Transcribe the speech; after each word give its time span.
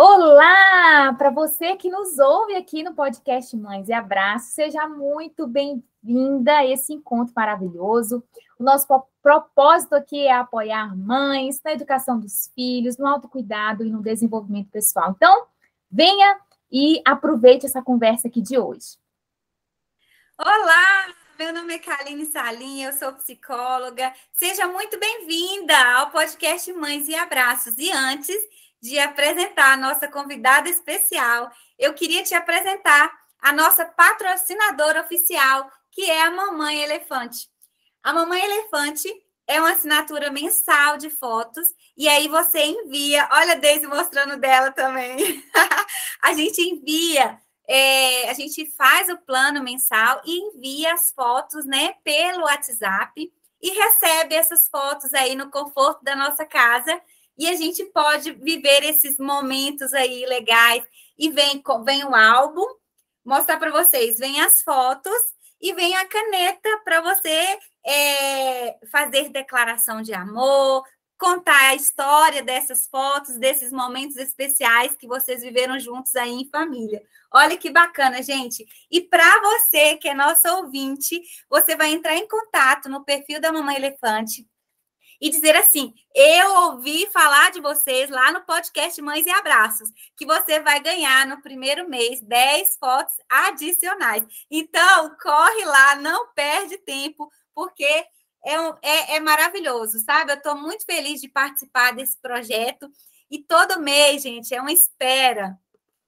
Olá! 0.00 1.12
Para 1.14 1.28
você 1.28 1.74
que 1.74 1.90
nos 1.90 2.20
ouve 2.20 2.54
aqui 2.54 2.84
no 2.84 2.94
podcast 2.94 3.56
Mães 3.56 3.88
e 3.88 3.92
Abraços, 3.92 4.52
seja 4.52 4.86
muito 4.86 5.44
bem-vinda 5.44 6.58
a 6.58 6.64
esse 6.64 6.92
encontro 6.92 7.34
maravilhoso. 7.34 8.22
O 8.56 8.62
nosso 8.62 8.86
propósito 9.20 9.96
aqui 9.96 10.24
é 10.24 10.32
apoiar 10.32 10.96
mães 10.96 11.60
na 11.64 11.72
educação 11.72 12.20
dos 12.20 12.48
filhos, 12.54 12.96
no 12.96 13.08
autocuidado 13.08 13.84
e 13.84 13.90
no 13.90 14.00
desenvolvimento 14.00 14.70
pessoal. 14.70 15.10
Então, 15.16 15.48
venha 15.90 16.38
e 16.70 17.02
aproveite 17.04 17.66
essa 17.66 17.82
conversa 17.82 18.28
aqui 18.28 18.40
de 18.40 18.56
hoje. 18.56 18.96
Olá! 20.38 21.12
Meu 21.36 21.52
nome 21.52 21.74
é 21.74 21.78
Kaline 21.78 22.26
Salim, 22.26 22.82
eu 22.82 22.92
sou 22.92 23.12
psicóloga. 23.14 24.12
Seja 24.32 24.68
muito 24.68 24.96
bem-vinda 24.98 25.76
ao 25.96 26.12
podcast 26.12 26.72
Mães 26.72 27.08
e 27.08 27.16
Abraços. 27.16 27.76
E 27.78 27.90
antes 27.90 28.36
de 28.80 28.98
apresentar 28.98 29.72
a 29.72 29.76
nossa 29.76 30.08
convidada 30.08 30.68
especial, 30.68 31.50
eu 31.78 31.94
queria 31.94 32.22
te 32.22 32.34
apresentar 32.34 33.12
a 33.40 33.52
nossa 33.52 33.84
patrocinadora 33.84 35.00
oficial, 35.00 35.70
que 35.90 36.10
é 36.10 36.22
a 36.22 36.30
Mamãe 36.30 36.82
Elefante. 36.82 37.48
A 38.02 38.12
Mamãe 38.12 38.42
Elefante 38.44 39.08
é 39.46 39.60
uma 39.60 39.72
assinatura 39.72 40.30
mensal 40.30 40.96
de 40.98 41.10
fotos 41.10 41.66
e 41.96 42.08
aí 42.08 42.28
você 42.28 42.62
envia. 42.64 43.28
Olha 43.32 43.52
a 43.52 43.56
Deise 43.56 43.86
mostrando 43.86 44.36
dela 44.36 44.70
também. 44.70 45.42
a 46.22 46.32
gente 46.34 46.60
envia, 46.60 47.40
é, 47.66 48.30
a 48.30 48.34
gente 48.34 48.66
faz 48.76 49.08
o 49.08 49.18
plano 49.18 49.62
mensal 49.62 50.20
e 50.24 50.38
envia 50.38 50.92
as 50.92 51.12
fotos, 51.12 51.64
né, 51.64 51.94
pelo 52.04 52.42
WhatsApp 52.42 53.32
e 53.60 53.70
recebe 53.70 54.34
essas 54.34 54.68
fotos 54.68 55.12
aí 55.14 55.34
no 55.34 55.50
conforto 55.50 56.04
da 56.04 56.14
nossa 56.14 56.44
casa 56.44 57.00
e 57.38 57.48
a 57.48 57.54
gente 57.54 57.84
pode 57.84 58.32
viver 58.32 58.82
esses 58.82 59.16
momentos 59.16 59.94
aí 59.94 60.26
legais. 60.26 60.82
E 61.16 61.30
vem, 61.30 61.62
vem 61.84 62.04
o 62.04 62.14
álbum, 62.14 62.66
mostrar 63.24 63.58
para 63.58 63.70
vocês, 63.70 64.18
vem 64.18 64.40
as 64.40 64.60
fotos 64.62 65.12
e 65.60 65.72
vem 65.72 65.96
a 65.96 66.06
caneta 66.06 66.68
para 66.84 67.00
você 67.00 67.58
é, 67.86 68.78
fazer 68.90 69.28
declaração 69.30 70.02
de 70.02 70.12
amor, 70.12 70.84
contar 71.18 71.70
a 71.70 71.74
história 71.74 72.42
dessas 72.42 72.86
fotos, 72.88 73.36
desses 73.38 73.72
momentos 73.72 74.16
especiais 74.16 74.96
que 74.96 75.08
vocês 75.08 75.42
viveram 75.42 75.78
juntos 75.78 76.14
aí 76.16 76.30
em 76.30 76.48
família. 76.48 77.02
Olha 77.32 77.56
que 77.56 77.70
bacana, 77.70 78.22
gente. 78.22 78.64
E 78.90 79.00
para 79.00 79.40
você 79.40 79.96
que 79.96 80.08
é 80.08 80.14
nosso 80.14 80.48
ouvinte, 80.48 81.20
você 81.48 81.76
vai 81.76 81.90
entrar 81.90 82.16
em 82.16 82.28
contato 82.28 82.88
no 82.88 83.04
perfil 83.04 83.40
da 83.40 83.52
Mamãe 83.52 83.76
Elefante 83.76 84.46
e 85.20 85.30
dizer 85.30 85.56
assim: 85.56 85.94
eu 86.14 86.54
ouvi 86.70 87.06
falar 87.06 87.50
de 87.50 87.60
vocês 87.60 88.10
lá 88.10 88.32
no 88.32 88.44
podcast 88.44 89.00
Mães 89.02 89.26
e 89.26 89.30
Abraços, 89.30 89.90
que 90.16 90.26
você 90.26 90.60
vai 90.60 90.80
ganhar 90.80 91.26
no 91.26 91.40
primeiro 91.42 91.88
mês 91.88 92.20
10 92.20 92.76
fotos 92.76 93.14
adicionais. 93.28 94.24
Então, 94.50 95.16
corre 95.20 95.64
lá, 95.64 95.96
não 95.96 96.32
perde 96.34 96.78
tempo, 96.78 97.30
porque 97.54 97.84
é, 97.84 98.54
é, 98.82 99.16
é 99.16 99.20
maravilhoso, 99.20 99.98
sabe? 100.00 100.32
Eu 100.32 100.36
estou 100.36 100.56
muito 100.56 100.84
feliz 100.84 101.20
de 101.20 101.28
participar 101.28 101.92
desse 101.92 102.16
projeto. 102.18 102.90
E 103.30 103.38
todo 103.38 103.80
mês, 103.80 104.22
gente, 104.22 104.54
é 104.54 104.60
uma 104.60 104.72
espera 104.72 105.58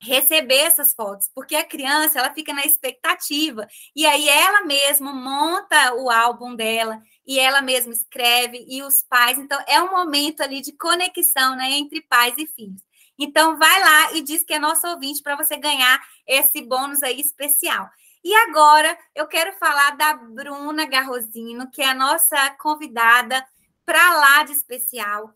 receber 0.01 0.61
essas 0.61 0.95
fotos, 0.95 1.31
porque 1.35 1.55
a 1.55 1.65
criança 1.65 2.19
ela 2.19 2.33
fica 2.33 2.55
na 2.55 2.65
expectativa 2.65 3.69
e 3.95 4.07
aí 4.07 4.29
ela 4.29 4.65
mesma 4.65 5.13
monta 5.13 5.95
o 5.95 6.11
álbum 6.11 6.57
dela 6.57 7.03
e 7.31 7.39
ela 7.39 7.63
mesma 7.63 7.93
escreve 7.93 8.67
e 8.69 8.83
os 8.83 9.05
pais, 9.05 9.39
então 9.39 9.57
é 9.69 9.81
um 9.81 9.93
momento 9.93 10.41
ali 10.41 10.61
de 10.61 10.73
conexão, 10.73 11.55
né, 11.55 11.71
entre 11.71 12.03
pais 12.03 12.35
e 12.37 12.45
filhos. 12.45 12.83
Então 13.17 13.57
vai 13.57 13.81
lá 13.81 14.13
e 14.15 14.21
diz 14.21 14.43
que 14.43 14.53
é 14.53 14.59
nosso 14.59 14.85
ouvinte 14.89 15.23
para 15.23 15.37
você 15.37 15.57
ganhar 15.57 16.05
esse 16.27 16.61
bônus 16.61 17.05
aí 17.05 17.21
especial. 17.21 17.89
E 18.25 18.35
agora 18.35 18.99
eu 19.15 19.29
quero 19.29 19.57
falar 19.59 19.97
da 19.97 20.15
Bruna 20.15 20.85
Garrosino, 20.87 21.71
que 21.71 21.81
é 21.81 21.91
a 21.91 21.95
nossa 21.95 22.51
convidada 22.59 23.47
para 23.87 24.13
lá 24.17 24.43
de 24.43 24.51
especial. 24.51 25.33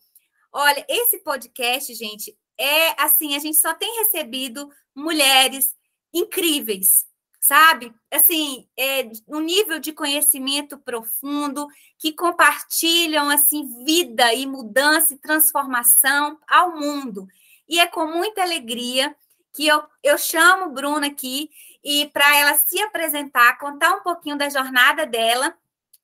Olha, 0.53 0.85
esse 0.89 1.23
podcast, 1.23 1.95
gente, 1.95 2.37
é 2.59 3.01
assim, 3.01 3.37
a 3.37 3.39
gente 3.39 3.59
só 3.59 3.73
tem 3.73 4.01
recebido 4.01 4.69
mulheres 4.93 5.73
incríveis, 6.13 7.07
sabe? 7.45 7.95
Assim, 8.11 8.67
é, 8.75 9.07
um 9.29 9.39
nível 9.39 9.79
de 9.79 9.93
conhecimento 9.93 10.79
profundo, 10.79 11.69
que 11.99 12.11
compartilham, 12.11 13.29
assim, 13.29 13.85
vida 13.85 14.33
e 14.33 14.47
mudança 14.47 15.13
e 15.13 15.19
transformação 15.19 16.39
ao 16.49 16.75
mundo. 16.75 17.29
E 17.69 17.79
é 17.79 17.87
com 17.87 18.07
muita 18.07 18.41
alegria 18.41 19.15
que 19.53 19.67
eu, 19.67 19.83
eu 20.03 20.17
chamo 20.17 20.71
Bruna 20.71 21.09
aqui 21.09 21.51
e 21.85 22.07
para 22.07 22.35
ela 22.35 22.55
se 22.55 22.81
apresentar, 22.81 23.59
contar 23.59 23.93
um 23.93 24.03
pouquinho 24.03 24.39
da 24.39 24.49
jornada 24.49 25.05
dela. 25.05 25.55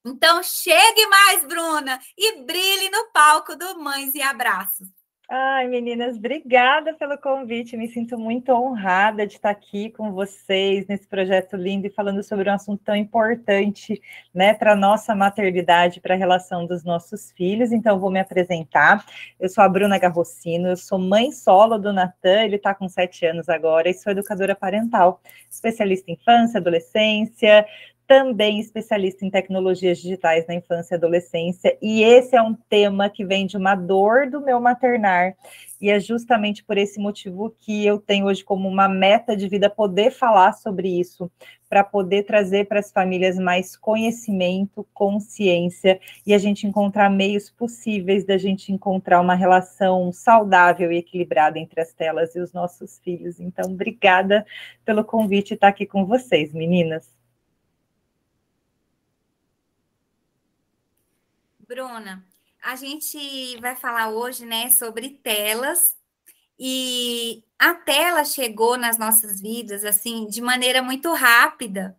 Então, 0.04 0.42
chegue 0.42 1.06
mais, 1.06 1.46
Bruna, 1.46 1.98
e 2.18 2.42
brilhe 2.42 2.90
no 2.90 3.06
palco 3.12 3.56
do 3.56 3.80
Mães 3.80 4.14
e 4.14 4.20
Abraços. 4.20 4.88
Ai, 5.32 5.68
meninas, 5.68 6.16
obrigada 6.16 6.92
pelo 6.94 7.16
convite. 7.16 7.76
Me 7.76 7.86
sinto 7.86 8.18
muito 8.18 8.50
honrada 8.50 9.24
de 9.24 9.34
estar 9.34 9.50
aqui 9.50 9.88
com 9.90 10.10
vocês 10.10 10.88
nesse 10.88 11.06
projeto 11.06 11.56
lindo 11.56 11.86
e 11.86 11.90
falando 11.90 12.20
sobre 12.20 12.50
um 12.50 12.52
assunto 12.52 12.82
tão 12.82 12.96
importante, 12.96 14.02
né, 14.34 14.52
para 14.54 14.74
nossa 14.74 15.14
maternidade, 15.14 16.00
para 16.00 16.14
a 16.14 16.18
relação 16.18 16.66
dos 16.66 16.82
nossos 16.82 17.30
filhos. 17.30 17.70
Então, 17.70 18.00
vou 18.00 18.10
me 18.10 18.18
apresentar. 18.18 19.06
Eu 19.38 19.48
sou 19.48 19.62
a 19.62 19.68
Bruna 19.68 19.98
Garrocino, 20.00 20.66
eu 20.70 20.76
sou 20.76 20.98
mãe 20.98 21.30
solo 21.30 21.78
do 21.78 21.92
Natan, 21.92 22.42
ele 22.42 22.56
está 22.56 22.74
com 22.74 22.88
sete 22.88 23.24
anos 23.24 23.48
agora, 23.48 23.88
e 23.88 23.94
sou 23.94 24.10
educadora 24.10 24.56
parental, 24.56 25.20
especialista 25.48 26.10
em 26.10 26.14
infância, 26.14 26.58
adolescência, 26.58 27.64
também 28.10 28.58
especialista 28.58 29.24
em 29.24 29.30
tecnologias 29.30 29.98
digitais 29.98 30.44
na 30.48 30.56
infância 30.56 30.94
e 30.94 30.98
adolescência, 30.98 31.78
e 31.80 32.02
esse 32.02 32.34
é 32.34 32.42
um 32.42 32.54
tema 32.68 33.08
que 33.08 33.24
vem 33.24 33.46
de 33.46 33.56
uma 33.56 33.76
dor 33.76 34.28
do 34.28 34.40
meu 34.40 34.60
maternar, 34.60 35.36
e 35.80 35.88
é 35.88 36.00
justamente 36.00 36.64
por 36.64 36.76
esse 36.76 36.98
motivo 36.98 37.54
que 37.60 37.86
eu 37.86 38.00
tenho 38.00 38.26
hoje 38.26 38.42
como 38.42 38.68
uma 38.68 38.88
meta 38.88 39.36
de 39.36 39.48
vida 39.48 39.70
poder 39.70 40.10
falar 40.10 40.54
sobre 40.54 40.88
isso, 40.88 41.30
para 41.68 41.84
poder 41.84 42.24
trazer 42.24 42.66
para 42.66 42.80
as 42.80 42.90
famílias 42.90 43.38
mais 43.38 43.76
conhecimento, 43.76 44.84
consciência, 44.92 46.00
e 46.26 46.34
a 46.34 46.38
gente 46.38 46.66
encontrar 46.66 47.08
meios 47.08 47.48
possíveis 47.48 48.24
da 48.24 48.36
gente 48.36 48.72
encontrar 48.72 49.20
uma 49.20 49.36
relação 49.36 50.10
saudável 50.10 50.90
e 50.90 50.96
equilibrada 50.96 51.60
entre 51.60 51.80
as 51.80 51.92
telas 51.92 52.34
e 52.34 52.40
os 52.40 52.52
nossos 52.52 52.98
filhos. 52.98 53.38
Então, 53.38 53.70
obrigada 53.70 54.44
pelo 54.84 55.04
convite 55.04 55.54
estar 55.54 55.68
aqui 55.68 55.86
com 55.86 56.04
vocês, 56.04 56.52
meninas. 56.52 57.19
Bruna, 61.70 62.26
a 62.60 62.74
gente 62.74 63.56
vai 63.60 63.76
falar 63.76 64.08
hoje, 64.08 64.44
né, 64.44 64.70
sobre 64.70 65.10
telas 65.22 65.94
e 66.58 67.44
a 67.56 67.72
tela 67.74 68.24
chegou 68.24 68.76
nas 68.76 68.98
nossas 68.98 69.40
vidas 69.40 69.84
assim 69.84 70.26
de 70.26 70.40
maneira 70.40 70.82
muito 70.82 71.12
rápida. 71.12 71.96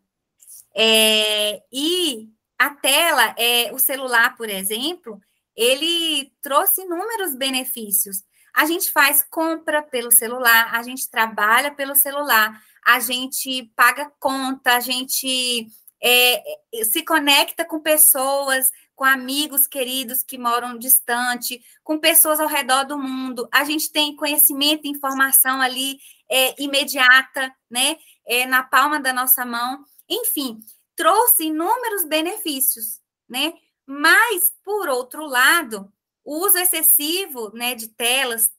É, 0.76 1.64
e 1.72 2.30
a 2.59 2.72
tela, 2.72 3.34
é, 3.38 3.72
o 3.72 3.80
celular, 3.80 4.36
por 4.36 4.50
exemplo, 4.50 5.22
ele 5.56 6.34
trouxe 6.42 6.82
inúmeros 6.82 7.34
benefícios. 7.34 8.26
A 8.53 8.66
gente 8.66 8.92
faz 8.92 9.24
compra 9.24 9.82
pelo 9.82 10.12
celular, 10.12 10.76
a 10.76 10.84
gente 10.84 11.09
trabalha 11.09 11.72
pelo 11.72 11.96
celular, 11.96 12.62
a 12.86 13.00
gente 13.00 13.72
paga 13.74 14.12
conta, 14.20 14.76
a 14.76 14.80
gente 14.82 15.66
é, 16.03 16.44
se 16.84 17.06
conecta 17.06 17.64
com 17.64 17.80
pessoas 17.80 18.70
com 19.01 19.06
amigos 19.06 19.66
queridos 19.66 20.22
que 20.22 20.38
moram 20.38 20.78
distante, 20.78 21.59
com 21.84 21.97
pessoas 21.97 22.39
ao 22.39 22.47
redor 22.47 22.84
do 22.84 23.00
mundo. 23.00 23.49
A 23.52 23.64
gente 23.64 23.91
tem 23.91 24.16
conhecimento 24.16 24.85
e 24.85 24.91
informação 24.91 25.59
ali 25.59 25.97
é, 26.29 26.61
imediata, 26.61 27.52
né? 27.67 27.97
É, 28.28 28.46
na 28.46 28.61
palma 28.61 28.99
da 28.99 29.11
nossa 29.11 29.43
mão. 29.43 29.84
Enfim, 30.08 30.59
trouxe 30.96 31.46
inúmeros 31.46 32.05
benefícios, 32.05 33.02
né? 33.28 33.53
Mas, 33.87 34.53
por 34.64 34.87
outro 34.87 35.26
lado, 35.26 35.91
o 36.23 36.37
uso 36.46 36.59
excessivo 36.59 37.49
né, 37.55 37.73
de 37.73 37.87
telas 37.87 38.52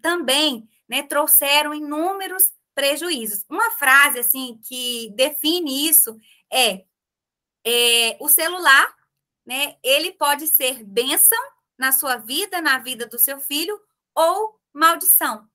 também 0.00 0.68
né, 0.88 1.02
trouxeram 1.02 1.74
inúmeros 1.74 2.52
prejuízos. 2.72 3.44
Uma 3.50 3.72
frase 3.72 4.20
assim 4.20 4.60
que 4.62 5.12
define 5.16 5.88
isso 5.88 6.16
é, 6.52 6.84
é 7.66 8.16
o 8.20 8.28
celular 8.28 8.96
né? 9.48 9.76
Ele 9.82 10.12
pode 10.12 10.46
ser 10.46 10.84
bênção 10.84 11.38
na 11.78 11.90
sua 11.90 12.18
vida, 12.18 12.60
na 12.60 12.78
vida 12.78 13.06
do 13.06 13.18
seu 13.18 13.40
filho, 13.40 13.80
ou 14.14 14.60
maldição. 14.74 15.48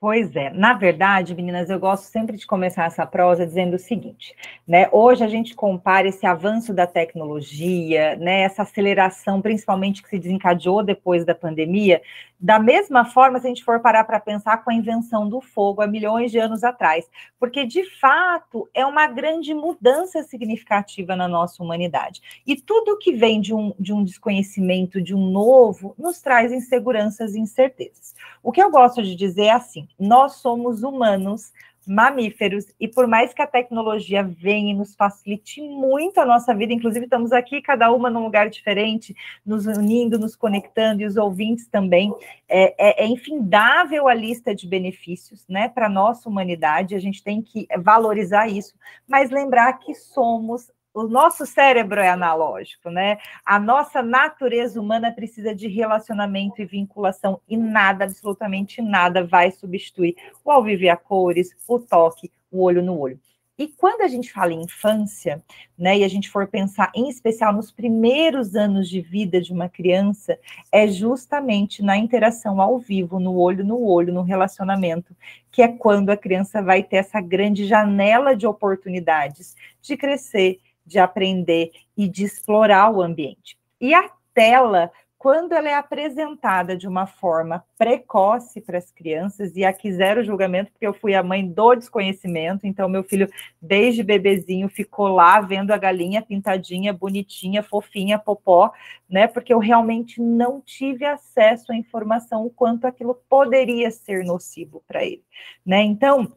Pois 0.00 0.36
é, 0.36 0.50
na 0.50 0.74
verdade, 0.74 1.34
meninas, 1.34 1.70
eu 1.70 1.80
gosto 1.80 2.04
sempre 2.04 2.36
de 2.36 2.46
começar 2.46 2.84
essa 2.84 3.04
prosa 3.04 3.44
dizendo 3.44 3.74
o 3.74 3.78
seguinte, 3.80 4.32
né? 4.64 4.88
Hoje 4.92 5.24
a 5.24 5.28
gente 5.28 5.56
compara 5.56 6.06
esse 6.06 6.24
avanço 6.24 6.72
da 6.72 6.86
tecnologia, 6.86 8.14
né? 8.14 8.42
Essa 8.42 8.62
aceleração, 8.62 9.42
principalmente 9.42 10.00
que 10.00 10.08
se 10.08 10.18
desencadeou 10.18 10.84
depois 10.84 11.24
da 11.24 11.34
pandemia, 11.34 12.00
da 12.40 12.58
mesma 12.58 13.04
forma, 13.04 13.40
se 13.40 13.46
a 13.46 13.48
gente 13.48 13.64
for 13.64 13.80
parar 13.80 14.04
para 14.04 14.20
pensar 14.20 14.58
com 14.58 14.70
a 14.70 14.74
invenção 14.74 15.28
do 15.28 15.40
fogo 15.40 15.82
há 15.82 15.86
milhões 15.88 16.30
de 16.30 16.38
anos 16.38 16.62
atrás, 16.62 17.08
porque 17.38 17.66
de 17.66 17.84
fato 17.98 18.68
é 18.72 18.86
uma 18.86 19.08
grande 19.08 19.52
mudança 19.52 20.22
significativa 20.22 21.16
na 21.16 21.26
nossa 21.26 21.62
humanidade. 21.62 22.22
E 22.46 22.54
tudo 22.54 22.98
que 22.98 23.12
vem 23.12 23.40
de 23.40 23.52
um, 23.52 23.74
de 23.78 23.92
um 23.92 24.04
desconhecimento, 24.04 25.02
de 25.02 25.14
um 25.14 25.30
novo, 25.30 25.94
nos 25.98 26.20
traz 26.20 26.52
inseguranças 26.52 27.34
e 27.34 27.40
incertezas. 27.40 28.14
O 28.42 28.52
que 28.52 28.62
eu 28.62 28.70
gosto 28.70 29.02
de 29.02 29.16
dizer 29.16 29.46
é 29.46 29.52
assim: 29.52 29.88
nós 29.98 30.34
somos 30.34 30.82
humanos 30.84 31.52
mamíferos, 31.88 32.66
e 32.78 32.86
por 32.86 33.06
mais 33.06 33.32
que 33.32 33.42
a 33.42 33.46
tecnologia 33.46 34.22
venha 34.22 34.72
e 34.72 34.76
nos 34.76 34.94
facilite 34.94 35.60
muito 35.62 36.20
a 36.20 36.26
nossa 36.26 36.54
vida, 36.54 36.72
inclusive 36.72 37.06
estamos 37.06 37.32
aqui, 37.32 37.62
cada 37.62 37.90
uma 37.90 38.10
num 38.10 38.22
lugar 38.22 38.48
diferente, 38.50 39.16
nos 39.44 39.66
unindo, 39.66 40.18
nos 40.18 40.36
conectando, 40.36 41.02
e 41.02 41.06
os 41.06 41.16
ouvintes 41.16 41.66
também, 41.66 42.12
é, 42.48 43.02
é, 43.02 43.04
é 43.04 43.06
infindável 43.06 44.06
a 44.06 44.14
lista 44.14 44.54
de 44.54 44.68
benefícios, 44.68 45.46
né, 45.48 45.68
para 45.68 45.86
a 45.86 45.90
nossa 45.90 46.28
humanidade, 46.28 46.94
a 46.94 47.00
gente 47.00 47.24
tem 47.24 47.40
que 47.42 47.66
valorizar 47.78 48.46
isso, 48.48 48.74
mas 49.06 49.30
lembrar 49.30 49.72
que 49.78 49.94
somos 49.94 50.70
o 50.94 51.04
nosso 51.04 51.46
cérebro 51.46 52.00
é 52.00 52.08
analógico, 52.08 52.90
né? 52.90 53.18
A 53.44 53.58
nossa 53.58 54.02
natureza 54.02 54.80
humana 54.80 55.12
precisa 55.12 55.54
de 55.54 55.68
relacionamento 55.68 56.60
e 56.60 56.64
vinculação, 56.64 57.40
e 57.48 57.56
nada, 57.56 58.04
absolutamente 58.04 58.82
nada, 58.82 59.24
vai 59.24 59.50
substituir 59.50 60.16
o 60.44 60.50
ao 60.50 60.62
vivo 60.62 60.90
a 60.90 60.96
cores, 60.96 61.54
o 61.68 61.78
toque, 61.78 62.30
o 62.50 62.62
olho 62.62 62.82
no 62.82 62.98
olho. 62.98 63.20
E 63.58 63.66
quando 63.66 64.02
a 64.02 64.08
gente 64.08 64.32
fala 64.32 64.52
em 64.52 64.62
infância, 64.62 65.42
né, 65.76 65.98
e 65.98 66.04
a 66.04 66.08
gente 66.08 66.30
for 66.30 66.46
pensar 66.46 66.92
em 66.94 67.08
especial 67.08 67.52
nos 67.52 67.72
primeiros 67.72 68.54
anos 68.54 68.88
de 68.88 69.00
vida 69.00 69.40
de 69.40 69.52
uma 69.52 69.68
criança, 69.68 70.38
é 70.70 70.86
justamente 70.86 71.82
na 71.82 71.96
interação 71.96 72.60
ao 72.60 72.78
vivo, 72.78 73.18
no 73.18 73.36
olho 73.36 73.64
no 73.64 73.84
olho, 73.84 74.14
no 74.14 74.22
relacionamento, 74.22 75.14
que 75.50 75.60
é 75.60 75.66
quando 75.66 76.10
a 76.10 76.16
criança 76.16 76.62
vai 76.62 76.84
ter 76.84 76.98
essa 76.98 77.20
grande 77.20 77.66
janela 77.66 78.36
de 78.36 78.46
oportunidades 78.46 79.56
de 79.82 79.96
crescer, 79.96 80.60
de 80.88 80.98
aprender 80.98 81.70
e 81.96 82.08
de 82.08 82.24
explorar 82.24 82.90
o 82.90 83.02
ambiente. 83.02 83.58
E 83.80 83.94
a 83.94 84.10
tela, 84.34 84.90
quando 85.18 85.52
ela 85.52 85.68
é 85.68 85.74
apresentada 85.74 86.76
de 86.76 86.86
uma 86.86 87.04
forma 87.06 87.64
precoce 87.76 88.60
para 88.60 88.78
as 88.78 88.90
crianças, 88.90 89.56
e 89.56 89.64
aqui 89.64 89.92
zero 89.92 90.22
julgamento, 90.22 90.70
porque 90.70 90.86
eu 90.86 90.94
fui 90.94 91.14
a 91.14 91.22
mãe 91.22 91.46
do 91.46 91.74
desconhecimento, 91.74 92.66
então 92.66 92.88
meu 92.88 93.02
filho, 93.02 93.28
desde 93.60 94.02
bebezinho, 94.02 94.68
ficou 94.68 95.08
lá 95.08 95.40
vendo 95.40 95.72
a 95.72 95.76
galinha 95.76 96.22
pintadinha, 96.22 96.92
bonitinha, 96.92 97.62
fofinha, 97.62 98.18
popó, 98.18 98.72
né? 99.10 99.26
Porque 99.26 99.52
eu 99.52 99.58
realmente 99.58 100.20
não 100.20 100.60
tive 100.60 101.04
acesso 101.04 101.72
à 101.72 101.76
informação 101.76 102.46
o 102.46 102.50
quanto 102.50 102.86
aquilo 102.86 103.20
poderia 103.28 103.90
ser 103.90 104.24
nocivo 104.24 104.82
para 104.86 105.04
ele, 105.04 105.24
né? 105.66 105.82
Então, 105.82 106.32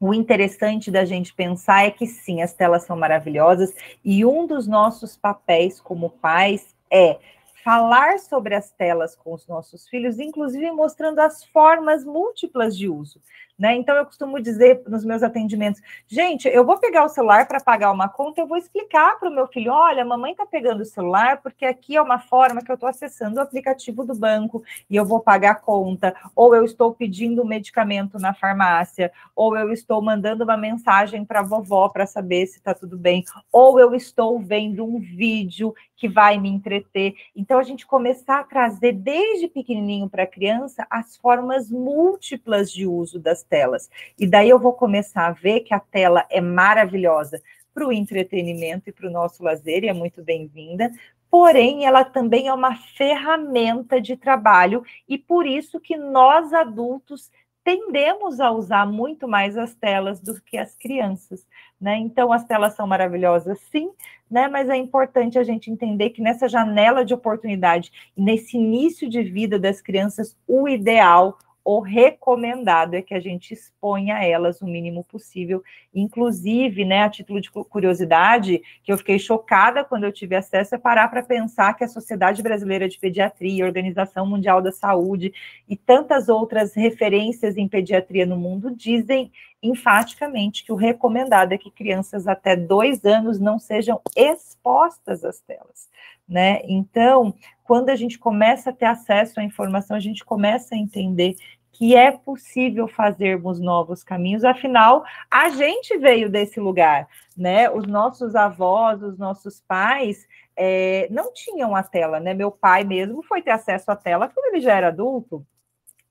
o 0.00 0.14
interessante 0.14 0.90
da 0.90 1.04
gente 1.04 1.34
pensar 1.34 1.84
é 1.84 1.90
que 1.90 2.06
sim, 2.06 2.40
as 2.40 2.54
telas 2.54 2.84
são 2.84 2.96
maravilhosas 2.96 3.74
e 4.02 4.24
um 4.24 4.46
dos 4.46 4.66
nossos 4.66 5.14
papéis 5.14 5.78
como 5.78 6.08
pais 6.08 6.74
é 6.90 7.18
falar 7.62 8.18
sobre 8.18 8.54
as 8.54 8.70
telas 8.70 9.14
com 9.14 9.34
os 9.34 9.46
nossos 9.46 9.86
filhos, 9.86 10.18
inclusive 10.18 10.70
mostrando 10.70 11.18
as 11.18 11.44
formas 11.44 12.02
múltiplas 12.02 12.74
de 12.76 12.88
uso. 12.88 13.20
Né? 13.60 13.76
Então, 13.76 13.94
eu 13.94 14.06
costumo 14.06 14.40
dizer 14.40 14.82
nos 14.88 15.04
meus 15.04 15.22
atendimentos: 15.22 15.82
gente, 16.08 16.48
eu 16.48 16.64
vou 16.64 16.78
pegar 16.78 17.04
o 17.04 17.10
celular 17.10 17.46
para 17.46 17.60
pagar 17.60 17.92
uma 17.92 18.08
conta, 18.08 18.40
eu 18.40 18.46
vou 18.46 18.56
explicar 18.56 19.18
para 19.18 19.28
o 19.28 19.34
meu 19.34 19.46
filho: 19.48 19.70
olha, 19.70 20.00
a 20.00 20.06
mamãe 20.06 20.32
está 20.32 20.46
pegando 20.46 20.80
o 20.80 20.86
celular 20.86 21.42
porque 21.42 21.66
aqui 21.66 21.94
é 21.94 22.00
uma 22.00 22.18
forma 22.18 22.62
que 22.62 22.70
eu 22.70 22.74
estou 22.74 22.88
acessando 22.88 23.36
o 23.36 23.42
aplicativo 23.42 24.02
do 24.02 24.14
banco 24.14 24.64
e 24.88 24.96
eu 24.96 25.04
vou 25.04 25.20
pagar 25.20 25.50
a 25.50 25.54
conta, 25.54 26.14
ou 26.34 26.54
eu 26.54 26.64
estou 26.64 26.94
pedindo 26.94 27.42
um 27.42 27.46
medicamento 27.46 28.18
na 28.18 28.32
farmácia, 28.32 29.12
ou 29.36 29.54
eu 29.58 29.70
estou 29.70 30.00
mandando 30.00 30.42
uma 30.42 30.56
mensagem 30.56 31.22
para 31.22 31.40
a 31.40 31.44
vovó 31.44 31.90
para 31.90 32.06
saber 32.06 32.46
se 32.46 32.56
está 32.56 32.72
tudo 32.72 32.96
bem, 32.96 33.24
ou 33.52 33.78
eu 33.78 33.94
estou 33.94 34.38
vendo 34.38 34.82
um 34.86 34.98
vídeo 34.98 35.74
que 36.00 36.08
vai 36.08 36.38
me 36.38 36.48
entreter. 36.48 37.14
Então, 37.36 37.58
a 37.58 37.62
gente 37.62 37.86
começar 37.86 38.40
a 38.40 38.44
trazer 38.44 38.92
desde 38.92 39.48
pequenininho 39.48 40.08
para 40.08 40.22
a 40.22 40.26
criança 40.26 40.86
as 40.88 41.14
formas 41.18 41.70
múltiplas 41.70 42.72
de 42.72 42.86
uso 42.86 43.20
das 43.20 43.44
telas. 43.50 43.90
E 44.18 44.26
daí 44.26 44.48
eu 44.48 44.58
vou 44.58 44.72
começar 44.72 45.26
a 45.26 45.32
ver 45.32 45.60
que 45.60 45.74
a 45.74 45.80
tela 45.80 46.24
é 46.30 46.40
maravilhosa 46.40 47.42
para 47.74 47.86
o 47.86 47.92
entretenimento 47.92 48.88
e 48.88 48.92
para 48.92 49.08
o 49.08 49.12
nosso 49.12 49.42
lazer, 49.42 49.84
e 49.84 49.88
é 49.88 49.92
muito 49.92 50.22
bem-vinda, 50.22 50.90
porém 51.30 51.84
ela 51.84 52.04
também 52.04 52.48
é 52.48 52.54
uma 52.54 52.76
ferramenta 52.96 54.00
de 54.00 54.16
trabalho, 54.16 54.82
e 55.08 55.18
por 55.18 55.46
isso 55.46 55.78
que 55.78 55.96
nós 55.96 56.52
adultos 56.52 57.30
tendemos 57.62 58.40
a 58.40 58.50
usar 58.50 58.86
muito 58.86 59.28
mais 59.28 59.56
as 59.56 59.74
telas 59.74 60.20
do 60.20 60.40
que 60.40 60.56
as 60.56 60.74
crianças, 60.76 61.46
né? 61.80 61.96
Então 61.96 62.32
as 62.32 62.44
telas 62.44 62.74
são 62.74 62.86
maravilhosas, 62.86 63.60
sim, 63.70 63.90
né? 64.30 64.48
Mas 64.48 64.68
é 64.68 64.76
importante 64.76 65.38
a 65.38 65.42
gente 65.44 65.70
entender 65.70 66.10
que 66.10 66.22
nessa 66.22 66.48
janela 66.48 67.04
de 67.04 67.14
oportunidade, 67.14 67.92
nesse 68.16 68.56
início 68.56 69.08
de 69.08 69.22
vida 69.22 69.58
das 69.58 69.80
crianças, 69.80 70.36
o 70.48 70.68
ideal, 70.68 71.38
o 71.64 71.80
recomendado 71.80 72.94
é 72.94 73.02
que 73.02 73.14
a 73.14 73.20
gente 73.20 73.52
exponha 73.52 74.22
elas 74.24 74.60
o 74.60 74.66
mínimo 74.66 75.04
possível. 75.04 75.62
Inclusive, 75.94 76.84
né, 76.84 77.02
a 77.02 77.10
título 77.10 77.40
de 77.40 77.50
curiosidade, 77.50 78.62
que 78.82 78.92
eu 78.92 78.98
fiquei 78.98 79.18
chocada 79.18 79.84
quando 79.84 80.04
eu 80.04 80.12
tive 80.12 80.34
acesso, 80.34 80.74
é 80.74 80.78
parar 80.78 81.08
para 81.08 81.22
pensar 81.22 81.74
que 81.74 81.84
a 81.84 81.88
Sociedade 81.88 82.42
Brasileira 82.42 82.88
de 82.88 82.98
Pediatria, 82.98 83.64
a 83.64 83.66
Organização 83.66 84.26
Mundial 84.26 84.62
da 84.62 84.72
Saúde 84.72 85.32
e 85.68 85.76
tantas 85.76 86.28
outras 86.28 86.74
referências 86.74 87.56
em 87.56 87.68
pediatria 87.68 88.24
no 88.24 88.36
mundo 88.36 88.74
dizem 88.74 89.30
enfaticamente 89.62 90.64
que 90.64 90.72
o 90.72 90.76
recomendado 90.76 91.52
é 91.52 91.58
que 91.58 91.70
crianças 91.70 92.26
até 92.26 92.56
dois 92.56 93.04
anos 93.04 93.38
não 93.38 93.58
sejam 93.58 94.00
expostas 94.16 95.24
às 95.24 95.40
telas. 95.40 95.88
Né? 96.26 96.60
Então, 96.64 97.34
quando 97.70 97.90
a 97.90 97.94
gente 97.94 98.18
começa 98.18 98.70
a 98.70 98.72
ter 98.72 98.86
acesso 98.86 99.38
à 99.38 99.44
informação, 99.44 99.96
a 99.96 100.00
gente 100.00 100.24
começa 100.24 100.74
a 100.74 100.76
entender 100.76 101.36
que 101.70 101.94
é 101.94 102.10
possível 102.10 102.88
fazermos 102.88 103.60
novos 103.60 104.02
caminhos, 104.02 104.42
afinal, 104.42 105.04
a 105.30 105.50
gente 105.50 105.96
veio 105.96 106.28
desse 106.28 106.58
lugar, 106.58 107.06
né? 107.36 107.70
Os 107.70 107.86
nossos 107.86 108.34
avós, 108.34 109.00
os 109.04 109.16
nossos 109.16 109.60
pais 109.68 110.26
é, 110.56 111.06
não 111.12 111.32
tinham 111.32 111.76
a 111.76 111.84
tela, 111.84 112.18
né? 112.18 112.34
Meu 112.34 112.50
pai 112.50 112.82
mesmo 112.82 113.22
foi 113.22 113.40
ter 113.40 113.52
acesso 113.52 113.88
à 113.88 113.94
tela 113.94 114.28
quando 114.28 114.52
ele 114.52 114.60
já 114.60 114.74
era 114.74 114.88
adulto, 114.88 115.46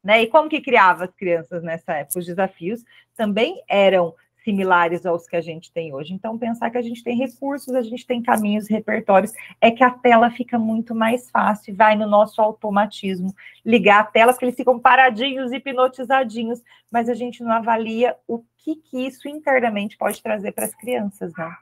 né? 0.01 0.21
E 0.21 0.28
como 0.28 0.47
que 0.47 0.61
criava 0.61 1.04
as 1.04 1.11
crianças 1.13 1.61
nessa 1.61 1.92
época? 1.92 2.19
Os 2.19 2.25
desafios 2.25 2.85
também 3.18 3.61
eram 3.68 4.16
similares 4.49 5.06
aos 5.06 5.27
que 5.27 5.35
a 5.35 5.41
gente 5.41 5.71
tem 5.71 5.94
hoje. 5.94 6.11
Então, 6.11 6.37
pensar 6.37 6.71
que 6.71 6.77
a 6.77 6.81
gente 6.81 7.03
tem 7.03 7.15
recursos, 7.15 7.75
a 7.75 7.83
gente 7.83 8.06
tem 8.06 8.21
caminhos, 8.21 8.68
repertórios, 8.68 9.31
é 9.61 9.69
que 9.69 9.83
a 9.83 9.91
tela 9.91 10.31
fica 10.31 10.57
muito 10.57 10.95
mais 10.95 11.29
fácil, 11.29 11.75
vai 11.75 11.95
no 11.95 12.07
nosso 12.07 12.41
automatismo 12.41 13.33
ligar 13.63 13.99
a 13.99 14.03
tela, 14.03 14.33
porque 14.33 14.45
eles 14.45 14.56
ficam 14.56 14.79
paradinhos, 14.79 15.53
hipnotizadinhos, 15.53 16.63
mas 16.91 17.07
a 17.07 17.13
gente 17.13 17.44
não 17.44 17.51
avalia 17.51 18.15
o 18.27 18.44
que, 18.57 18.75
que 18.75 19.06
isso 19.06 19.27
internamente 19.27 19.95
pode 19.95 20.21
trazer 20.21 20.51
para 20.51 20.65
as 20.65 20.73
crianças, 20.73 21.31
né? 21.37 21.56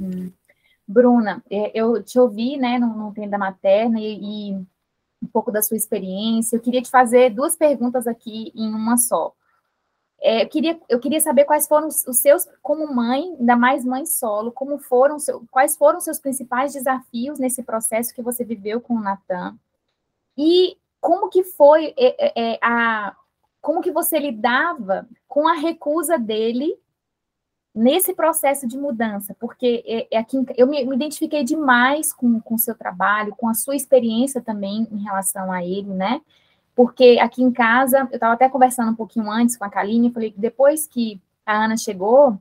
Hum. 0.00 0.32
Bruna, 0.86 1.42
é, 1.48 1.70
eu 1.72 2.02
te 2.02 2.18
ouvi, 2.18 2.56
né, 2.56 2.78
no, 2.78 2.88
no 2.88 3.14
Tenda 3.14 3.38
Materna 3.38 4.00
e, 4.00 4.50
e 4.50 4.54
um 5.22 5.26
pouco 5.32 5.52
da 5.52 5.62
sua 5.62 5.76
experiência. 5.76 6.56
Eu 6.56 6.60
queria 6.60 6.82
te 6.82 6.90
fazer 6.90 7.30
duas 7.30 7.54
perguntas 7.54 8.08
aqui 8.08 8.52
em 8.56 8.74
uma 8.74 8.96
só. 8.96 9.32
É, 10.24 10.44
eu, 10.44 10.48
queria, 10.48 10.80
eu 10.88 11.00
queria 11.00 11.20
saber 11.20 11.44
quais 11.44 11.66
foram 11.66 11.88
os, 11.88 12.04
seus, 12.12 12.46
como 12.62 12.94
mãe, 12.94 13.34
ainda 13.40 13.56
mais 13.56 13.84
mãe 13.84 14.06
solo, 14.06 14.52
como 14.52 14.78
foram 14.78 15.18
seu, 15.18 15.44
quais 15.50 15.76
foram 15.76 15.98
os 15.98 16.04
seus 16.04 16.20
principais 16.20 16.72
desafios 16.72 17.40
nesse 17.40 17.60
processo 17.64 18.14
que 18.14 18.22
você 18.22 18.44
viveu 18.44 18.80
com 18.80 18.94
o 18.94 19.00
Natan 19.00 19.58
e 20.38 20.78
como 21.00 21.28
que 21.28 21.42
foi 21.42 21.92
é, 21.96 22.26
é, 22.26 22.52
é, 22.52 22.58
a 22.62 23.16
como 23.60 23.80
que 23.80 23.90
você 23.90 24.18
lidava 24.18 25.08
com 25.26 25.46
a 25.48 25.54
recusa 25.54 26.16
dele 26.18 26.76
nesse 27.74 28.14
processo 28.14 28.66
de 28.66 28.76
mudança, 28.78 29.34
porque 29.40 29.82
é, 29.86 30.16
é 30.16 30.18
aqui 30.18 30.36
eu 30.56 30.68
me, 30.68 30.84
me, 30.84 30.94
identifiquei 30.94 31.42
demais 31.42 32.12
com 32.12 32.40
o 32.48 32.58
seu 32.58 32.76
trabalho, 32.76 33.34
com 33.36 33.48
a 33.48 33.54
sua 33.54 33.74
experiência 33.74 34.40
também 34.40 34.86
em 34.92 35.02
relação 35.02 35.50
a 35.50 35.64
ele, 35.64 35.90
né? 35.92 36.20
Porque 36.74 37.18
aqui 37.20 37.42
em 37.42 37.52
casa, 37.52 38.08
eu 38.10 38.16
estava 38.16 38.34
até 38.34 38.48
conversando 38.48 38.90
um 38.90 38.94
pouquinho 38.94 39.30
antes 39.30 39.56
com 39.56 39.64
a 39.64 39.70
Kaline, 39.70 40.12
falei 40.12 40.30
que 40.30 40.40
depois 40.40 40.86
que 40.86 41.20
a 41.44 41.64
Ana 41.64 41.76
chegou, 41.76 42.38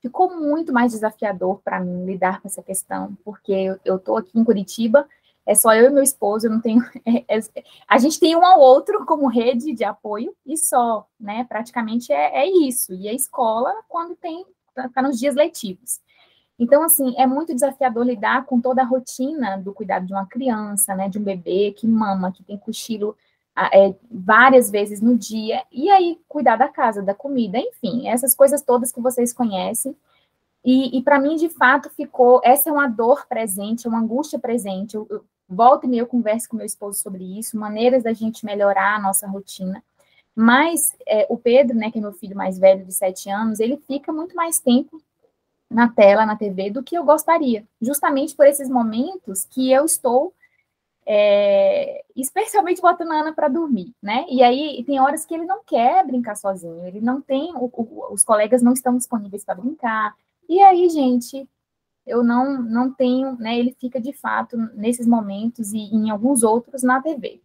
ficou 0.00 0.34
muito 0.34 0.72
mais 0.72 0.92
desafiador 0.92 1.60
para 1.64 1.80
mim 1.80 2.04
lidar 2.04 2.40
com 2.40 2.48
essa 2.48 2.62
questão, 2.62 3.16
porque 3.24 3.76
eu 3.84 3.96
estou 3.96 4.16
aqui 4.16 4.38
em 4.38 4.44
Curitiba, 4.44 5.08
é 5.44 5.54
só 5.54 5.74
eu 5.74 5.86
e 5.86 5.90
meu 5.90 6.02
esposo, 6.02 6.46
eu 6.46 6.50
não 6.50 6.60
tenho. 6.60 6.82
É, 7.06 7.38
é, 7.38 7.64
a 7.88 7.98
gente 7.98 8.20
tem 8.20 8.36
um 8.36 8.44
ao 8.44 8.60
outro 8.60 9.06
como 9.06 9.26
rede 9.28 9.72
de 9.72 9.82
apoio 9.82 10.34
e 10.44 10.58
só, 10.58 11.06
né? 11.18 11.44
Praticamente 11.48 12.12
é, 12.12 12.44
é 12.44 12.46
isso. 12.46 12.92
E 12.92 13.08
a 13.08 13.14
escola, 13.14 13.72
quando 13.88 14.14
tem, 14.14 14.44
tá 14.92 15.00
nos 15.00 15.18
dias 15.18 15.34
letivos. 15.34 16.00
Então, 16.58 16.82
assim, 16.82 17.14
é 17.16 17.26
muito 17.26 17.54
desafiador 17.54 18.04
lidar 18.04 18.44
com 18.44 18.60
toda 18.60 18.82
a 18.82 18.84
rotina 18.84 19.56
do 19.56 19.72
cuidado 19.72 20.06
de 20.06 20.12
uma 20.12 20.26
criança, 20.26 20.94
né? 20.94 21.08
De 21.08 21.18
um 21.18 21.22
bebê 21.22 21.72
que 21.72 21.86
mama, 21.86 22.30
que 22.30 22.42
tem 22.42 22.58
cochilo 22.58 23.16
é, 23.72 23.94
várias 24.10 24.70
vezes 24.70 25.00
no 25.00 25.16
dia, 25.16 25.62
e 25.72 25.90
aí 25.90 26.18
cuidar 26.28 26.56
da 26.56 26.68
casa, 26.68 27.02
da 27.02 27.14
comida, 27.14 27.58
enfim, 27.58 28.08
essas 28.08 28.34
coisas 28.34 28.62
todas 28.62 28.92
que 28.92 29.00
vocês 29.00 29.32
conhecem. 29.32 29.96
E, 30.64 30.98
e 30.98 31.02
para 31.02 31.18
mim, 31.18 31.36
de 31.36 31.48
fato, 31.48 31.88
ficou. 31.90 32.40
Essa 32.44 32.68
é 32.68 32.72
uma 32.72 32.88
dor 32.88 33.26
presente, 33.26 33.86
é 33.86 33.90
uma 33.90 34.00
angústia 34.00 34.38
presente. 34.38 34.96
Eu, 34.96 35.06
eu 35.10 35.24
volto 35.48 35.84
e 35.84 35.88
meio 35.88 36.06
converso 36.06 36.48
com 36.48 36.56
meu 36.56 36.66
esposo 36.66 37.00
sobre 37.00 37.24
isso, 37.38 37.58
maneiras 37.58 38.02
da 38.02 38.12
gente 38.12 38.44
melhorar 38.44 38.96
a 38.96 39.00
nossa 39.00 39.26
rotina. 39.26 39.82
Mas 40.34 40.94
é, 41.06 41.26
o 41.28 41.36
Pedro, 41.36 41.76
né, 41.76 41.90
que 41.90 41.98
é 41.98 42.00
meu 42.00 42.12
filho 42.12 42.36
mais 42.36 42.58
velho 42.58 42.84
de 42.84 42.92
sete 42.92 43.28
anos, 43.30 43.58
ele 43.58 43.76
fica 43.76 44.12
muito 44.12 44.36
mais 44.36 44.60
tempo 44.60 45.00
na 45.70 45.88
tela, 45.88 46.24
na 46.24 46.36
TV, 46.36 46.70
do 46.70 46.82
que 46.82 46.96
eu 46.96 47.04
gostaria, 47.04 47.64
justamente 47.80 48.34
por 48.34 48.46
esses 48.46 48.68
momentos 48.70 49.44
que 49.44 49.70
eu 49.70 49.84
estou 49.84 50.32
é, 51.10 52.04
especialmente 52.14 52.82
botando 52.82 53.12
a 53.12 53.20
Ana 53.20 53.32
para 53.32 53.48
dormir, 53.48 53.94
né? 54.02 54.26
E 54.28 54.42
aí 54.42 54.84
tem 54.84 55.00
horas 55.00 55.24
que 55.24 55.32
ele 55.32 55.46
não 55.46 55.64
quer 55.64 56.06
brincar 56.06 56.36
sozinho, 56.36 56.86
ele 56.86 57.00
não 57.00 57.18
tem, 57.18 57.50
o, 57.56 57.64
o, 57.72 58.12
os 58.12 58.22
colegas 58.22 58.60
não 58.60 58.74
estão 58.74 58.94
disponíveis 58.94 59.42
para 59.42 59.54
brincar. 59.54 60.14
E 60.46 60.60
aí, 60.60 60.86
gente, 60.90 61.48
eu 62.06 62.22
não 62.22 62.62
não 62.62 62.92
tenho, 62.92 63.36
né? 63.38 63.58
Ele 63.58 63.74
fica 63.80 63.98
de 63.98 64.12
fato 64.12 64.58
nesses 64.74 65.06
momentos 65.06 65.72
e 65.72 65.78
em 65.78 66.10
alguns 66.10 66.42
outros 66.42 66.82
na 66.82 67.00
TV. 67.00 67.40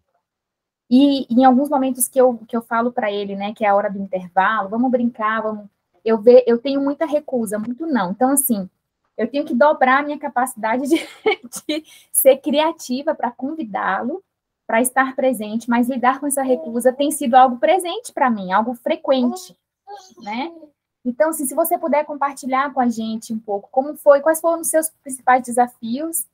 E 0.90 1.26
em 1.34 1.46
alguns 1.46 1.70
momentos 1.70 2.10
que 2.10 2.20
eu, 2.20 2.38
que 2.46 2.56
eu 2.58 2.62
falo 2.62 2.92
para 2.92 3.10
ele, 3.12 3.36
né, 3.36 3.54
que 3.54 3.66
é 3.66 3.70
a 3.70 3.76
hora 3.76 3.90
do 3.90 4.00
intervalo, 4.00 4.70
vamos 4.70 4.92
brincar, 4.92 5.42
vamos. 5.42 5.68
Eu, 6.04 6.20
ve, 6.22 6.44
eu 6.46 6.60
tenho 6.60 6.82
muita 6.82 7.06
recusa, 7.06 7.58
muito 7.58 7.86
não. 7.88 8.12
Então, 8.12 8.30
assim, 8.30 8.70
eu 9.18 9.28
tenho 9.28 9.46
que 9.46 9.54
dobrar 9.54 10.00
a 10.00 10.04
minha 10.04 10.18
capacidade 10.18 10.88
de, 10.88 10.98
de 11.68 11.84
ser 12.12 12.38
criativa 12.38 13.14
para 13.14 13.32
convidá-lo, 13.32 14.24
para 14.66 14.82
estar 14.82 15.16
presente, 15.16 15.70
mas 15.70 15.90
lidar 15.90 16.20
com 16.20 16.28
essa 16.28 16.42
recusa 16.42 16.92
tem 16.92 17.12
sido 17.12 17.36
algo 17.36 17.58
presente 17.58 18.12
para 18.14 18.30
mim, 18.30 18.52
algo 18.52 18.74
frequente, 18.74 19.56
né? 20.22 20.52
Então, 21.06 21.30
assim, 21.30 21.46
se 21.46 21.54
você 21.54 21.78
puder 21.78 22.06
compartilhar 22.06 22.74
com 22.74 22.80
a 22.80 22.88
gente 22.88 23.34
um 23.34 23.40
pouco 23.40 23.70
como 23.70 23.96
foi, 23.98 24.22
quais 24.22 24.40
foram 24.40 24.62
os 24.62 24.70
seus 24.70 24.90
principais 25.04 25.44
desafios 25.44 26.26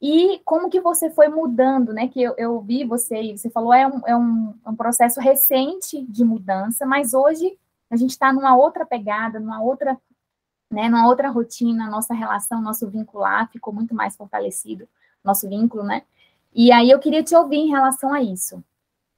e 0.00 0.40
como 0.44 0.68
que 0.68 0.80
você 0.80 1.10
foi 1.10 1.28
mudando, 1.28 1.92
né? 1.92 2.06
Que 2.06 2.22
eu, 2.22 2.34
eu 2.36 2.60
vi 2.60 2.84
você, 2.84 3.36
você 3.36 3.48
falou, 3.48 3.72
é 3.72 3.86
um, 3.86 4.00
é 4.06 4.16
um, 4.16 4.54
um 4.66 4.76
processo 4.76 5.20
recente 5.20 6.04
de 6.06 6.24
mudança, 6.24 6.84
mas 6.84 7.14
hoje 7.14 7.58
a 7.90 7.96
gente 7.96 8.10
está 8.10 8.32
numa 8.32 8.54
outra 8.56 8.84
pegada, 8.84 9.40
numa 9.40 9.62
outra 9.62 9.98
né, 10.70 10.88
numa 10.88 11.08
outra 11.08 11.28
rotina, 11.28 11.90
nossa 11.90 12.14
relação, 12.14 12.62
nosso 12.62 12.88
vincular 12.88 13.50
ficou 13.50 13.72
muito 13.72 13.94
mais 13.94 14.16
fortalecido, 14.16 14.88
nosso 15.22 15.48
vínculo, 15.48 15.82
né? 15.82 16.02
E 16.54 16.70
aí 16.72 16.90
eu 16.90 16.98
queria 16.98 17.22
te 17.22 17.34
ouvir 17.34 17.58
em 17.58 17.70
relação 17.70 18.12
a 18.12 18.22
isso. 18.22 18.62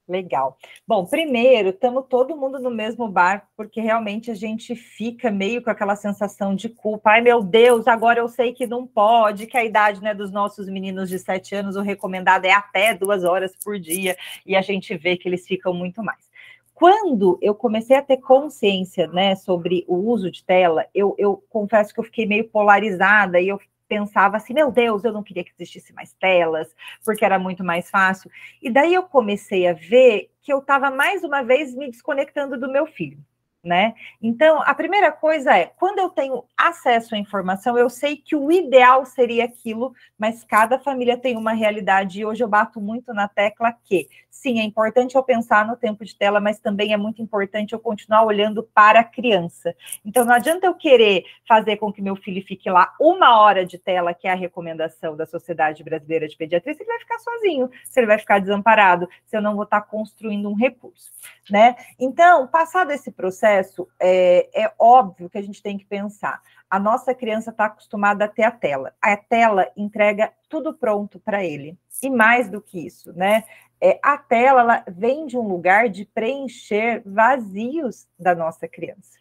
Legal. 0.07 0.57
Bom, 0.85 1.05
primeiro, 1.05 1.69
estamos 1.69 2.05
todo 2.09 2.35
mundo 2.35 2.59
no 2.59 2.69
mesmo 2.69 3.07
barco, 3.07 3.47
porque 3.55 3.79
realmente 3.79 4.29
a 4.29 4.35
gente 4.35 4.75
fica 4.75 5.31
meio 5.31 5.63
com 5.63 5.69
aquela 5.69 5.95
sensação 5.95 6.53
de 6.53 6.67
culpa. 6.67 7.11
Ai, 7.11 7.21
meu 7.21 7.41
Deus, 7.41 7.87
agora 7.87 8.19
eu 8.19 8.27
sei 8.27 8.51
que 8.51 8.67
não 8.67 8.85
pode, 8.85 9.47
que 9.47 9.55
a 9.55 9.63
idade 9.63 10.01
né, 10.01 10.13
dos 10.13 10.29
nossos 10.29 10.67
meninos 10.67 11.07
de 11.07 11.17
sete 11.17 11.55
anos, 11.55 11.77
o 11.77 11.81
recomendado 11.81 12.43
é 12.43 12.51
até 12.51 12.93
duas 12.93 13.23
horas 13.23 13.53
por 13.63 13.79
dia, 13.79 14.17
e 14.45 14.57
a 14.57 14.61
gente 14.61 14.95
vê 14.97 15.15
que 15.15 15.29
eles 15.29 15.47
ficam 15.47 15.73
muito 15.73 16.03
mais 16.03 16.32
quando 16.73 17.37
eu 17.41 17.53
comecei 17.53 17.95
a 17.95 18.01
ter 18.01 18.17
consciência 18.17 19.07
né, 19.07 19.35
sobre 19.35 19.85
o 19.87 19.95
uso 19.95 20.31
de 20.31 20.43
tela, 20.43 20.85
eu, 20.93 21.15
eu 21.17 21.43
confesso 21.49 21.93
que 21.93 21.99
eu 21.99 22.03
fiquei 22.03 22.25
meio 22.25 22.49
polarizada 22.49 23.39
e 23.39 23.47
eu 23.47 23.59
pensava 23.87 24.37
assim, 24.37 24.53
meu 24.53 24.71
Deus, 24.71 25.03
eu 25.03 25.13
não 25.13 25.21
queria 25.21 25.43
que 25.43 25.51
existisse 25.57 25.93
mais 25.93 26.13
telas, 26.13 26.73
porque 27.05 27.23
era 27.23 27.37
muito 27.37 27.63
mais 27.63 27.89
fácil. 27.89 28.31
E 28.61 28.69
daí 28.69 28.93
eu 28.93 29.03
comecei 29.03 29.67
a 29.67 29.73
ver 29.73 30.31
que 30.41 30.51
eu 30.51 30.59
estava 30.59 30.89
mais 30.89 31.23
uma 31.23 31.43
vez 31.43 31.75
me 31.75 31.89
desconectando 31.89 32.59
do 32.59 32.71
meu 32.71 32.87
filho 32.87 33.23
né? 33.63 33.93
Então, 34.21 34.61
a 34.61 34.73
primeira 34.73 35.11
coisa 35.11 35.57
é, 35.57 35.67
quando 35.77 35.99
eu 35.99 36.09
tenho 36.09 36.43
acesso 36.57 37.15
à 37.15 37.17
informação, 37.17 37.77
eu 37.77 37.89
sei 37.89 38.17
que 38.17 38.35
o 38.35 38.51
ideal 38.51 39.05
seria 39.05 39.45
aquilo, 39.45 39.93
mas 40.19 40.43
cada 40.43 40.77
família 40.77 41.17
tem 41.17 41.37
uma 41.37 41.53
realidade, 41.53 42.19
e 42.19 42.25
hoje 42.25 42.43
eu 42.43 42.47
bato 42.47 42.81
muito 42.81 43.13
na 43.13 43.27
tecla 43.27 43.73
que, 43.85 44.09
sim, 44.29 44.59
é 44.59 44.63
importante 44.63 45.15
eu 45.15 45.23
pensar 45.23 45.65
no 45.65 45.77
tempo 45.77 46.03
de 46.03 46.13
tela, 46.13 46.41
mas 46.41 46.59
também 46.59 46.91
é 46.91 46.97
muito 46.97 47.21
importante 47.21 47.71
eu 47.71 47.79
continuar 47.79 48.23
olhando 48.25 48.63
para 48.63 48.99
a 48.99 49.03
criança. 49.03 49.73
Então, 50.03 50.25
não 50.25 50.33
adianta 50.33 50.67
eu 50.67 50.73
querer 50.73 51.23
fazer 51.47 51.77
com 51.77 51.91
que 51.91 52.01
meu 52.01 52.17
filho 52.17 52.43
fique 52.45 52.69
lá 52.69 52.93
uma 52.99 53.39
hora 53.39 53.65
de 53.65 53.77
tela, 53.77 54.13
que 54.13 54.27
é 54.27 54.31
a 54.31 54.35
recomendação 54.35 55.15
da 55.15 55.25
Sociedade 55.25 55.83
Brasileira 55.83 56.27
de 56.27 56.35
Pediatria, 56.35 56.73
se 56.73 56.81
ele 56.81 56.89
vai 56.89 56.99
ficar 56.99 57.19
sozinho, 57.19 57.69
se 57.85 57.99
ele 57.99 58.07
vai 58.07 58.19
ficar 58.19 58.39
desamparado, 58.39 59.07
se 59.25 59.37
eu 59.37 59.41
não 59.41 59.55
vou 59.55 59.63
estar 59.63 59.81
construindo 59.81 60.49
um 60.49 60.55
recurso, 60.55 61.11
né? 61.49 61.75
Então, 61.97 62.45
passado 62.47 62.91
esse 62.91 63.11
processo, 63.11 63.52
processo, 63.53 63.87
é, 63.99 64.63
é 64.63 64.73
óbvio 64.79 65.29
que 65.29 65.37
a 65.37 65.41
gente 65.41 65.61
tem 65.61 65.77
que 65.77 65.85
pensar. 65.85 66.41
A 66.69 66.79
nossa 66.79 67.13
criança 67.13 67.51
está 67.51 67.65
acostumada 67.65 68.25
a 68.25 68.27
ter 68.27 68.43
a 68.43 68.51
tela. 68.51 68.93
A 69.01 69.15
tela 69.15 69.71
entrega 69.77 70.33
tudo 70.49 70.73
pronto 70.73 71.19
para 71.19 71.43
ele. 71.43 71.77
E 72.01 72.09
mais 72.09 72.49
do 72.49 72.61
que 72.61 72.85
isso, 72.85 73.13
né? 73.13 73.43
É, 73.79 73.99
a 74.01 74.17
tela 74.17 74.61
ela 74.61 74.83
vem 74.87 75.25
de 75.25 75.37
um 75.37 75.47
lugar 75.47 75.89
de 75.89 76.05
preencher 76.05 77.01
vazios 77.05 78.07
da 78.17 78.33
nossa 78.33 78.67
criança. 78.67 79.19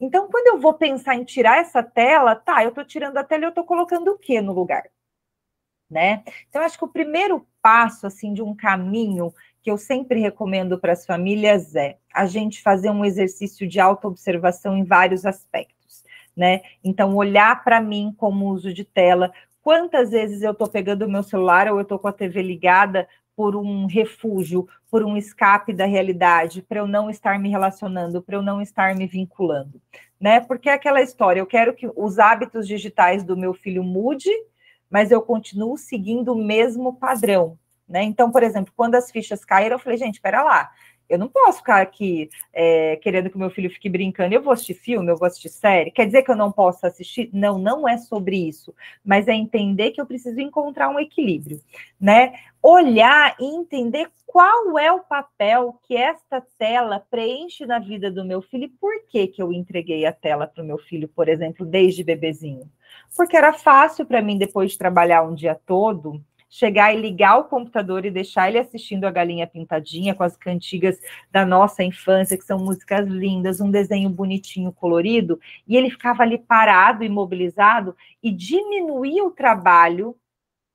Então, 0.00 0.28
quando 0.30 0.46
eu 0.46 0.60
vou 0.60 0.74
pensar 0.74 1.14
em 1.14 1.24
tirar 1.24 1.58
essa 1.58 1.82
tela, 1.82 2.34
tá, 2.34 2.62
eu 2.62 2.70
estou 2.70 2.84
tirando 2.84 3.18
a 3.18 3.24
tela 3.24 3.42
e 3.42 3.46
eu 3.46 3.50
estou 3.50 3.64
colocando 3.64 4.08
o 4.08 4.18
que 4.18 4.40
no 4.40 4.52
lugar? 4.52 4.84
Né? 5.90 6.24
Então, 6.48 6.62
acho 6.62 6.78
que 6.78 6.84
o 6.84 6.88
primeiro 6.88 7.46
passo 7.60 8.06
assim 8.06 8.32
de 8.32 8.42
um 8.42 8.54
caminho 8.54 9.34
que 9.62 9.70
eu 9.70 9.76
sempre 9.76 10.20
recomendo 10.20 10.78
para 10.78 10.92
as 10.92 11.04
famílias 11.04 11.74
é 11.74 11.96
a 12.14 12.26
gente 12.26 12.62
fazer 12.62 12.90
um 12.90 13.04
exercício 13.04 13.68
de 13.68 13.78
autoobservação 13.78 14.76
em 14.76 14.84
vários 14.84 15.26
aspectos, 15.26 16.02
né? 16.36 16.62
Então, 16.82 17.14
olhar 17.14 17.62
para 17.62 17.80
mim 17.80 18.14
como 18.16 18.48
uso 18.48 18.72
de 18.72 18.84
tela, 18.84 19.32
quantas 19.62 20.10
vezes 20.10 20.42
eu 20.42 20.52
estou 20.52 20.68
pegando 20.68 21.04
o 21.04 21.10
meu 21.10 21.22
celular 21.22 21.68
ou 21.68 21.78
eu 21.78 21.82
estou 21.82 21.98
com 21.98 22.08
a 22.08 22.12
TV 22.12 22.42
ligada 22.42 23.06
por 23.36 23.56
um 23.56 23.86
refúgio, 23.86 24.68
por 24.90 25.02
um 25.02 25.16
escape 25.16 25.72
da 25.72 25.86
realidade, 25.86 26.62
para 26.62 26.80
eu 26.80 26.86
não 26.86 27.08
estar 27.08 27.38
me 27.38 27.48
relacionando, 27.48 28.20
para 28.20 28.36
eu 28.36 28.42
não 28.42 28.60
estar 28.60 28.94
me 28.94 29.06
vinculando, 29.06 29.80
né? 30.20 30.40
Porque 30.40 30.68
é 30.68 30.74
aquela 30.74 31.00
história, 31.00 31.40
eu 31.40 31.46
quero 31.46 31.74
que 31.74 31.90
os 31.96 32.18
hábitos 32.18 32.66
digitais 32.66 33.24
do 33.24 33.36
meu 33.36 33.54
filho 33.54 33.82
mude, 33.82 34.30
mas 34.90 35.10
eu 35.10 35.22
continuo 35.22 35.78
seguindo 35.78 36.32
o 36.32 36.44
mesmo 36.44 36.94
padrão, 36.96 37.56
né? 37.90 38.04
Então, 38.04 38.30
por 38.30 38.42
exemplo, 38.42 38.72
quando 38.76 38.94
as 38.94 39.10
fichas 39.10 39.44
caíram, 39.44 39.74
eu 39.74 39.80
falei, 39.80 39.98
gente, 39.98 40.14
espera 40.14 40.42
lá, 40.42 40.70
eu 41.10 41.18
não 41.18 41.28
posso 41.28 41.58
ficar 41.58 41.82
aqui 41.82 42.30
é, 42.52 42.96
querendo 43.02 43.28
que 43.28 43.36
meu 43.36 43.50
filho 43.50 43.68
fique 43.68 43.88
brincando. 43.88 44.32
Eu 44.32 44.40
vou 44.40 44.52
assistir 44.52 44.74
filme, 44.74 45.10
eu 45.10 45.16
vou 45.16 45.26
assistir 45.26 45.48
série. 45.48 45.90
Quer 45.90 46.06
dizer 46.06 46.22
que 46.22 46.30
eu 46.30 46.36
não 46.36 46.52
posso 46.52 46.86
assistir? 46.86 47.28
Não, 47.32 47.58
não 47.58 47.86
é 47.88 47.98
sobre 47.98 48.36
isso. 48.36 48.72
Mas 49.04 49.26
é 49.26 49.34
entender 49.34 49.90
que 49.90 50.00
eu 50.00 50.06
preciso 50.06 50.40
encontrar 50.40 50.88
um 50.88 51.00
equilíbrio, 51.00 51.60
né? 52.00 52.34
Olhar 52.62 53.34
e 53.40 53.44
entender 53.44 54.08
qual 54.24 54.78
é 54.78 54.92
o 54.92 55.00
papel 55.00 55.80
que 55.82 55.96
esta 55.96 56.40
tela 56.56 57.04
preenche 57.10 57.66
na 57.66 57.80
vida 57.80 58.08
do 58.08 58.24
meu 58.24 58.40
filho 58.40 58.64
e 58.64 58.68
por 58.68 59.04
que, 59.08 59.26
que 59.26 59.42
eu 59.42 59.52
entreguei 59.52 60.06
a 60.06 60.12
tela 60.12 60.46
para 60.46 60.62
o 60.62 60.66
meu 60.66 60.78
filho, 60.78 61.08
por 61.08 61.28
exemplo, 61.28 61.66
desde 61.66 62.04
bebezinho. 62.04 62.70
Porque 63.16 63.36
era 63.36 63.52
fácil 63.52 64.06
para 64.06 64.22
mim, 64.22 64.38
depois 64.38 64.70
de 64.70 64.78
trabalhar 64.78 65.22
um 65.22 65.34
dia 65.34 65.58
todo, 65.66 66.22
chegar 66.50 66.92
e 66.92 67.00
ligar 67.00 67.38
o 67.38 67.44
computador 67.44 68.04
e 68.04 68.10
deixar 68.10 68.48
ele 68.48 68.58
assistindo 68.58 69.04
a 69.04 69.10
Galinha 69.10 69.46
Pintadinha 69.46 70.14
com 70.14 70.24
as 70.24 70.36
cantigas 70.36 70.98
da 71.30 71.46
nossa 71.46 71.84
infância, 71.84 72.36
que 72.36 72.44
são 72.44 72.58
músicas 72.58 73.06
lindas, 73.06 73.60
um 73.60 73.70
desenho 73.70 74.10
bonitinho, 74.10 74.72
colorido, 74.72 75.40
e 75.66 75.76
ele 75.76 75.88
ficava 75.88 76.24
ali 76.24 76.36
parado, 76.36 77.04
imobilizado, 77.04 77.96
e 78.20 78.32
diminuía 78.32 79.24
o 79.24 79.30
trabalho 79.30 80.16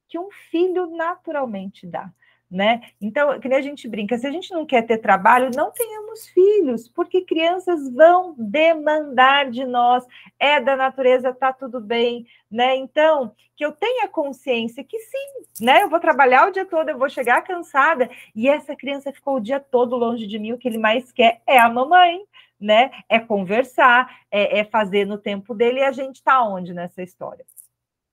que 0.08 0.17
um 0.17 0.29
filho 0.50 0.88
naturalmente 0.96 1.86
dá 1.86 2.10
né? 2.50 2.82
Então, 3.02 3.40
que 3.40 3.50
nem 3.50 3.58
a 3.58 3.62
gente 3.62 3.88
brinca, 3.88 4.18
se 4.18 4.28
a 4.28 4.32
gente 4.32 4.54
não 4.54 4.66
quer 4.66 4.84
ter 4.84 5.00
trabalho, 5.00 5.50
não 5.56 5.72
tenhamos 5.72 6.28
filhos, 6.28 6.88
porque 6.88 7.22
crianças 7.22 7.90
vão 7.92 8.36
demandar 8.38 9.50
de 9.50 9.66
nós, 9.66 10.06
é 10.40 10.60
da 10.62 10.75
natureza, 10.75 11.34
tá 11.34 11.52
tudo 11.52 11.82
bem, 11.82 12.25
né? 12.50 12.75
Então, 12.75 13.34
que 13.56 13.66
eu 13.66 13.72
tenha 13.72 14.08
consciência 14.08 14.84
que 14.84 15.00
sim, 15.00 15.64
né? 15.66 15.84
Eu 15.84 15.90
vou 15.90 16.00
trabalhar 16.00 16.48
o 16.48 16.52
dia 16.52 16.66
todo, 16.66 16.90
eu 16.90 16.98
vou 16.98 17.10
chegar 17.10 17.42
cansada, 17.42 18.10
e 18.36 18.48
essa 18.48 18.75
criança 18.75 19.12
ficou 19.12 19.38
o 19.38 19.42
dia 19.42 19.60
todo 19.60 19.96
longe 19.96 20.28
de 20.28 20.38
mim, 20.38 20.54
o 20.54 20.58
que 20.58 20.68
ele 20.68 20.78
mais 20.78 21.12
quer 21.12 21.42
é 21.48 21.58
a 21.58 21.70
mamãe, 21.70 22.22
né? 22.60 22.92
É 23.10 23.20
conversar, 23.20 24.22
é, 24.32 24.60
é 24.60 24.64
fazer 24.64 25.06
no 25.06 25.18
tempo 25.18 25.54
dele, 25.54 25.80
e 25.80 25.84
a 25.84 25.92
gente 25.92 26.24
tá 26.24 26.44
onde 26.44 26.74
nessa 26.74 27.02
história? 27.02 27.46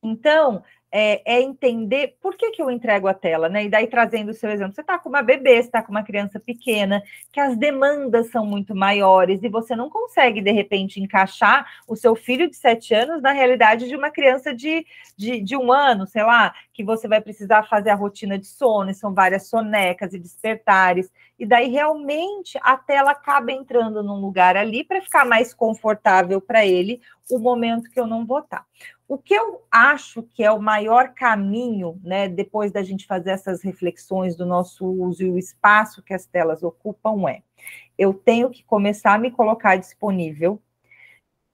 Então, 0.03 0.65
é, 0.95 1.23
é, 1.25 1.41
entender 1.41 2.19
por 2.21 2.37
que, 2.37 2.51
que 2.51 2.61
eu 2.61 2.71
entrego 2.71 3.09
a 3.09 3.15
tela, 3.15 3.49
né? 3.49 3.65
E 3.65 3.69
daí 3.71 3.87
trazendo 3.87 4.29
o 4.31 4.35
seu 4.35 4.51
exemplo, 4.51 4.75
você 4.75 4.83
está 4.83 4.99
com 4.99 5.09
uma 5.09 5.23
bebê, 5.23 5.55
está 5.55 5.83
com 5.83 5.91
uma 5.91 6.03
criança 6.03 6.39
pequena, 6.39 7.03
que 7.33 7.41
as 7.41 7.57
demandas 7.57 8.31
são 8.31 8.45
muito 8.45 8.75
maiores 8.75 9.43
e 9.43 9.49
você 9.49 9.75
não 9.75 9.89
consegue, 9.89 10.43
de 10.43 10.53
repente, 10.53 11.01
encaixar 11.01 11.67
o 11.89 11.97
seu 11.97 12.15
filho 12.15 12.47
de 12.49 12.57
sete 12.57 12.93
anos 12.93 13.23
na 13.23 13.33
realidade 13.33 13.89
de 13.89 13.97
uma 13.97 14.11
criança 14.11 14.55
de, 14.55 14.85
de, 15.17 15.41
de 15.41 15.57
um 15.57 15.73
ano, 15.73 16.07
sei 16.07 16.25
lá, 16.25 16.55
que 16.75 16.85
você 16.85 17.09
vai 17.09 17.23
precisar 17.23 17.63
fazer 17.63 17.89
a 17.89 17.95
rotina 17.95 18.39
de 18.39 18.47
sono, 18.47 18.91
e 18.91 18.95
são 18.95 19.15
várias 19.15 19.49
sonecas 19.49 20.13
e 20.13 20.19
despertares. 20.19 21.11
E 21.39 21.47
daí 21.47 21.71
realmente 21.71 22.59
a 22.63 22.77
tela 22.77 23.13
acaba 23.13 23.51
entrando 23.51 24.03
num 24.03 24.21
lugar 24.21 24.59
ali 24.59 24.85
para 24.85 25.01
ficar 25.01 25.25
mais 25.25 25.55
confortável 25.55 26.39
para 26.39 26.67
ele 26.67 27.01
o 27.31 27.39
momento 27.39 27.91
que 27.91 27.99
eu 27.99 28.07
não 28.07 28.27
vou 28.27 28.41
estar. 28.41 28.67
O 29.13 29.19
que 29.19 29.35
eu 29.35 29.63
acho 29.71 30.23
que 30.23 30.43
é 30.43 30.51
o 30.51 30.59
maior 30.59 31.13
caminho, 31.13 32.01
né, 32.03 32.27
depois 32.29 32.73
da 32.73 32.83
gente 32.83 33.07
fazer 33.07 33.33
essas 33.33 33.63
reflexões 33.63 34.35
do 34.35 34.47
nosso 34.47 34.87
uso 34.87 35.23
e 35.23 35.29
o 35.29 35.37
espaço 35.37 36.03
que 36.03 36.15
as 36.15 36.25
telas 36.25 36.63
ocupam, 36.63 37.29
é 37.29 37.43
eu 37.99 38.15
tenho 38.15 38.49
que 38.49 38.65
começar 38.65 39.13
a 39.13 39.19
me 39.19 39.31
colocar 39.31 39.77
disponível. 39.77 40.59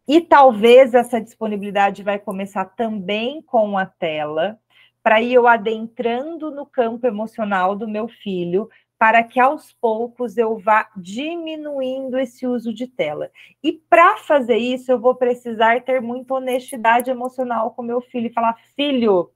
E 0.07 0.21
talvez 0.21 0.95
essa 0.95 1.21
disponibilidade 1.21 2.05
vai 2.05 2.17
começar 2.17 2.65
também 2.65 3.43
com 3.43 3.77
a 3.77 3.85
tela, 3.85 4.57
para 5.03 5.21
ir 5.21 5.33
eu 5.33 5.49
adentrando 5.49 6.53
no 6.53 6.65
campo 6.65 7.09
emocional 7.09 7.75
do 7.75 7.89
meu 7.89 8.07
filho, 8.07 8.71
para 8.99 9.23
que 9.23 9.39
aos 9.39 9.73
poucos 9.73 10.37
eu 10.37 10.59
vá 10.59 10.89
diminuindo 10.97 12.19
esse 12.19 12.47
uso 12.47 12.75
de 12.75 12.87
tela. 12.87 13.31
E 13.63 13.73
para 13.73 14.17
fazer 14.17 14.57
isso, 14.57 14.91
eu 14.91 14.99
vou 14.99 15.15
precisar 15.15 15.81
ter 15.83 16.03
muita 16.03 16.35
honestidade 16.35 17.11
emocional 17.11 17.71
com 17.71 17.83
meu 17.83 18.01
filho 18.01 18.27
e 18.27 18.33
falar: 18.33 18.57
filho, 18.75 19.31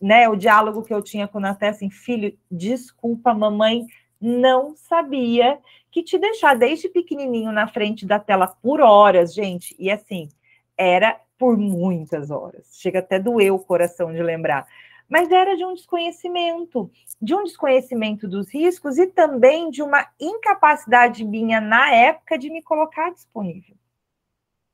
né? 0.00 0.28
O 0.28 0.34
diálogo 0.34 0.82
que 0.82 0.92
eu 0.92 1.00
tinha 1.00 1.28
com 1.28 1.38
o 1.38 1.40
Naté, 1.40 1.68
assim, 1.68 1.90
filho, 1.90 2.36
desculpa, 2.50 3.32
mamãe 3.32 3.86
não 4.20 4.74
sabia 4.74 5.58
que 5.90 6.02
te 6.02 6.18
deixar 6.18 6.56
desde 6.56 6.88
pequenininho 6.88 7.52
na 7.52 7.68
frente 7.68 8.06
da 8.06 8.18
tela 8.18 8.48
por 8.48 8.80
horas, 8.80 9.34
gente, 9.34 9.76
e 9.78 9.90
assim, 9.90 10.28
era 10.76 11.20
por 11.38 11.56
muitas 11.56 12.30
horas. 12.30 12.66
Chega 12.72 13.00
até 13.00 13.18
doer 13.18 13.52
o 13.52 13.58
coração 13.58 14.12
de 14.12 14.22
lembrar 14.22 14.66
mas 15.08 15.30
era 15.30 15.56
de 15.56 15.64
um 15.64 15.74
desconhecimento, 15.74 16.90
de 17.20 17.34
um 17.34 17.44
desconhecimento 17.44 18.28
dos 18.28 18.52
riscos 18.52 18.98
e 18.98 19.06
também 19.06 19.70
de 19.70 19.82
uma 19.82 20.06
incapacidade 20.20 21.24
minha 21.24 21.60
na 21.60 21.90
época 21.90 22.38
de 22.38 22.50
me 22.50 22.62
colocar 22.62 23.10
disponível 23.10 23.76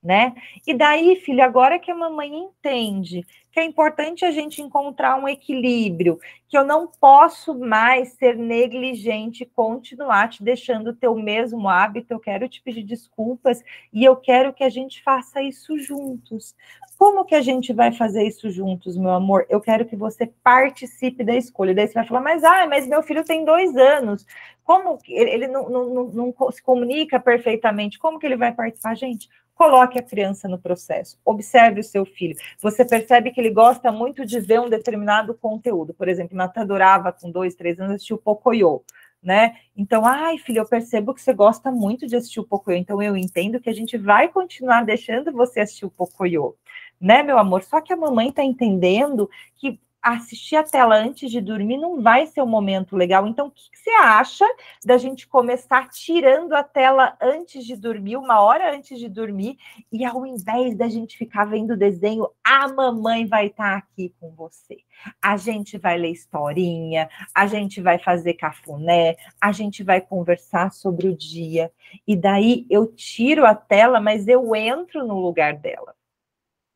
né? 0.03 0.35
E 0.67 0.73
daí, 0.73 1.17
filho, 1.17 1.43
agora 1.45 1.79
que 1.79 1.91
a 1.91 1.95
mamãe 1.95 2.35
entende 2.35 3.27
que 3.53 3.61
é 3.61 3.65
importante 3.65 4.25
a 4.25 4.31
gente 4.31 4.63
encontrar 4.63 5.17
um 5.17 5.29
equilíbrio, 5.29 6.19
que 6.49 6.57
eu 6.57 6.65
não 6.65 6.87
posso 6.87 7.59
mais 7.59 8.13
ser 8.13 8.37
negligente 8.37 9.43
e 9.43 9.47
continuar 9.47 10.29
te 10.29 10.43
deixando 10.43 10.95
ter 10.95 11.09
o 11.09 11.21
mesmo 11.21 11.69
hábito, 11.69 12.13
eu 12.13 12.21
quero 12.21 12.49
te 12.49 12.63
pedir 12.63 12.85
desculpas 12.85 13.63
e 13.93 14.05
eu 14.05 14.17
quero 14.17 14.55
que 14.55 14.65
a 14.65 14.71
gente 14.71 15.03
faça 15.03 15.43
isso 15.43 15.77
juntos. 15.79 16.55
Como 17.00 17.25
que 17.25 17.35
a 17.35 17.40
gente 17.40 17.73
vai 17.73 17.92
fazer 17.92 18.25
isso 18.25 18.50
juntos, 18.50 18.95
meu 18.95 19.12
amor? 19.12 19.47
Eu 19.49 19.59
quero 19.59 19.87
que 19.87 19.97
você 19.97 20.26
participe 20.45 21.25
da 21.25 21.35
escolha. 21.35 21.75
Daí 21.75 21.88
você 21.88 21.95
vai 21.95 22.07
falar, 22.07 22.21
mas, 22.21 22.45
ah, 22.45 22.66
mas 22.69 22.87
meu 22.87 23.02
filho 23.02 23.25
tem 23.25 23.42
dois 23.42 23.75
anos. 23.75 24.26
Como 24.62 24.99
ele 25.09 25.49
não, 25.49 25.66
não, 25.71 25.88
não, 25.88 26.33
não 26.37 26.52
se 26.52 26.62
comunica 26.62 27.19
perfeitamente? 27.19 27.99
Como 27.99 28.19
que 28.19 28.26
ele 28.26 28.37
vai 28.37 28.52
participar? 28.52 28.95
Gente, 28.95 29.30
Coloque 29.54 29.99
a 29.99 30.02
criança 30.02 30.49
no 30.49 30.59
processo, 30.59 31.19
observe 31.23 31.80
o 31.80 31.85
seu 31.85 32.07
filho. 32.07 32.35
Você 32.62 32.83
percebe 32.83 33.30
que 33.30 33.38
ele 33.38 33.50
gosta 33.50 33.92
muito 33.92 34.25
de 34.25 34.40
ver 34.40 34.59
um 34.59 34.71
determinado 34.71 35.35
conteúdo. 35.35 35.92
Por 35.92 36.09
exemplo, 36.09 36.35
Natan 36.35 36.62
adorava, 36.62 37.12
com 37.12 37.30
dois, 37.30 37.54
três 37.54 37.78
anos, 37.78 37.97
assistir 37.97 38.14
o 38.14 38.19
Pocoyo, 38.19 38.83
né? 39.23 39.57
Então, 39.76 40.07
ai, 40.07 40.38
filho, 40.38 40.61
eu 40.61 40.66
percebo 40.66 41.12
que 41.12 41.21
você 41.21 41.35
gosta 41.35 41.71
muito 41.71 42.07
de 42.07 42.16
assistir 42.16 42.40
o 42.40 42.47
Pocoyo, 42.47 42.78
então 42.78 43.02
eu 43.02 43.14
entendo 43.19 43.61
que 43.61 43.69
a 43.69 43.75
gente 43.75 43.99
vai 43.99 44.28
continuar 44.28 44.83
deixando 44.83 45.30
você 45.30 45.61
assistir 45.61 45.85
o 45.85 45.90
Pocoyo, 45.90 46.57
né, 47.00 47.23
meu 47.23 47.38
amor? 47.38 47.62
Só 47.62 47.80
que 47.80 47.92
a 47.92 47.97
mamãe 47.97 48.28
está 48.28 48.45
entendendo 48.45 49.28
que 49.57 49.80
assistir 50.02 50.57
a 50.57 50.62
tela 50.62 50.97
antes 50.97 51.30
de 51.30 51.40
dormir 51.40 51.76
não 51.76 52.02
vai 52.02 52.26
ser 52.26 52.40
um 52.42 52.47
momento 52.47 52.97
legal. 52.97 53.26
Então, 53.26 53.49
o 53.49 53.50
que, 53.50 53.71
que, 53.71 53.78
você 53.78 53.90
acha 53.90 54.47
da 54.85 54.97
gente 54.97 55.26
começar 55.28 55.88
tirando 55.90 56.54
a 56.54 56.62
tela 56.62 57.16
antes 57.21 57.64
de 57.64 57.76
dormir, 57.76 58.16
uma 58.16 58.41
hora 58.41 58.75
antes 58.75 58.99
de 58.99 59.08
dormir, 59.08 59.58
e 59.93 60.04
ao 60.04 60.26
invés 60.26 60.76
da 60.76 60.89
gente 60.89 61.19
ficar 61.19 61.45
vendo 61.45 61.76
desenho, 61.76 62.28
a 62.43 62.69
mamãe 62.69 63.26
vai 63.26 63.47
estar 63.47 63.73
tá 63.73 63.76
aqui 63.76 64.15
com 64.19 64.30
você. 64.30 64.78
A 65.21 65.36
gente 65.36 65.78
vai 65.78 65.99
ler 65.99 66.10
historinha, 66.10 67.08
a 67.34 67.47
gente 67.47 67.80
vai 67.80 67.99
fazer 67.99 68.34
cafuné, 68.34 69.17
a 69.41 69.52
gente 69.52 69.82
vai 69.82 70.00
conversar 70.00 70.73
sobre 70.73 71.08
o 71.08 71.17
dia. 71.17 71.71
E 72.06 72.17
daí 72.17 72.67
eu 72.71 72.86
tiro 72.86 73.45
a 73.45 73.54
tela, 73.54 74.00
mas 74.00 74.28
eu 74.28 74.54
entro 74.54 75.06
no 75.06 75.19
lugar 75.19 75.54
dela 75.56 75.95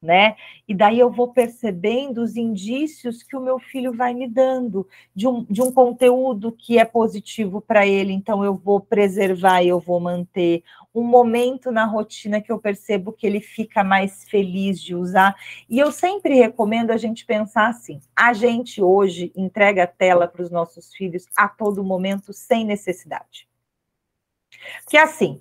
né? 0.04 0.36
E 0.68 0.74
daí 0.74 0.98
eu 0.98 1.10
vou 1.10 1.28
percebendo 1.28 2.22
os 2.22 2.36
indícios 2.36 3.22
que 3.22 3.36
o 3.36 3.40
meu 3.40 3.58
filho 3.58 3.92
vai 3.92 4.12
me 4.14 4.28
dando 4.28 4.86
de 5.14 5.26
um, 5.26 5.44
de 5.44 5.62
um 5.62 5.72
conteúdo 5.72 6.52
que 6.52 6.78
é 6.78 6.84
positivo 6.84 7.60
para 7.60 7.86
ele, 7.86 8.12
então 8.12 8.44
eu 8.44 8.54
vou 8.54 8.78
preservar 8.78 9.62
e 9.62 9.68
eu 9.68 9.80
vou 9.80 9.98
manter 9.98 10.62
um 10.94 11.02
momento 11.02 11.72
na 11.72 11.84
rotina 11.84 12.40
que 12.40 12.52
eu 12.52 12.58
percebo 12.58 13.12
que 13.12 13.26
ele 13.26 13.40
fica 13.40 13.82
mais 13.82 14.24
feliz 14.28 14.80
de 14.80 14.94
usar. 14.94 15.34
E 15.68 15.78
eu 15.78 15.90
sempre 15.90 16.34
recomendo 16.34 16.90
a 16.90 16.96
gente 16.96 17.26
pensar 17.26 17.68
assim: 17.68 18.00
a 18.14 18.32
gente 18.32 18.82
hoje 18.82 19.32
entrega 19.34 19.84
a 19.84 19.88
tela 19.88 20.28
para 20.28 20.42
os 20.42 20.50
nossos 20.50 20.94
filhos 20.94 21.26
a 21.36 21.48
todo 21.48 21.82
momento 21.82 22.32
sem 22.32 22.64
necessidade. 22.64 23.48
Porque 24.84 24.96
assim, 24.96 25.40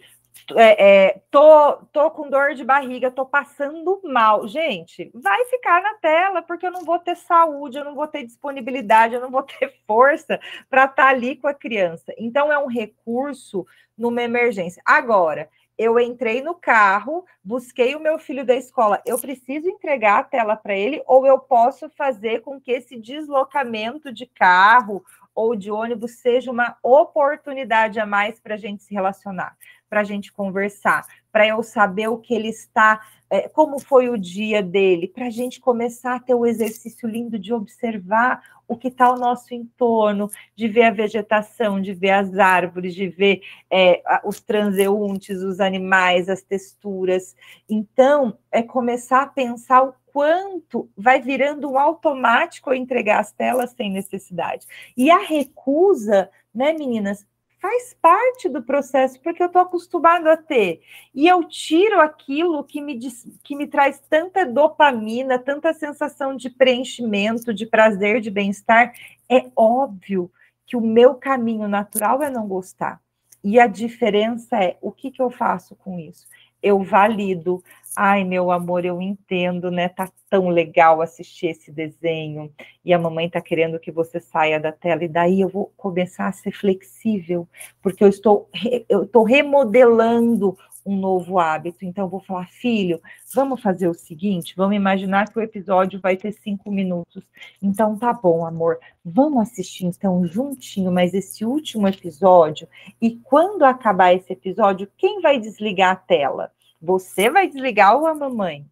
é, 0.56 1.06
é, 1.08 1.22
tô, 1.32 1.78
tô 1.92 2.12
com 2.12 2.30
dor 2.30 2.54
de 2.54 2.64
barriga, 2.64 3.12
tô 3.12 3.26
passando 3.26 4.02
mal. 4.04 4.48
Gente, 4.48 5.10
vai 5.14 5.46
ficar 5.46 5.82
na 5.82 5.94
tela, 5.96 6.42
porque 6.42 6.66
eu 6.66 6.72
não 6.72 6.84
vou 6.84 7.00
ter 7.00 7.16
saúde, 7.16 7.78
eu 7.78 7.86
não 7.86 7.96
vou 7.96 8.08
ter 8.08 8.24
disponibilidade, 8.24 9.16
eu 9.16 9.22
não 9.22 9.32
vou 9.32 9.44
ter 9.44 9.74
força 9.88 10.40
para 10.70 10.86
estar 10.86 11.04
tá 11.04 11.10
ali 11.10 11.36
com 11.36 11.48
a 11.48 11.54
criança. 11.54 12.14
Então, 12.18 12.52
é 12.52 12.58
um 12.58 12.68
recurso 12.68 13.66
numa 13.98 14.22
emergência. 14.22 14.82
Agora, 14.86 15.50
eu 15.78 16.00
entrei 16.00 16.42
no 16.42 16.54
carro, 16.54 17.26
busquei 17.44 17.96
o 17.96 18.00
meu 18.00 18.20
filho 18.20 18.46
da 18.46 18.56
escola. 18.56 19.02
Eu 19.06 19.18
preciso 19.18 19.68
entregar 19.68 20.20
a 20.20 20.24
tela 20.24 20.56
para 20.56 20.76
ele, 20.76 21.02
ou 21.08 21.26
eu 21.26 21.40
posso 21.40 21.90
fazer 21.90 22.42
com 22.42 22.60
que 22.60 22.72
esse 22.72 22.98
deslocamento 23.00 24.12
de 24.12 24.26
carro 24.26 25.04
ou 25.36 25.56
de 25.56 25.72
ônibus 25.72 26.20
seja 26.20 26.52
uma 26.52 26.78
oportunidade 26.84 28.00
a 28.00 28.06
mais 28.06 28.40
para 28.40 28.56
a 28.56 28.58
gente 28.58 28.84
se 28.84 28.94
relacionar 28.94 29.56
para 29.94 30.02
a 30.02 30.04
gente 30.04 30.34
conversar, 30.34 31.06
para 31.32 31.48
eu 31.48 31.62
saber 31.62 32.08
o 32.08 32.18
que 32.18 32.34
ele 32.34 32.50
está, 32.50 33.00
é, 33.30 33.48
como 33.48 33.78
foi 33.78 34.10
o 34.10 34.18
dia 34.18 34.64
dele, 34.64 35.08
para 35.08 35.28
a 35.28 35.30
gente 35.30 35.60
começar 35.60 36.16
a 36.16 36.20
ter 36.20 36.34
o 36.34 36.48
exercício 36.48 37.08
lindo 37.08 37.38
de 37.38 37.54
observar 37.54 38.42
o 38.74 38.78
que 38.78 38.90
está 38.90 39.06
ao 39.06 39.18
nosso 39.18 39.54
entorno, 39.54 40.30
de 40.56 40.68
ver 40.68 40.84
a 40.84 40.92
vegetação, 40.92 41.82
de 41.82 41.94
ver 41.94 42.12
as 42.12 42.38
árvores, 42.38 42.94
de 42.94 43.08
ver 43.08 43.42
é, 43.72 44.02
os 44.26 44.40
transeuntes, 44.40 45.42
os 45.42 45.60
animais, 45.60 46.30
as 46.30 46.42
texturas. 46.42 47.36
Então, 47.70 48.38
é 48.52 48.62
começar 48.62 49.24
a 49.24 49.28
pensar 49.28 49.84
o 49.84 49.94
quanto 50.14 50.88
vai 50.96 51.20
virando 51.20 51.72
um 51.72 51.78
automático 51.78 52.74
entregar 52.74 53.20
as 53.20 53.32
telas 53.32 53.72
sem 53.72 53.90
necessidade. 53.92 54.68
E 54.96 55.10
a 55.10 55.18
recusa, 55.18 56.30
né, 56.54 56.72
meninas, 56.74 57.26
faz 57.64 57.96
parte 58.02 58.50
do 58.50 58.62
processo, 58.62 59.22
porque 59.22 59.42
eu 59.42 59.48
estou 59.48 59.62
acostumado 59.62 60.28
a 60.28 60.36
ter. 60.36 60.82
E 61.16 61.26
eu 61.26 61.46
tiro 61.46 62.02
aquilo 62.02 62.62
que 62.62 62.82
me, 62.82 63.00
que 63.42 63.56
me 63.56 63.66
traz 63.66 64.02
tanta 64.10 64.46
dopamina, 64.46 65.40
tanta 65.40 65.74
sensação 65.74 66.36
de 66.36 66.50
preenchimento, 66.50 67.54
de 67.54 67.66
prazer, 67.66 68.20
de 68.20 68.30
bem-estar. 68.30 68.94
É 69.32 69.50
óbvio 69.56 70.30
que 70.66 70.76
o 70.76 70.82
meu 70.82 71.16
caminho 71.16 71.70
natural 71.70 72.22
é 72.22 72.30
não 72.30 72.50
gostar. 72.50 73.02
E 73.42 73.58
a 73.58 73.66
diferença 73.66 74.62
é 74.62 74.78
o 74.82 74.92
que, 74.92 75.10
que 75.10 75.22
eu 75.22 75.30
faço 75.30 75.74
com 75.74 75.98
isso? 75.98 76.28
Eu 76.64 76.82
valido. 76.82 77.62
Ai, 77.96 78.24
meu 78.24 78.50
amor, 78.50 78.86
eu 78.86 79.00
entendo, 79.02 79.70
né? 79.70 79.88
Tá 79.90 80.10
tão 80.30 80.50
legal 80.50 81.02
assistir 81.02 81.48
esse 81.48 81.72
desenho. 81.72 82.52
E 82.84 82.92
a 82.92 82.98
mamãe 82.98 83.30
tá 83.30 83.40
querendo 83.40 83.80
que 83.80 83.92
você 83.92 84.20
saia 84.20 84.60
da 84.60 84.72
tela. 84.72 85.04
E 85.04 85.08
daí 85.08 85.42
eu 85.42 85.50
vou 85.50 85.72
começar 85.78 86.28
a 86.28 86.32
ser 86.32 86.52
flexível, 86.52 87.48
porque 87.82 88.04
eu 88.04 88.08
estou 88.08 88.50
eu 88.90 89.04
estou 89.04 89.24
remodelando 89.24 90.58
um 90.86 90.96
novo 90.96 91.40
hábito. 91.40 91.86
Então, 91.86 92.08
vou 92.08 92.20
falar, 92.20 92.48
filho, 92.48 93.02
vamos 93.34 93.62
fazer 93.62 93.88
o 93.88 93.94
seguinte: 93.94 94.54
vamos 94.56 94.76
imaginar 94.76 95.30
que 95.30 95.38
o 95.38 95.42
episódio 95.42 96.00
vai 96.00 96.18
ter 96.18 96.32
cinco 96.32 96.72
minutos. 96.72 97.24
Então, 97.62 97.98
tá 97.98 98.14
bom, 98.14 98.46
amor, 98.46 98.80
vamos 99.04 99.42
assistir 99.42 99.86
então 99.86 100.26
juntinho, 100.26 100.92
mas 100.92 101.14
esse 101.14 101.46
último 101.46 101.88
episódio. 101.88 102.68
E 103.02 103.12
quando 103.24 103.64
acabar 103.64 104.14
esse 104.14 104.34
episódio, 104.34 104.90
quem 104.98 105.22
vai 105.22 105.40
desligar 105.40 105.92
a 105.92 105.96
tela? 105.96 106.52
Você 106.82 107.30
vai 107.30 107.48
desligar 107.48 107.96
ou 107.96 108.06
a 108.06 108.14
mamãe? 108.14 108.66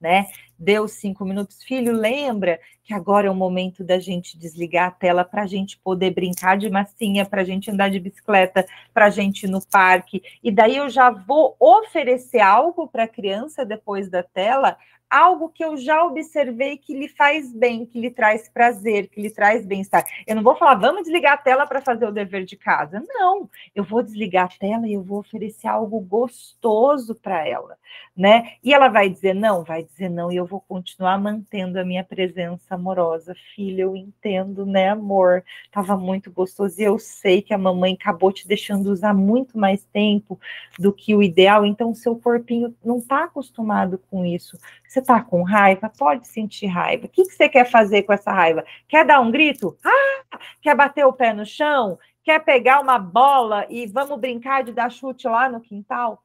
Né? 0.00 0.26
Deu 0.56 0.86
cinco 0.86 1.24
minutos, 1.24 1.62
filho, 1.62 1.92
lembra 1.92 2.60
que 2.84 2.94
agora 2.94 3.26
é 3.26 3.30
o 3.30 3.34
momento 3.34 3.82
da 3.82 3.98
gente 3.98 4.38
desligar 4.38 4.88
a 4.88 4.90
tela 4.90 5.24
para 5.24 5.42
a 5.42 5.46
gente 5.46 5.76
poder 5.78 6.12
brincar 6.12 6.56
de 6.56 6.70
massinha, 6.70 7.26
para 7.26 7.42
a 7.42 7.44
gente 7.44 7.70
andar 7.70 7.90
de 7.90 7.98
bicicleta, 7.98 8.64
para 8.94 9.06
a 9.06 9.10
gente 9.10 9.44
ir 9.44 9.48
no 9.48 9.60
parque. 9.66 10.22
E 10.42 10.50
daí 10.50 10.76
eu 10.76 10.88
já 10.88 11.10
vou 11.10 11.56
oferecer 11.58 12.40
algo 12.40 12.86
para 12.86 13.04
a 13.04 13.08
criança 13.08 13.64
depois 13.64 14.08
da 14.08 14.22
tela, 14.22 14.76
algo 15.10 15.48
que 15.48 15.64
eu 15.64 15.76
já 15.76 16.04
observei 16.04 16.76
que 16.76 16.94
lhe 16.94 17.08
faz 17.08 17.52
bem, 17.52 17.86
que 17.86 18.00
lhe 18.00 18.10
traz 18.10 18.48
prazer, 18.48 19.08
que 19.08 19.20
lhe 19.20 19.30
traz 19.30 19.64
bem-estar. 19.64 20.04
Eu 20.26 20.36
não 20.36 20.42
vou 20.42 20.56
falar, 20.56 20.74
vamos 20.74 21.02
desligar 21.02 21.34
a 21.34 21.38
tela 21.38 21.66
para 21.66 21.80
fazer 21.80 22.06
o 22.06 22.12
dever 22.12 22.44
de 22.44 22.56
casa. 22.56 23.02
Não, 23.08 23.48
eu 23.74 23.84
vou 23.84 24.02
desligar 24.02 24.46
a 24.46 24.58
tela 24.58 24.86
e 24.86 24.94
eu 24.94 25.02
vou 25.02 25.20
oferecer 25.20 25.66
algo 25.66 25.98
gostoso 26.00 27.14
para 27.14 27.46
ela, 27.46 27.76
né? 28.16 28.52
E 28.62 28.74
ela 28.74 28.88
vai 28.88 29.08
dizer 29.08 29.34
não, 29.34 29.64
vai 29.64 29.82
dizer 29.82 30.08
não, 30.08 30.30
e 30.30 30.36
eu 30.36 30.46
vou 30.46 30.60
continuar 30.60 31.18
mantendo 31.18 31.78
a 31.78 31.84
minha 31.84 32.04
presença 32.04 32.74
amorosa. 32.74 33.34
Filha, 33.54 33.82
eu 33.82 33.96
entendo, 33.96 34.66
né, 34.66 34.90
amor? 34.90 35.42
Tava 35.70 35.96
muito 35.96 36.30
gostoso 36.30 36.80
e 36.80 36.84
eu 36.84 36.98
sei 36.98 37.40
que 37.40 37.54
a 37.54 37.58
mamãe 37.58 37.94
acabou 37.98 38.32
te 38.32 38.46
deixando 38.46 38.88
usar 38.88 39.14
muito 39.14 39.58
mais 39.58 39.84
tempo 39.84 40.38
do 40.78 40.92
que 40.92 41.14
o 41.14 41.22
ideal, 41.22 41.64
então 41.64 41.94
seu 41.94 42.16
corpinho 42.16 42.74
não 42.84 42.98
está 42.98 43.24
acostumado 43.24 43.98
com 44.10 44.24
isso. 44.24 44.58
Você 44.86 44.97
está 44.98 45.22
com 45.22 45.42
raiva? 45.42 45.90
Pode 45.96 46.26
sentir 46.28 46.66
raiva. 46.66 47.06
O 47.06 47.08
que, 47.08 47.24
que 47.24 47.32
você 47.32 47.48
quer 47.48 47.70
fazer 47.70 48.02
com 48.02 48.12
essa 48.12 48.32
raiva? 48.32 48.64
Quer 48.88 49.04
dar 49.04 49.20
um 49.20 49.30
grito? 49.30 49.76
Ah! 49.84 50.38
Quer 50.60 50.74
bater 50.74 51.04
o 51.04 51.12
pé 51.12 51.32
no 51.32 51.46
chão? 51.46 51.98
Quer 52.22 52.44
pegar 52.44 52.80
uma 52.80 52.98
bola 52.98 53.66
e 53.70 53.86
vamos 53.86 54.18
brincar 54.20 54.62
de 54.62 54.72
dar 54.72 54.90
chute 54.90 55.26
lá 55.26 55.48
no 55.48 55.60
quintal? 55.60 56.22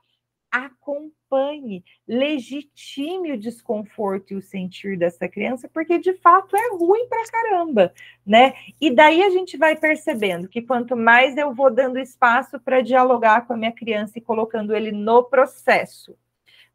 Acompanhe, 0.52 1.84
legitime 2.08 3.32
o 3.32 3.40
desconforto 3.40 4.34
e 4.34 4.36
o 4.36 4.42
sentir 4.42 4.98
dessa 4.98 5.28
criança, 5.28 5.68
porque 5.74 5.98
de 5.98 6.14
fato 6.18 6.56
é 6.56 6.76
ruim 6.76 7.08
pra 7.08 7.24
caramba, 7.32 7.94
né? 8.26 8.54
E 8.80 8.92
daí 8.92 9.24
a 9.24 9.30
gente 9.30 9.58
vai 9.58 9.76
percebendo 9.76 10.48
que 10.48 10.62
quanto 10.62 10.96
mais 10.96 11.38
eu 11.38 11.54
vou 11.54 11.74
dando 11.74 11.98
espaço 11.98 12.60
para 12.60 12.82
dialogar 12.82 13.48
com 13.48 13.54
a 13.54 13.58
minha 13.58 13.72
criança 13.72 14.20
e 14.20 14.22
colocando 14.22 14.76
ele 14.76 14.92
no 14.92 15.24
processo, 15.24 16.16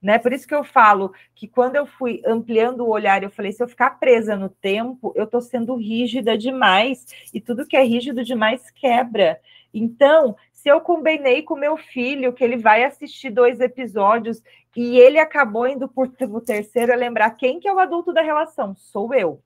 né? 0.01 0.19
Por 0.19 0.33
isso 0.33 0.47
que 0.47 0.55
eu 0.55 0.65
falo 0.65 1.13
que 1.35 1.49
quando 1.49 1.77
eu 1.77 1.87
fui 1.87 2.23
ampliando 2.25 2.81
o 2.81 2.89
olhar, 2.89 3.23
eu 3.23 3.31
falei, 3.31 3.53
se 3.53 3.63
eu 3.63 3.69
ficar 3.69 3.99
presa 3.99 4.37
no 4.37 4.49
tempo, 4.49 5.13
eu 5.17 5.25
estou 5.25 5.41
sendo 5.41 5.75
rígida 5.75 6.39
demais, 6.39 7.07
e 7.35 7.41
tudo 7.41 7.67
que 7.67 7.77
é 7.77 7.83
rígido 7.83 8.25
demais 8.25 8.71
quebra. 8.71 9.41
Então, 9.73 10.37
se 10.53 10.69
eu 10.69 10.81
combinei 10.81 11.43
com 11.43 11.57
meu 11.57 11.77
filho 11.77 12.33
que 12.33 12.43
ele 12.43 12.57
vai 12.57 12.85
assistir 12.85 13.31
dois 13.31 13.61
episódios 13.61 14.43
e 14.77 14.99
ele 14.99 15.19
acabou 15.19 15.67
indo 15.67 15.89
por 15.89 16.11
o 16.21 16.41
terceiro, 16.41 16.93
é 16.93 16.97
lembrar 16.97 17.31
quem 17.33 17.61
que 17.61 17.69
é 17.69 17.73
o 17.73 17.79
adulto 17.79 18.13
da 18.13 18.23
relação? 18.23 18.75
Sou 18.77 19.13
eu. 19.15 19.43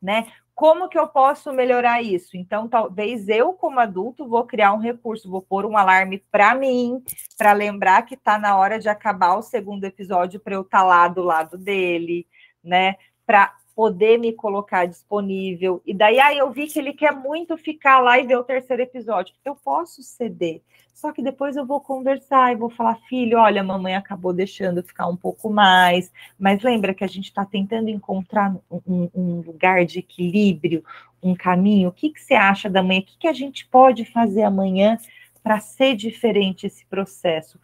Né? 0.00 0.26
Como 0.54 0.88
que 0.88 0.96
eu 0.96 1.08
posso 1.08 1.52
melhorar 1.52 2.00
isso? 2.00 2.36
Então, 2.36 2.68
talvez 2.68 3.28
eu, 3.28 3.52
como 3.54 3.80
adulto, 3.80 4.28
vou 4.28 4.44
criar 4.44 4.72
um 4.72 4.78
recurso, 4.78 5.28
vou 5.28 5.42
pôr 5.42 5.66
um 5.66 5.76
alarme 5.76 6.22
para 6.30 6.54
mim, 6.54 7.02
para 7.36 7.52
lembrar 7.52 8.02
que 8.02 8.14
está 8.14 8.38
na 8.38 8.56
hora 8.56 8.78
de 8.78 8.88
acabar 8.88 9.34
o 9.34 9.42
segundo 9.42 9.84
episódio 9.84 10.38
para 10.38 10.54
eu 10.54 10.62
estar 10.62 10.78
tá 10.78 10.84
lá 10.84 11.08
do 11.08 11.22
lado 11.22 11.58
dele, 11.58 12.26
né? 12.62 12.94
Para 13.26 13.52
poder 13.74 14.18
me 14.18 14.32
colocar 14.32 14.86
disponível. 14.86 15.82
E 15.84 15.92
daí, 15.92 16.20
aí 16.20 16.38
eu 16.38 16.50
vi 16.50 16.66
que 16.66 16.78
ele 16.78 16.92
quer 16.92 17.12
muito 17.12 17.56
ficar 17.56 18.00
lá 18.00 18.18
e 18.18 18.26
ver 18.26 18.36
o 18.36 18.44
terceiro 18.44 18.82
episódio. 18.82 19.34
Eu 19.44 19.56
posso 19.56 20.02
ceder. 20.02 20.62
Só 20.94 21.12
que 21.12 21.20
depois 21.20 21.56
eu 21.56 21.66
vou 21.66 21.80
conversar 21.80 22.52
e 22.52 22.56
vou 22.56 22.70
falar, 22.70 22.94
filho, 23.08 23.38
olha, 23.38 23.64
mamãe 23.64 23.96
acabou 23.96 24.32
deixando 24.32 24.82
ficar 24.82 25.08
um 25.08 25.16
pouco 25.16 25.50
mais, 25.50 26.12
mas 26.38 26.62
lembra 26.62 26.94
que 26.94 27.02
a 27.02 27.08
gente 27.08 27.24
está 27.24 27.44
tentando 27.44 27.88
encontrar 27.88 28.54
um, 28.70 29.10
um, 29.12 29.40
lugar 29.40 29.84
de 29.84 29.98
equilíbrio, 29.98 30.84
um 31.20 31.34
caminho. 31.34 31.88
O 31.88 31.92
que, 31.92 32.10
que 32.10 32.22
você 32.22 32.34
acha 32.34 32.70
da 32.70 32.80
manhã? 32.80 33.00
O 33.00 33.04
que, 33.04 33.18
que 33.18 33.28
a 33.28 33.32
gente 33.32 33.66
pode 33.66 34.04
fazer 34.04 34.44
amanhã 34.44 34.96
para 35.42 35.58
ser 35.58 35.96
diferente 35.96 36.66
esse 36.66 36.86
processo? 36.86 37.58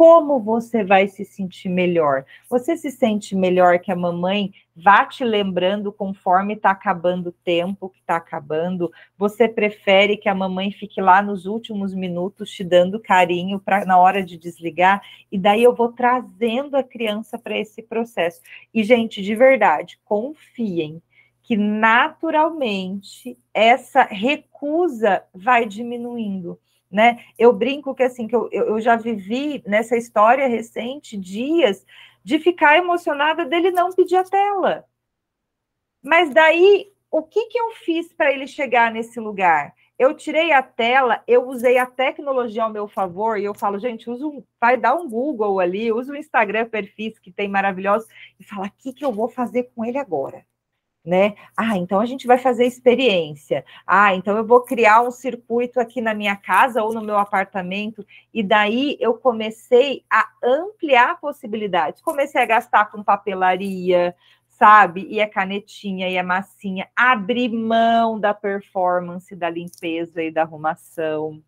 Como 0.00 0.40
você 0.40 0.82
vai 0.82 1.08
se 1.08 1.26
sentir 1.26 1.68
melhor. 1.68 2.24
Você 2.48 2.74
se 2.74 2.90
sente 2.90 3.36
melhor 3.36 3.78
que 3.80 3.92
a 3.92 3.94
mamãe 3.94 4.50
vá 4.74 5.04
te 5.04 5.22
lembrando 5.22 5.92
conforme 5.92 6.54
está 6.54 6.70
acabando 6.70 7.26
o 7.26 7.32
tempo 7.32 7.90
que 7.90 7.98
está 7.98 8.16
acabando? 8.16 8.90
Você 9.18 9.46
prefere 9.46 10.16
que 10.16 10.26
a 10.26 10.34
mamãe 10.34 10.70
fique 10.70 11.02
lá 11.02 11.20
nos 11.20 11.44
últimos 11.44 11.92
minutos 11.92 12.50
te 12.50 12.64
dando 12.64 12.98
carinho 12.98 13.60
para 13.60 13.84
na 13.84 13.98
hora 13.98 14.24
de 14.24 14.38
desligar? 14.38 15.02
E 15.30 15.38
daí 15.38 15.62
eu 15.62 15.74
vou 15.74 15.92
trazendo 15.92 16.78
a 16.78 16.82
criança 16.82 17.38
para 17.38 17.58
esse 17.58 17.82
processo. 17.82 18.40
E, 18.72 18.82
gente, 18.82 19.20
de 19.20 19.34
verdade, 19.34 20.00
confiem 20.06 21.02
que 21.42 21.58
naturalmente 21.58 23.36
essa 23.52 24.04
recusa 24.04 25.22
vai 25.34 25.66
diminuindo 25.66 26.58
né? 26.90 27.24
Eu 27.38 27.52
brinco 27.52 27.94
que 27.94 28.02
assim 28.02 28.26
que 28.26 28.34
eu, 28.34 28.48
eu 28.50 28.80
já 28.80 28.96
vivi 28.96 29.62
nessa 29.66 29.96
história 29.96 30.48
recente 30.48 31.16
dias 31.16 31.84
de 32.24 32.38
ficar 32.38 32.76
emocionada 32.76 33.44
dele 33.44 33.70
não 33.70 33.92
pedir 33.92 34.16
a 34.16 34.24
tela. 34.24 34.84
Mas 36.02 36.32
daí, 36.32 36.92
o 37.10 37.22
que, 37.22 37.46
que 37.46 37.58
eu 37.58 37.72
fiz 37.72 38.12
para 38.12 38.32
ele 38.32 38.46
chegar 38.46 38.90
nesse 38.90 39.20
lugar? 39.20 39.74
Eu 39.98 40.14
tirei 40.14 40.50
a 40.52 40.62
tela, 40.62 41.22
eu 41.26 41.46
usei 41.46 41.76
a 41.76 41.84
tecnologia 41.84 42.64
ao 42.64 42.70
meu 42.72 42.88
favor, 42.88 43.38
e 43.38 43.44
eu 43.44 43.54
falo, 43.54 43.78
gente, 43.78 44.08
usa 44.08 44.26
um, 44.26 44.42
vai 44.58 44.76
dar 44.78 44.94
um 44.94 45.08
Google 45.08 45.60
ali, 45.60 45.92
usa 45.92 46.12
o 46.12 46.16
Instagram 46.16 46.68
perfis 46.70 47.18
que 47.18 47.30
tem 47.30 47.48
maravilhosos, 47.48 48.08
e 48.38 48.44
fala, 48.44 48.68
o 48.68 48.70
que, 48.78 48.94
que 48.94 49.04
eu 49.04 49.12
vou 49.12 49.28
fazer 49.28 49.64
com 49.74 49.84
ele 49.84 49.98
agora? 49.98 50.46
Né? 51.04 51.34
Ah, 51.56 51.76
então 51.78 51.98
a 52.00 52.06
gente 52.06 52.26
vai 52.26 52.38
fazer 52.38 52.66
experiência. 52.66 53.64
Ah, 53.86 54.14
então 54.14 54.36
eu 54.36 54.46
vou 54.46 54.62
criar 54.62 55.02
um 55.02 55.10
circuito 55.10 55.80
aqui 55.80 56.00
na 56.00 56.14
minha 56.14 56.36
casa 56.36 56.82
ou 56.82 56.92
no 56.92 57.02
meu 57.02 57.16
apartamento. 57.16 58.06
E 58.32 58.42
daí 58.42 58.96
eu 59.00 59.14
comecei 59.14 60.04
a 60.10 60.28
ampliar 60.42 61.18
possibilidades. 61.20 62.02
Comecei 62.02 62.40
a 62.42 62.46
gastar 62.46 62.90
com 62.90 63.02
papelaria, 63.02 64.14
sabe? 64.48 65.06
E 65.08 65.20
a 65.20 65.28
canetinha 65.28 66.08
e 66.08 66.18
a 66.18 66.24
massinha. 66.24 66.88
Abrir 66.94 67.48
mão 67.50 68.20
da 68.20 68.34
performance, 68.34 69.34
da 69.34 69.48
limpeza 69.48 70.22
e 70.22 70.30
da 70.30 70.42
arrumação. 70.42 71.42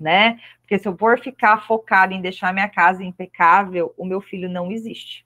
Né? 0.00 0.40
Porque 0.60 0.76
se 0.76 0.88
eu 0.88 0.96
for 0.98 1.20
ficar 1.20 1.64
focado 1.66 2.12
em 2.12 2.20
deixar 2.20 2.52
minha 2.52 2.68
casa 2.68 3.04
impecável, 3.04 3.94
o 3.96 4.04
meu 4.04 4.20
filho 4.20 4.48
não 4.48 4.72
existe 4.72 5.24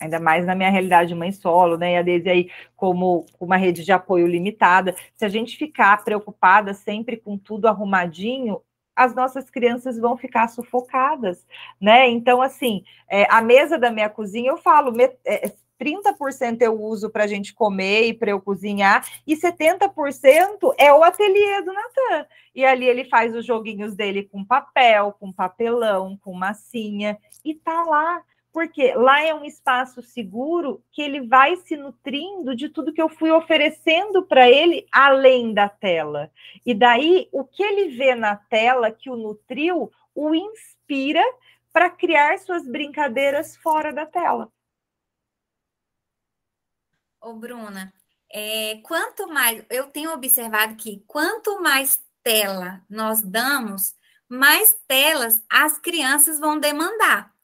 ainda 0.00 0.20
mais 0.20 0.44
na 0.46 0.54
minha 0.54 0.70
realidade 0.70 1.08
de 1.08 1.14
mãe 1.14 1.32
solo, 1.32 1.76
né? 1.76 1.92
E 1.92 1.96
a 1.96 2.02
Deise 2.02 2.28
aí 2.28 2.50
como 2.76 3.26
uma 3.40 3.56
rede 3.56 3.84
de 3.84 3.92
apoio 3.92 4.26
limitada. 4.26 4.94
Se 5.14 5.24
a 5.24 5.28
gente 5.28 5.56
ficar 5.56 6.04
preocupada 6.04 6.74
sempre 6.74 7.16
com 7.16 7.36
tudo 7.38 7.66
arrumadinho, 7.66 8.60
as 8.94 9.14
nossas 9.14 9.50
crianças 9.50 9.98
vão 9.98 10.16
ficar 10.16 10.48
sufocadas, 10.48 11.46
né? 11.80 12.08
Então, 12.08 12.40
assim, 12.40 12.82
é, 13.10 13.26
a 13.30 13.42
mesa 13.42 13.78
da 13.78 13.90
minha 13.90 14.08
cozinha, 14.08 14.50
eu 14.50 14.56
falo, 14.56 14.92
é, 15.24 15.52
30% 15.78 16.62
eu 16.62 16.80
uso 16.80 17.10
para 17.10 17.24
a 17.24 17.26
gente 17.26 17.52
comer 17.52 18.06
e 18.06 18.14
para 18.14 18.30
eu 18.30 18.40
cozinhar, 18.40 19.06
e 19.26 19.36
70% 19.36 20.74
é 20.78 20.92
o 20.92 21.04
ateliê 21.04 21.62
do 21.62 21.72
Natan. 21.72 22.26
E 22.54 22.64
ali 22.64 22.86
ele 22.86 23.04
faz 23.04 23.34
os 23.36 23.44
joguinhos 23.44 23.94
dele 23.94 24.24
com 24.24 24.42
papel, 24.42 25.14
com 25.20 25.30
papelão, 25.30 26.18
com 26.22 26.32
massinha, 26.32 27.18
e 27.44 27.54
tá 27.54 27.84
lá 27.84 28.22
porque 28.56 28.94
lá 28.94 29.20
é 29.20 29.34
um 29.34 29.44
espaço 29.44 30.00
seguro 30.00 30.82
que 30.90 31.02
ele 31.02 31.26
vai 31.26 31.56
se 31.56 31.76
nutrindo 31.76 32.56
de 32.56 32.70
tudo 32.70 32.90
que 32.90 33.02
eu 33.02 33.08
fui 33.10 33.30
oferecendo 33.30 34.22
para 34.22 34.48
ele 34.50 34.88
além 34.90 35.52
da 35.52 35.68
tela. 35.68 36.32
E 36.64 36.72
daí 36.72 37.28
o 37.32 37.44
que 37.44 37.62
ele 37.62 37.94
vê 37.98 38.14
na 38.14 38.34
tela 38.34 38.90
que 38.90 39.10
o 39.10 39.16
nutriu 39.16 39.92
o 40.14 40.34
inspira 40.34 41.22
para 41.70 41.90
criar 41.90 42.38
suas 42.38 42.66
brincadeiras 42.66 43.58
fora 43.58 43.92
da 43.92 44.06
tela. 44.06 44.50
Ô, 47.20 47.34
Bruna, 47.34 47.92
é, 48.32 48.80
quanto 48.84 49.28
mais 49.28 49.66
eu 49.68 49.88
tenho 49.88 50.14
observado 50.14 50.76
que 50.76 51.04
quanto 51.06 51.60
mais 51.60 52.02
tela 52.22 52.82
nós 52.88 53.20
damos, 53.20 53.94
mais 54.26 54.74
telas 54.88 55.44
as 55.46 55.78
crianças 55.78 56.40
vão 56.40 56.58
demandar. 56.58 57.35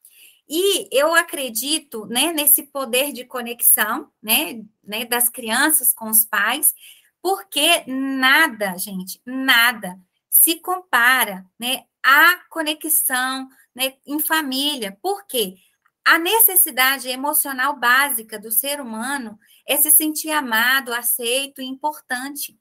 E 0.49 0.89
eu 0.91 1.15
acredito 1.15 2.07
né, 2.07 2.33
nesse 2.33 2.65
poder 2.65 3.13
de 3.13 3.25
conexão 3.25 4.11
né, 4.23 4.63
né, 4.83 5.05
das 5.05 5.29
crianças 5.29 5.95
com 5.95 6.11
os 6.11 6.25
pais, 6.25 6.75
porque 7.23 7.85
nada, 7.87 8.77
gente, 8.77 9.21
nada 9.25 9.99
se 10.29 10.57
compara 10.57 11.47
né, 11.59 11.85
à 12.03 12.37
conexão 12.49 13.49
né, 13.75 13.95
em 14.07 14.19
família. 14.19 14.99
Por 15.01 15.27
quê? 15.27 15.57
A 16.05 16.19
necessidade 16.19 17.09
emocional 17.09 17.77
básica 17.77 18.39
do 18.39 18.51
ser 18.51 18.81
humano 18.81 19.39
é 19.67 19.77
se 19.77 19.91
sentir 19.91 20.31
amado, 20.31 20.93
aceito 20.93 21.63
e 21.63 21.67
importante. 21.67 22.59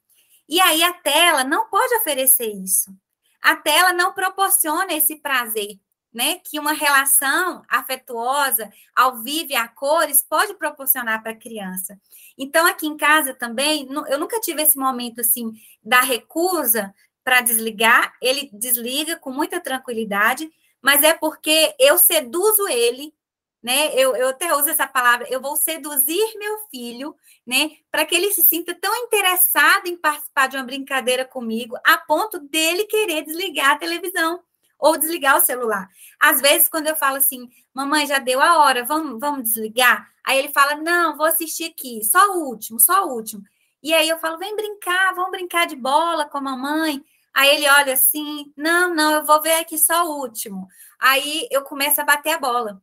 E 0.48 0.62
aí 0.62 0.84
a 0.84 0.94
tela 0.94 1.44
não 1.44 1.68
pode 1.70 1.96
oferecer 1.96 2.54
isso. 2.54 2.96
A 3.42 3.56
tela 3.56 3.94
não 3.94 4.14
proporciona 4.14 4.94
esse 4.94 5.16
prazer 5.16 5.80
né, 6.14 6.40
que 6.44 6.60
uma 6.60 6.74
relação 6.74 7.64
afetuosa, 7.70 8.72
ao 8.96 9.18
vivo 9.18 9.52
e 9.52 9.56
a 9.56 9.68
cores, 9.68 10.22
pode 10.22 10.54
proporcionar 10.56 11.22
para 11.22 11.32
a 11.32 11.38
criança. 11.38 12.00
Então, 12.38 12.66
aqui 12.66 12.88
em 12.88 12.98
casa 12.98 13.34
também, 13.34 13.88
eu 14.10 14.20
nunca 14.20 14.40
tive 14.42 14.62
esse 14.62 14.78
momento 14.78 15.22
assim 15.22 15.54
da 15.84 16.02
recusa 16.02 16.94
para 17.24 17.42
desligar, 17.42 18.14
ele 18.22 18.50
desliga 18.52 19.16
com 19.18 19.32
muita 19.32 19.60
tranquilidade, 19.60 20.52
mas 20.82 21.04
é 21.04 21.14
porque 21.14 21.76
eu 21.80 21.98
seduzo 21.98 22.68
ele, 22.68 23.14
né? 23.62 23.94
Eu, 23.94 24.16
eu 24.16 24.30
até 24.30 24.56
uso 24.56 24.70
essa 24.70 24.88
palavra, 24.88 25.28
eu 25.30 25.40
vou 25.40 25.56
seduzir 25.56 26.38
meu 26.38 26.58
filho, 26.72 27.16
né? 27.46 27.72
Para 27.92 28.06
que 28.06 28.16
ele 28.16 28.32
se 28.32 28.42
sinta 28.42 28.74
tão 28.74 28.94
interessado 29.06 29.88
em 29.88 29.96
participar 29.96 30.48
de 30.48 30.58
uma 30.58 30.64
brincadeira 30.64 31.24
comigo, 31.24 31.78
a 31.86 31.98
ponto 32.00 32.40
dele 32.40 32.86
querer 32.86 33.24
desligar 33.24 33.72
a 33.72 33.78
televisão 33.78 34.42
ou 34.82 34.98
desligar 34.98 35.38
o 35.38 35.46
celular. 35.46 35.88
Às 36.20 36.42
vezes, 36.42 36.68
quando 36.68 36.88
eu 36.88 36.96
falo 36.96 37.18
assim, 37.18 37.48
mamãe, 37.72 38.08
já 38.08 38.18
deu 38.18 38.42
a 38.42 38.58
hora, 38.58 38.84
vamos, 38.84 39.20
vamos 39.20 39.44
desligar? 39.44 40.12
Aí 40.26 40.40
ele 40.40 40.50
fala, 40.50 40.76
não, 40.76 41.16
vou 41.16 41.28
assistir 41.28 41.66
aqui, 41.66 42.04
só 42.04 42.34
o 42.34 42.48
último, 42.48 42.80
só 42.80 43.06
o 43.06 43.14
último. 43.14 43.44
E 43.84 43.94
aí 43.94 44.10
eu 44.10 44.18
falo, 44.18 44.40
vem 44.40 44.56
brincar, 44.56 45.14
vamos 45.14 45.32
brincar 45.32 45.68
de 45.68 45.76
bola 45.76 46.26
com 46.26 46.40
a 46.40 46.42
mamãe. 46.42 47.04
Aí 47.34 47.56
ele 47.56 47.70
olha 47.70 47.94
assim, 47.94 48.52
não, 48.58 48.94
não, 48.94 49.14
eu 49.14 49.26
vou 49.26 49.42
ver 49.42 49.54
aqui 49.54 49.78
só 49.78 50.06
o 50.06 50.20
último. 50.20 50.68
Aí 51.00 51.48
eu 51.52 51.62
começo 51.64 52.02
a 52.02 52.04
bater 52.04 52.34
a 52.34 52.40
bola. 52.40 52.82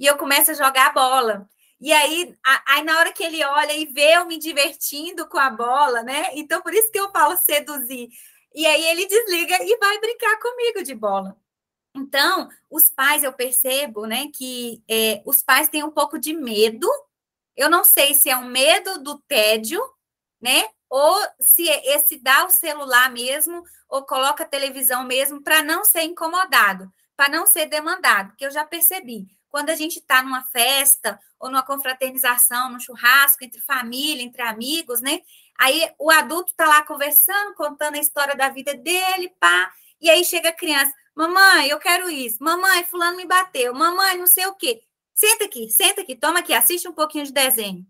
E 0.00 0.06
eu 0.06 0.16
começo 0.16 0.50
a 0.50 0.54
jogar 0.54 0.88
a 0.88 0.92
bola. 0.92 1.48
E 1.80 1.92
aí, 1.92 2.34
a, 2.44 2.74
aí 2.74 2.82
na 2.82 2.98
hora 2.98 3.12
que 3.12 3.22
ele 3.22 3.44
olha 3.44 3.74
e 3.74 3.86
vê 3.86 4.16
eu 4.16 4.26
me 4.26 4.38
divertindo 4.38 5.28
com 5.28 5.38
a 5.38 5.50
bola, 5.50 6.02
né? 6.02 6.30
Então, 6.32 6.62
por 6.62 6.72
isso 6.72 6.90
que 6.90 6.98
eu 6.98 7.10
falo 7.10 7.36
seduzir. 7.36 8.08
E 8.54 8.66
aí 8.66 8.84
ele 8.86 9.06
desliga 9.06 9.56
e 9.62 9.76
vai 9.78 9.98
brincar 9.98 10.38
comigo 10.38 10.82
de 10.82 10.94
bola. 10.94 11.36
Então, 11.94 12.48
os 12.70 12.90
pais, 12.90 13.22
eu 13.22 13.32
percebo, 13.32 14.06
né, 14.06 14.28
que 14.34 14.82
é, 14.88 15.22
os 15.24 15.42
pais 15.42 15.68
têm 15.68 15.84
um 15.84 15.90
pouco 15.90 16.18
de 16.18 16.32
medo. 16.32 16.88
Eu 17.56 17.70
não 17.70 17.84
sei 17.84 18.14
se 18.14 18.28
é 18.30 18.36
um 18.36 18.46
medo 18.46 19.02
do 19.02 19.18
tédio, 19.28 19.80
né? 20.40 20.64
Ou 20.90 21.16
se 21.40 21.68
é 21.68 21.96
esse 21.96 22.18
dá 22.18 22.44
o 22.44 22.50
celular 22.50 23.10
mesmo, 23.10 23.62
ou 23.88 24.04
coloca 24.04 24.44
a 24.44 24.46
televisão 24.48 25.04
mesmo, 25.04 25.42
para 25.42 25.62
não 25.62 25.84
ser 25.84 26.02
incomodado, 26.02 26.92
para 27.16 27.28
não 27.28 27.46
ser 27.46 27.66
demandado, 27.66 28.28
porque 28.28 28.46
eu 28.46 28.50
já 28.50 28.64
percebi. 28.64 29.26
Quando 29.48 29.70
a 29.70 29.76
gente 29.76 30.00
está 30.00 30.22
numa 30.22 30.42
festa 30.44 31.18
ou 31.38 31.48
numa 31.48 31.62
confraternização, 31.62 32.70
num 32.70 32.80
churrasco 32.80 33.44
entre 33.44 33.60
família, 33.60 34.22
entre 34.22 34.42
amigos, 34.42 35.00
né? 35.00 35.20
Aí 35.58 35.88
o 35.98 36.10
adulto 36.10 36.50
está 36.50 36.66
lá 36.66 36.82
conversando, 36.84 37.54
contando 37.54 37.96
a 37.96 38.00
história 38.00 38.34
da 38.36 38.48
vida 38.48 38.74
dele, 38.74 39.34
pá. 39.38 39.72
E 40.00 40.10
aí 40.10 40.24
chega 40.24 40.50
a 40.50 40.52
criança, 40.52 40.92
mamãe, 41.14 41.68
eu 41.68 41.78
quero 41.78 42.10
isso. 42.10 42.42
Mamãe, 42.42 42.84
fulano 42.84 43.16
me 43.16 43.24
bateu. 43.26 43.72
Mamãe, 43.74 44.18
não 44.18 44.26
sei 44.26 44.46
o 44.46 44.54
quê. 44.54 44.82
Senta 45.14 45.44
aqui, 45.44 45.70
senta 45.70 46.00
aqui, 46.02 46.16
toma 46.16 46.40
aqui, 46.40 46.52
assiste 46.52 46.88
um 46.88 46.92
pouquinho 46.92 47.24
de 47.24 47.32
desenho. 47.32 47.86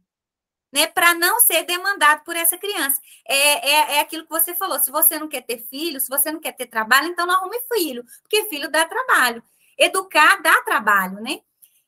Né, 0.72 0.88
para 0.88 1.14
não 1.14 1.38
ser 1.38 1.62
demandado 1.62 2.24
por 2.24 2.34
essa 2.34 2.58
criança. 2.58 3.00
É, 3.28 3.68
é, 3.68 3.96
é 3.96 4.00
aquilo 4.00 4.24
que 4.24 4.30
você 4.30 4.54
falou: 4.56 4.78
se 4.80 4.90
você 4.90 5.18
não 5.18 5.28
quer 5.28 5.42
ter 5.42 5.58
filho, 5.58 6.00
se 6.00 6.08
você 6.08 6.32
não 6.32 6.40
quer 6.40 6.52
ter 6.52 6.66
trabalho, 6.66 7.06
então 7.08 7.24
não 7.26 7.36
arrume 7.36 7.60
filho, 7.72 8.04
porque 8.22 8.44
filho 8.46 8.68
dá 8.68 8.84
trabalho. 8.84 9.42
Educar 9.78 10.42
dá 10.42 10.62
trabalho, 10.62 11.20
né? 11.20 11.40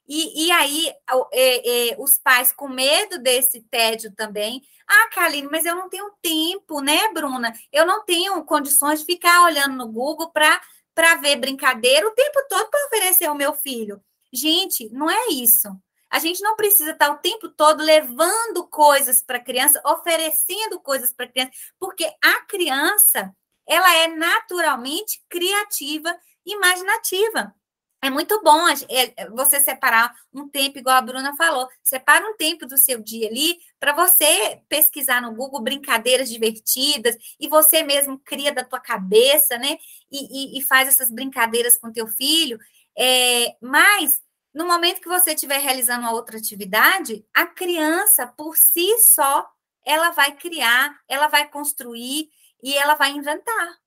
E, 0.09 0.47
e 0.47 0.53
aí, 0.53 0.93
é, 1.33 1.91
é, 1.91 1.97
os 1.99 2.19
pais 2.19 2.53
com 2.53 2.69
medo 2.69 3.19
desse 3.19 3.61
tédio 3.63 4.15
também. 4.15 4.63
Ah, 4.87 5.09
Kaline, 5.13 5.49
mas 5.51 5.65
eu 5.65 5.75
não 5.75 5.89
tenho 5.89 6.11
tempo, 6.23 6.81
né, 6.81 7.13
Bruna? 7.13 7.53
Eu 7.73 7.85
não 7.85 8.05
tenho 8.05 8.43
condições 8.45 9.01
de 9.01 9.07
ficar 9.07 9.43
olhando 9.43 9.77
no 9.77 9.89
Google 9.89 10.31
para 10.31 11.15
ver 11.21 11.37
brincadeira 11.37 12.07
o 12.07 12.15
tempo 12.15 12.39
todo 12.49 12.71
para 12.71 12.87
oferecer 12.87 13.27
ao 13.27 13.35
meu 13.35 13.53
filho. 13.53 14.01
Gente, 14.33 14.89
não 14.91 15.11
é 15.11 15.29
isso. 15.29 15.69
A 16.09 16.19
gente 16.19 16.41
não 16.41 16.55
precisa 16.55 16.93
estar 16.93 17.11
o 17.11 17.19
tempo 17.19 17.49
todo 17.49 17.83
levando 17.83 18.67
coisas 18.69 19.23
para 19.23 19.39
a 19.39 19.43
criança, 19.43 19.83
oferecendo 19.85 20.81
coisas 20.81 21.13
para 21.13 21.27
a 21.27 21.29
criança, 21.29 21.51
porque 21.79 22.05
a 22.23 22.43
criança, 22.47 23.35
ela 23.69 23.93
é 23.97 24.07
naturalmente 24.07 25.21
criativa, 25.29 26.17
imaginativa. 26.45 27.53
É 28.03 28.11
muito 28.11 28.41
bom 28.43 28.69
é, 28.69 29.29
você 29.31 29.59
separar 29.61 30.15
um 30.33 30.49
tempo, 30.49 30.79
igual 30.79 30.97
a 30.97 31.01
Bruna 31.01 31.35
falou, 31.37 31.69
separa 31.83 32.29
um 32.29 32.37
tempo 32.37 32.67
do 32.67 32.77
seu 32.77 33.03
dia 33.03 33.29
ali 33.29 33.59
para 33.81 33.93
você 33.95 34.61
pesquisar 34.69 35.21
no 35.21 35.35
Google 35.35 35.63
brincadeiras 35.63 36.29
divertidas 36.29 37.17
e 37.41 37.49
você 37.49 37.83
mesmo 37.83 38.19
cria 38.19 38.53
da 38.53 38.63
tua 38.63 38.81
cabeça, 38.81 39.59
né? 39.59 39.79
E, 40.11 40.57
e, 40.57 40.59
e 40.59 40.63
faz 40.63 40.89
essas 40.89 41.11
brincadeiras 41.11 41.77
com 41.77 41.91
teu 41.91 42.07
filho. 42.07 42.59
É, 42.97 43.57
mas 43.61 44.21
no 44.55 44.67
momento 44.67 45.01
que 45.01 45.09
você 45.09 45.33
estiver 45.35 45.59
realizando 45.59 46.03
uma 46.03 46.13
outra 46.13 46.39
atividade, 46.39 47.25
a 47.35 47.47
criança 47.47 48.27
por 48.27 48.57
si 48.57 48.99
só 48.99 49.47
ela 49.85 50.11
vai 50.11 50.33
criar, 50.37 50.99
ela 51.09 51.29
vai 51.29 51.49
construir 51.49 52.31
e 52.63 52.75
ela 52.77 52.95
vai 52.95 53.11
inventar. 53.13 53.79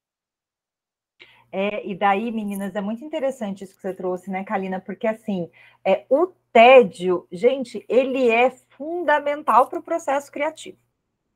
É, 1.51 1.85
e 1.87 1.95
daí, 1.95 2.31
meninas, 2.31 2.75
é 2.75 2.81
muito 2.81 3.03
interessante 3.03 3.63
isso 3.63 3.75
que 3.75 3.81
você 3.81 3.93
trouxe, 3.93 4.29
né, 4.29 4.43
Kalina? 4.43 4.79
Porque 4.79 5.07
assim, 5.07 5.49
é, 5.83 6.05
o 6.09 6.27
tédio, 6.51 7.27
gente, 7.31 7.83
ele 7.87 8.29
é 8.29 8.51
fundamental 8.51 9.67
para 9.67 9.79
o 9.79 9.83
processo 9.83 10.31
criativo. 10.31 10.77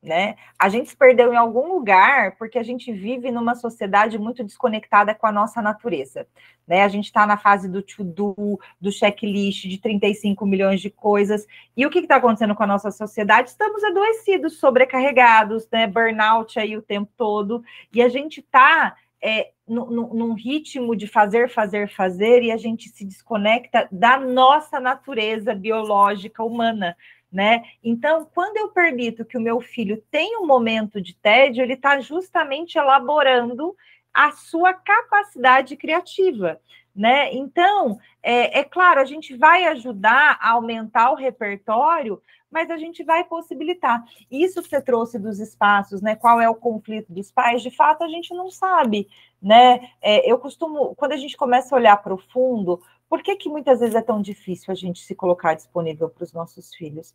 Né? 0.03 0.35
A 0.59 0.67
gente 0.67 0.89
se 0.89 0.97
perdeu 0.97 1.31
em 1.33 1.37
algum 1.37 1.73
lugar 1.75 2.35
porque 2.35 2.59
a 2.59 2.63
gente 2.63 2.91
vive 2.91 3.31
numa 3.31 3.55
sociedade 3.55 4.19
muito 4.19 4.43
desconectada 4.43 5.15
com 5.15 5.25
a 5.25 5.31
nossa 5.31 5.61
natureza. 5.61 6.27
Né? 6.67 6.83
A 6.83 6.89
gente 6.89 7.05
está 7.05 7.25
na 7.25 7.37
fase 7.37 7.69
do 7.69 7.81
to-do, 7.81 8.59
do 8.81 8.91
checklist 8.91 9.65
de 9.65 9.77
35 9.77 10.45
milhões 10.45 10.81
de 10.81 10.89
coisas. 10.89 11.47
E 11.77 11.85
o 11.85 11.89
que 11.89 11.99
está 11.99 12.17
acontecendo 12.17 12.53
com 12.53 12.63
a 12.63 12.67
nossa 12.67 12.91
sociedade? 12.91 13.51
Estamos 13.51 13.81
adoecidos, 13.81 14.59
sobrecarregados, 14.59 15.69
né? 15.71 15.87
burnout 15.87 16.59
aí 16.59 16.75
o 16.75 16.81
tempo 16.81 17.09
todo. 17.15 17.63
E 17.93 18.01
a 18.01 18.09
gente 18.09 18.41
está 18.41 18.97
é, 19.23 19.52
num 19.67 20.33
ritmo 20.33 20.95
de 20.95 21.07
fazer, 21.07 21.49
fazer, 21.49 21.89
fazer, 21.89 22.43
e 22.43 22.51
a 22.51 22.57
gente 22.57 22.89
se 22.89 23.05
desconecta 23.05 23.87
da 23.91 24.19
nossa 24.19 24.79
natureza 24.79 25.55
biológica 25.55 26.43
humana, 26.43 26.97
né? 27.31 27.63
Então, 27.83 28.27
quando 28.33 28.57
eu 28.57 28.69
permito 28.69 29.25
que 29.25 29.37
o 29.37 29.41
meu 29.41 29.61
filho 29.61 30.03
tenha 30.11 30.39
um 30.39 30.45
momento 30.45 31.01
de 31.01 31.15
tédio, 31.15 31.63
ele 31.63 31.73
está 31.73 31.99
justamente 31.99 32.77
elaborando 32.77 33.75
a 34.13 34.31
sua 34.31 34.73
capacidade 34.73 35.75
criativa, 35.75 36.59
né? 36.95 37.33
Então, 37.33 37.97
é, 38.21 38.59
é 38.59 38.63
claro, 38.63 38.99
a 38.99 39.05
gente 39.05 39.35
vai 39.35 39.65
ajudar 39.65 40.37
a 40.39 40.51
aumentar 40.51 41.11
o 41.11 41.15
repertório, 41.15 42.21
mas 42.53 42.69
a 42.69 42.77
gente 42.77 43.03
vai 43.03 43.23
possibilitar. 43.23 44.05
Isso 44.29 44.61
que 44.61 44.69
você 44.69 44.79
trouxe 44.79 45.17
dos 45.17 45.39
espaços, 45.39 46.01
né? 46.01 46.15
Qual 46.15 46.39
é 46.39 46.47
o 46.47 46.55
conflito 46.55 47.11
dos 47.11 47.31
pais? 47.31 47.63
De 47.63 47.71
fato, 47.71 48.03
a 48.03 48.07
gente 48.07 48.33
não 48.33 48.51
sabe, 48.51 49.09
né? 49.41 49.89
É, 49.99 50.31
eu 50.31 50.37
costumo, 50.37 50.93
quando 50.95 51.13
a 51.13 51.17
gente 51.17 51.35
começa 51.35 51.75
a 51.75 51.77
olhar 51.77 51.97
para 51.97 52.13
o 52.13 52.17
fundo, 52.17 52.79
por 53.09 53.23
que, 53.23 53.35
que 53.35 53.49
muitas 53.49 53.79
vezes 53.79 53.95
é 53.95 54.01
tão 54.01 54.21
difícil 54.21 54.71
a 54.71 54.75
gente 54.75 55.01
se 55.01 55.15
colocar 55.15 55.55
disponível 55.55 56.09
para 56.09 56.23
os 56.23 56.31
nossos 56.31 56.73
filhos? 56.75 57.13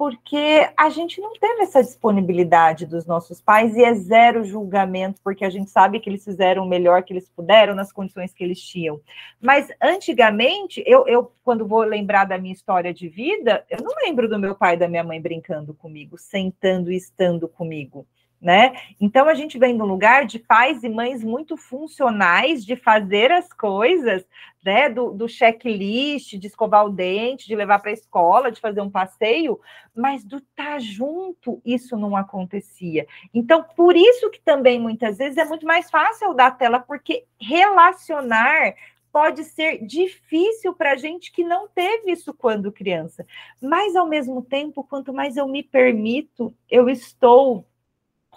Porque 0.00 0.66
a 0.78 0.88
gente 0.88 1.20
não 1.20 1.34
teve 1.34 1.60
essa 1.60 1.82
disponibilidade 1.82 2.86
dos 2.86 3.04
nossos 3.04 3.38
pais 3.38 3.76
e 3.76 3.84
é 3.84 3.92
zero 3.92 4.42
julgamento, 4.42 5.20
porque 5.22 5.44
a 5.44 5.50
gente 5.50 5.70
sabe 5.70 6.00
que 6.00 6.08
eles 6.08 6.24
fizeram 6.24 6.64
o 6.64 6.66
melhor 6.66 7.02
que 7.02 7.12
eles 7.12 7.28
puderam 7.28 7.74
nas 7.74 7.92
condições 7.92 8.32
que 8.32 8.42
eles 8.42 8.58
tinham. 8.62 8.98
Mas 9.38 9.68
antigamente, 9.78 10.82
eu, 10.86 11.06
eu 11.06 11.30
quando 11.44 11.68
vou 11.68 11.82
lembrar 11.82 12.24
da 12.24 12.38
minha 12.38 12.54
história 12.54 12.94
de 12.94 13.10
vida, 13.10 13.62
eu 13.68 13.82
não 13.82 13.94
lembro 14.02 14.26
do 14.26 14.38
meu 14.38 14.54
pai 14.54 14.72
e 14.72 14.78
da 14.78 14.88
minha 14.88 15.04
mãe 15.04 15.20
brincando 15.20 15.74
comigo, 15.74 16.16
sentando 16.16 16.90
e 16.90 16.96
estando 16.96 17.46
comigo 17.46 18.06
né? 18.40 18.72
Então 18.98 19.28
a 19.28 19.34
gente 19.34 19.58
vem 19.58 19.76
de 19.76 19.82
um 19.82 19.86
lugar 19.86 20.24
de 20.24 20.38
pais 20.38 20.82
e 20.82 20.88
mães 20.88 21.22
muito 21.22 21.56
funcionais 21.56 22.64
de 22.64 22.74
fazer 22.74 23.30
as 23.30 23.52
coisas, 23.52 24.24
né? 24.64 24.88
Do, 24.88 25.10
do 25.10 25.28
checklist, 25.28 26.38
de 26.38 26.46
escovar 26.46 26.86
o 26.86 26.90
dente, 26.90 27.46
de 27.46 27.54
levar 27.54 27.80
para 27.80 27.90
a 27.90 27.94
escola, 27.94 28.50
de 28.50 28.60
fazer 28.60 28.80
um 28.80 28.90
passeio, 28.90 29.60
mas 29.94 30.24
do 30.24 30.38
estar 30.38 30.72
tá 30.72 30.78
junto, 30.78 31.60
isso 31.64 31.96
não 31.96 32.16
acontecia. 32.16 33.06
Então, 33.34 33.64
por 33.76 33.94
isso 33.94 34.30
que 34.30 34.40
também 34.40 34.80
muitas 34.80 35.18
vezes 35.18 35.36
é 35.36 35.44
muito 35.44 35.66
mais 35.66 35.90
fácil 35.90 36.32
dar 36.32 36.52
tela, 36.52 36.80
porque 36.80 37.24
relacionar 37.38 38.74
pode 39.12 39.44
ser 39.44 39.84
difícil 39.84 40.72
para 40.72 40.96
gente 40.96 41.32
que 41.32 41.42
não 41.42 41.68
teve 41.68 42.12
isso 42.12 42.32
quando 42.32 42.72
criança. 42.72 43.26
Mas, 43.60 43.96
ao 43.96 44.06
mesmo 44.06 44.40
tempo, 44.40 44.84
quanto 44.84 45.12
mais 45.12 45.36
eu 45.36 45.48
me 45.48 45.62
permito, 45.62 46.54
eu 46.70 46.88
estou 46.88 47.66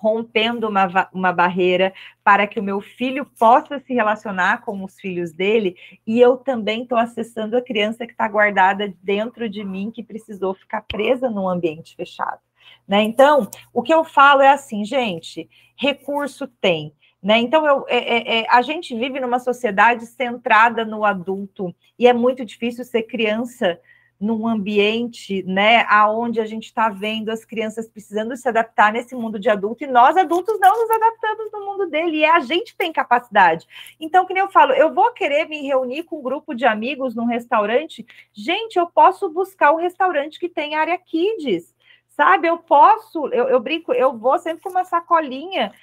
rompendo 0.03 0.67
uma, 0.67 1.09
uma 1.13 1.31
barreira 1.31 1.93
para 2.25 2.45
que 2.45 2.59
o 2.59 2.63
meu 2.63 2.81
filho 2.81 3.25
possa 3.39 3.79
se 3.79 3.93
relacionar 3.93 4.61
com 4.61 4.83
os 4.83 4.99
filhos 4.99 5.31
dele, 5.31 5.77
e 6.05 6.19
eu 6.19 6.35
também 6.35 6.83
estou 6.83 6.97
acessando 6.97 7.55
a 7.55 7.61
criança 7.61 8.05
que 8.05 8.11
está 8.11 8.27
guardada 8.27 8.93
dentro 9.01 9.47
de 9.47 9.63
mim, 9.63 9.89
que 9.89 10.03
precisou 10.03 10.53
ficar 10.53 10.81
presa 10.81 11.29
num 11.29 11.47
ambiente 11.47 11.95
fechado. 11.95 12.41
Né? 12.85 13.01
Então, 13.01 13.49
o 13.71 13.81
que 13.81 13.93
eu 13.93 14.03
falo 14.03 14.41
é 14.41 14.49
assim, 14.49 14.83
gente: 14.83 15.49
recurso 15.77 16.47
tem, 16.47 16.93
Né? 17.21 17.37
Então, 17.37 17.65
eu, 17.65 17.85
é, 17.87 17.97
é, 17.97 18.39
é, 18.39 18.45
a 18.49 18.61
gente 18.61 18.93
vive 18.93 19.21
numa 19.21 19.39
sociedade 19.39 20.05
centrada 20.05 20.83
no 20.83 21.05
adulto 21.05 21.73
e 21.97 22.05
é 22.05 22.11
muito 22.11 22.43
difícil 22.43 22.83
ser 22.83 23.03
criança 23.03 23.79
num 24.23 24.47
ambiente, 24.47 25.43
né, 25.43 25.85
aonde 25.89 26.39
a 26.39 26.45
gente 26.45 26.63
está 26.63 26.87
vendo 26.87 27.29
as 27.29 27.43
crianças 27.43 27.89
precisando 27.89 28.37
se 28.37 28.47
adaptar 28.47 28.93
nesse 28.93 29.13
mundo 29.13 29.37
de 29.37 29.49
adulto 29.49 29.83
e 29.83 29.87
nós 29.87 30.15
adultos 30.15 30.57
não 30.61 30.71
nos 30.79 30.89
adaptamos 30.89 31.51
no 31.51 31.65
mundo 31.65 31.89
dele, 31.89 32.19
e 32.19 32.25
a 32.25 32.39
gente 32.39 32.73
tem 32.77 32.93
capacidade. 32.93 33.67
Então, 33.99 34.25
que 34.25 34.33
nem 34.33 34.41
eu 34.41 34.49
falo, 34.49 34.71
eu 34.71 34.93
vou 34.93 35.11
querer 35.11 35.49
me 35.49 35.61
reunir 35.67 36.03
com 36.03 36.19
um 36.19 36.23
grupo 36.23 36.55
de 36.55 36.65
amigos 36.65 37.13
num 37.13 37.25
restaurante, 37.25 38.05
gente, 38.31 38.79
eu 38.79 38.87
posso 38.87 39.29
buscar 39.29 39.73
um 39.73 39.77
restaurante 39.77 40.39
que 40.39 40.47
tem 40.47 40.75
área 40.75 40.97
kids, 40.97 41.75
sabe? 42.07 42.47
Eu 42.47 42.59
posso, 42.59 43.27
eu, 43.27 43.49
eu 43.49 43.59
brinco, 43.59 43.91
eu 43.91 44.17
vou 44.17 44.39
sempre 44.39 44.63
com 44.63 44.69
uma 44.69 44.85
sacolinha 44.85 45.73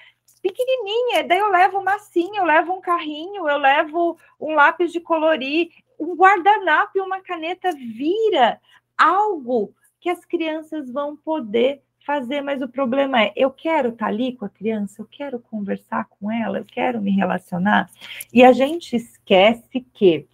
pequenininha, 0.43 1.25
daí 1.25 1.39
eu 1.39 1.51
levo 1.51 1.83
massinha, 1.83 2.41
eu 2.41 2.47
levo 2.47 2.73
um 2.73 2.81
carrinho, 2.81 3.47
eu 3.47 3.59
levo 3.59 4.17
um 4.41 4.55
lápis 4.55 4.91
de 4.91 4.99
colorir, 4.99 5.69
um 6.01 6.17
guardanapo 6.17 6.93
e 6.97 7.01
uma 7.01 7.21
caneta 7.21 7.71
vira 7.73 8.61
algo 8.97 9.75
que 10.01 10.09
as 10.09 10.25
crianças 10.25 10.91
vão 10.91 11.15
poder 11.15 11.83
fazer, 12.05 12.41
mas 12.41 12.63
o 12.63 12.69
problema 12.69 13.23
é, 13.23 13.33
eu 13.37 13.51
quero 13.51 13.91
estar 13.91 14.07
ali 14.07 14.35
com 14.35 14.45
a 14.45 14.49
criança, 14.49 15.03
eu 15.03 15.07
quero 15.07 15.39
conversar 15.39 16.07
com 16.07 16.33
ela, 16.33 16.59
eu 16.59 16.65
quero 16.65 17.01
me 17.01 17.11
relacionar, 17.11 17.91
e 18.33 18.43
a 18.43 18.53
gente 18.53 18.97
esquece 18.97 19.87
que 19.93 20.27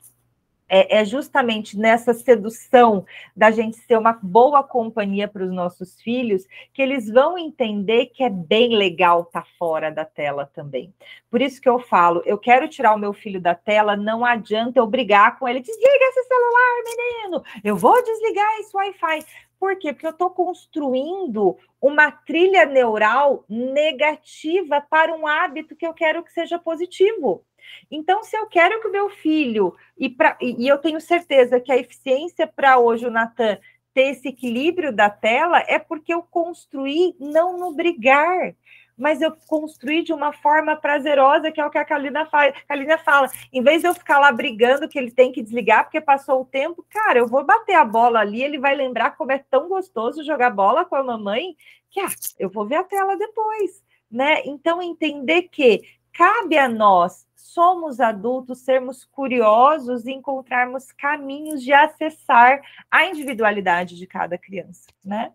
é, 0.69 0.99
é, 0.99 1.05
justamente 1.05 1.79
nessa 1.79 2.13
sedução 2.13 3.05
da 3.35 3.51
gente 3.51 3.77
ser 3.77 3.97
uma 3.97 4.19
boa 4.23 4.63
companhia 4.63 5.29
para 5.29 5.45
os 5.45 5.53
nossos 5.53 6.01
filhos 6.01 6.47
que 6.73 6.83
eles 6.83 7.09
vão 7.09 7.39
entender 7.39 8.07
que 8.07 8.23
é 8.23 8.31
bem 8.31 8.77
legal 8.77 9.23
estar 9.23 9.43
tá 9.43 9.49
fora 9.59 9.91
da 9.91 10.05
tela 10.05 10.51
também. 10.55 10.93
Por 11.31 11.41
isso 11.41 11.61
que 11.61 11.69
eu 11.69 11.79
falo, 11.79 12.23
eu 12.25 12.39
quero 12.39 12.69
tirar 12.69 12.95
o 12.95 12.99
meu 12.99 13.13
filho 13.13 13.41
da 13.41 13.55
tela, 13.55 13.97
não 13.97 14.25
adianta 14.25 14.79
eu 14.79 14.87
brigar 14.87 15.39
com 15.39 15.49
ele, 15.49 15.61
desliga 15.61 16.05
esse 16.05 16.25
celular, 16.25 16.83
menino, 16.85 17.45
eu 17.63 17.77
vou 17.77 18.03
desligar 18.03 18.59
esse 18.61 18.77
Wi-Fi. 18.77 19.25
Por 19.59 19.77
quê? 19.79 19.93
Porque 19.93 20.07
eu 20.07 20.11
estou 20.11 20.31
construindo 20.31 21.57
uma 21.81 22.11
trilha 22.11 22.67
neural 22.67 23.45
negativa 23.49 24.81
para 24.81 25.15
um 25.15 25.27
hábito 25.27 25.75
que 25.75 25.87
eu 25.87 25.95
quero 25.95 26.23
que 26.23 26.33
seja 26.33 26.59
positivo. 26.59 27.43
Então, 27.91 28.23
se 28.23 28.37
eu 28.37 28.47
quero 28.47 28.81
que 28.81 28.89
o 28.89 28.93
meu 28.93 29.09
filho, 29.11 29.75
e, 29.99 30.09
pra, 30.09 30.37
e 30.41 30.67
eu 30.67 30.79
tenho 30.79 31.01
certeza 31.01 31.61
que 31.61 31.73
a 31.73 31.77
eficiência 31.77 32.47
para 32.47 32.79
hoje 32.79 33.07
o 33.07 33.11
Natan 33.11 33.59
ter 33.95 34.11
esse 34.11 34.29
equilíbrio 34.29 34.93
da 34.93 35.09
tela, 35.09 35.59
é 35.67 35.79
porque 35.79 36.13
eu 36.13 36.23
construí 36.23 37.17
não 37.19 37.57
no 37.57 37.73
brigar, 37.73 38.55
mas 38.97 39.21
eu 39.21 39.37
construí 39.47 40.03
de 40.03 40.13
uma 40.13 40.33
forma 40.33 40.75
prazerosa, 40.75 41.53
que 41.53 41.61
é 41.61 41.67
o 41.67 41.71
que 41.71 41.79
a 41.79 41.85
Kalina 41.85 42.25
fala. 42.27 42.49
A 42.49 42.67
Kalina 42.67 42.99
fala, 42.99 43.31
em 43.53 43.63
vez 43.63 43.83
de 43.83 43.89
eu 43.89 43.95
ficar 43.95 44.19
lá 44.19 44.33
brigando 44.33 44.89
que 44.89 44.99
ele 44.99 45.11
tem 45.11 45.31
que 45.31 45.43
desligar 45.43 45.85
porque 45.85 46.01
passou 46.01 46.41
o 46.41 46.47
tempo, 46.47 46.85
cara, 46.91 47.19
eu 47.19 47.27
vou 47.27 47.45
bater 47.45 47.75
a 47.75 47.85
bola 47.85 48.21
ali, 48.21 48.43
ele 48.43 48.59
vai 48.59 48.75
lembrar 48.75 49.17
como 49.17 49.33
é 49.33 49.39
tão 49.51 49.69
gostoso 49.69 50.25
jogar 50.25 50.51
bola 50.51 50.85
com 50.85 50.97
a 50.97 51.03
mamãe, 51.03 51.57
que 51.91 52.01
ah, 52.01 52.09
eu 52.39 52.49
vou 52.49 52.67
ver 52.67 52.77
a 52.77 52.85
tela 52.85 53.17
depois, 53.17 53.83
né? 54.11 54.43
Então 54.45 54.83
entender 54.83 55.43
que 55.43 55.83
cabe 56.17 56.57
a 56.57 56.69
nós 56.69 57.27
somos 57.35 58.01
adultos, 58.01 58.59
sermos 58.59 59.05
curiosos 59.05 60.05
e 60.07 60.13
encontrarmos 60.13 60.93
caminhos 60.93 61.63
de 61.63 61.73
acessar 61.73 62.61
a 62.91 63.07
individualidade 63.07 63.97
de 63.97 64.07
cada 64.07 64.37
criança, 64.37 64.87
né? 65.05 65.33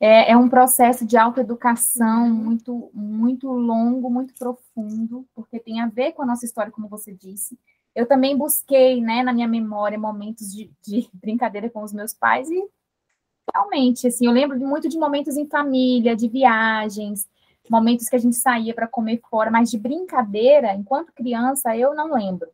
É, 0.00 0.32
é 0.32 0.36
um 0.36 0.48
processo 0.48 1.04
de 1.06 1.16
autoeducação 1.16 2.28
muito, 2.30 2.90
muito 2.94 3.50
longo, 3.50 4.10
muito 4.10 4.34
profundo, 4.34 5.26
porque 5.34 5.58
tem 5.58 5.80
a 5.80 5.86
ver 5.86 6.12
com 6.12 6.22
a 6.22 6.26
nossa 6.26 6.44
história, 6.44 6.70
como 6.70 6.88
você 6.88 7.12
disse. 7.12 7.58
Eu 7.94 8.06
também 8.06 8.36
busquei, 8.36 9.00
né, 9.00 9.22
na 9.22 9.32
minha 9.32 9.48
memória, 9.48 9.98
momentos 9.98 10.52
de, 10.52 10.70
de 10.82 11.08
brincadeira 11.14 11.68
com 11.68 11.82
os 11.82 11.92
meus 11.92 12.14
pais 12.14 12.48
e 12.50 12.68
realmente, 13.52 14.06
assim, 14.06 14.26
eu 14.26 14.32
lembro 14.32 14.58
muito 14.58 14.88
de 14.88 14.98
momentos 14.98 15.36
em 15.36 15.48
família, 15.48 16.14
de 16.14 16.28
viagens, 16.28 17.26
momentos 17.70 18.08
que 18.08 18.16
a 18.16 18.18
gente 18.18 18.36
saía 18.36 18.74
para 18.74 18.86
comer 18.86 19.20
fora, 19.30 19.50
mas 19.50 19.70
de 19.70 19.78
brincadeira, 19.78 20.74
enquanto 20.74 21.12
criança, 21.12 21.76
eu 21.76 21.94
não 21.94 22.14
lembro. 22.14 22.50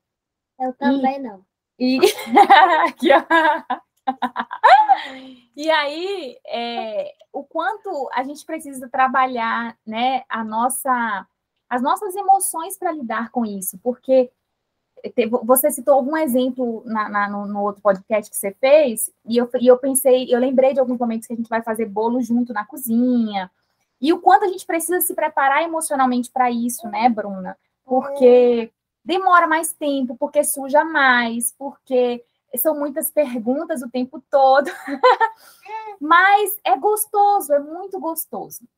Eu 0.59 0.73
também 0.75 1.17
e, 1.17 1.19
não. 1.19 1.45
E, 1.79 1.99
e 5.57 5.71
aí, 5.71 6.39
é, 6.47 7.15
o 7.33 7.43
quanto 7.43 8.09
a 8.13 8.23
gente 8.23 8.45
precisa 8.45 8.89
trabalhar, 8.89 9.77
né, 9.87 10.25
a 10.29 10.45
nossa, 10.45 11.27
as 11.69 11.83
nossas 11.83 12.15
emoções 12.15 12.79
para 12.79 12.93
lidar 12.93 13.31
com 13.31 13.45
isso, 13.45 13.79
porque 13.83 14.31
você 15.43 15.71
citou 15.71 15.95
algum 15.95 16.17
exemplo 16.17 16.83
na, 16.87 17.09
na, 17.09 17.29
no, 17.29 17.47
no, 17.47 17.63
outro 17.63 17.83
podcast 17.83 18.31
que 18.31 18.37
você 18.37 18.53
fez, 18.53 19.11
e 19.27 19.37
eu, 19.37 19.49
e 19.61 19.67
eu 19.67 19.77
pensei, 19.77 20.27
eu 20.35 20.39
lembrei 20.39 20.73
de 20.73 20.81
alguns 20.81 20.99
momentos 20.99 21.27
que 21.27 21.35
a 21.35 21.37
gente 21.37 21.49
vai 21.49 21.63
fazer 21.63 21.85
bolo 21.87 22.23
junto 22.23 22.55
na 22.55 22.65
cozinha, 22.65 23.51
e 24.05 24.13
o 24.13 24.21
quanto 24.21 24.45
a 24.45 24.49
gente 24.49 24.67
precisa 24.67 25.01
se 25.01 25.15
preparar 25.15 25.63
emocionalmente 25.63 26.31
para 26.31 26.51
isso, 26.51 26.87
né, 26.89 27.09
Bruna? 27.09 27.57
Porque 27.87 28.71
demora 29.03 29.47
mais 29.47 29.73
tempo, 29.73 30.15
porque 30.15 30.45
suja 30.45 30.85
mais, 30.85 31.55
porque 31.57 32.23
são 32.59 32.79
muitas 32.79 33.11
perguntas 33.11 33.81
o 33.81 33.89
tempo 33.89 34.23
todo. 34.31 34.71
Mas 35.99 36.55
é 36.63 36.77
gostoso, 36.77 37.51
é 37.55 37.59
muito 37.59 37.99
gostoso. 37.99 38.69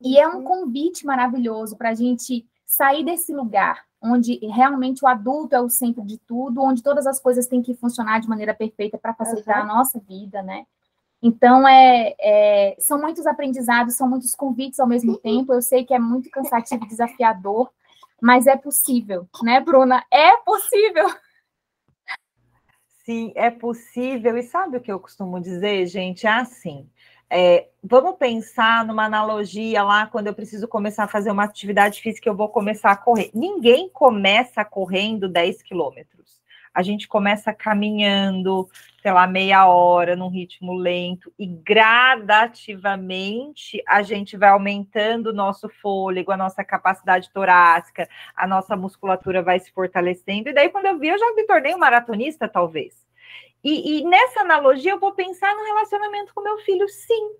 E 0.00 0.18
é 0.18 0.26
um 0.26 0.38
uhum. 0.38 0.44
convite 0.44 1.06
maravilhoso 1.06 1.76
para 1.76 1.90
a 1.90 1.94
gente 1.94 2.44
sair 2.66 3.04
desse 3.04 3.32
lugar 3.32 3.84
onde 4.02 4.44
realmente 4.44 5.04
o 5.04 5.08
adulto 5.08 5.54
é 5.54 5.60
o 5.60 5.70
centro 5.70 6.04
de 6.04 6.18
tudo, 6.18 6.60
onde 6.60 6.82
todas 6.82 7.06
as 7.06 7.20
coisas 7.20 7.46
têm 7.46 7.62
que 7.62 7.74
funcionar 7.74 8.20
de 8.20 8.28
maneira 8.28 8.52
perfeita 8.52 8.98
para 8.98 9.14
facilitar 9.14 9.64
uhum. 9.64 9.70
a 9.70 9.74
nossa 9.76 10.00
vida, 10.00 10.42
né? 10.42 10.66
Então, 11.26 11.66
é, 11.66 12.14
é, 12.20 12.76
são 12.78 13.00
muitos 13.00 13.26
aprendizados, 13.26 13.96
são 13.96 14.06
muitos 14.06 14.34
convites 14.34 14.78
ao 14.78 14.86
mesmo 14.86 15.16
tempo. 15.16 15.54
Eu 15.54 15.62
sei 15.62 15.82
que 15.82 15.94
é 15.94 15.98
muito 15.98 16.28
cansativo 16.28 16.84
e 16.84 16.88
desafiador, 16.88 17.70
mas 18.20 18.46
é 18.46 18.54
possível, 18.54 19.26
né, 19.42 19.58
Bruna? 19.58 20.04
É 20.12 20.36
possível. 20.44 21.06
Sim, 23.06 23.32
é 23.34 23.50
possível. 23.50 24.36
E 24.36 24.42
sabe 24.42 24.76
o 24.76 24.82
que 24.82 24.92
eu 24.92 25.00
costumo 25.00 25.40
dizer, 25.40 25.86
gente? 25.86 26.26
É 26.26 26.30
assim. 26.30 26.90
É, 27.30 27.68
vamos 27.82 28.18
pensar 28.18 28.84
numa 28.84 29.06
analogia 29.06 29.82
lá 29.82 30.06
quando 30.06 30.26
eu 30.26 30.34
preciso 30.34 30.68
começar 30.68 31.04
a 31.04 31.08
fazer 31.08 31.30
uma 31.30 31.44
atividade 31.44 32.02
física, 32.02 32.28
eu 32.28 32.36
vou 32.36 32.50
começar 32.50 32.90
a 32.90 32.96
correr. 32.98 33.30
Ninguém 33.32 33.88
começa 33.88 34.62
correndo 34.62 35.26
10 35.26 35.62
quilômetros 35.62 36.43
a 36.74 36.82
gente 36.82 37.06
começa 37.06 37.54
caminhando, 37.54 38.68
sei 39.00 39.12
lá, 39.12 39.26
meia 39.26 39.66
hora 39.66 40.16
num 40.16 40.28
ritmo 40.28 40.74
lento 40.74 41.32
e 41.38 41.46
gradativamente 41.46 43.82
a 43.86 44.02
gente 44.02 44.36
vai 44.36 44.48
aumentando 44.48 45.28
o 45.28 45.32
nosso 45.32 45.68
fôlego, 45.80 46.32
a 46.32 46.36
nossa 46.36 46.64
capacidade 46.64 47.30
torácica, 47.32 48.08
a 48.34 48.46
nossa 48.46 48.76
musculatura 48.76 49.42
vai 49.42 49.60
se 49.60 49.70
fortalecendo. 49.70 50.48
E 50.48 50.52
daí, 50.52 50.68
quando 50.68 50.86
eu 50.86 50.98
vi, 50.98 51.08
eu 51.08 51.18
já 51.18 51.32
me 51.34 51.44
tornei 51.44 51.74
um 51.74 51.78
maratonista, 51.78 52.48
talvez. 52.48 53.04
E, 53.62 54.00
e 54.00 54.04
nessa 54.04 54.40
analogia, 54.40 54.92
eu 54.92 55.00
vou 55.00 55.12
pensar 55.12 55.54
no 55.54 55.64
relacionamento 55.64 56.34
com 56.34 56.42
meu 56.42 56.58
filho, 56.58 56.88
sim 56.88 57.30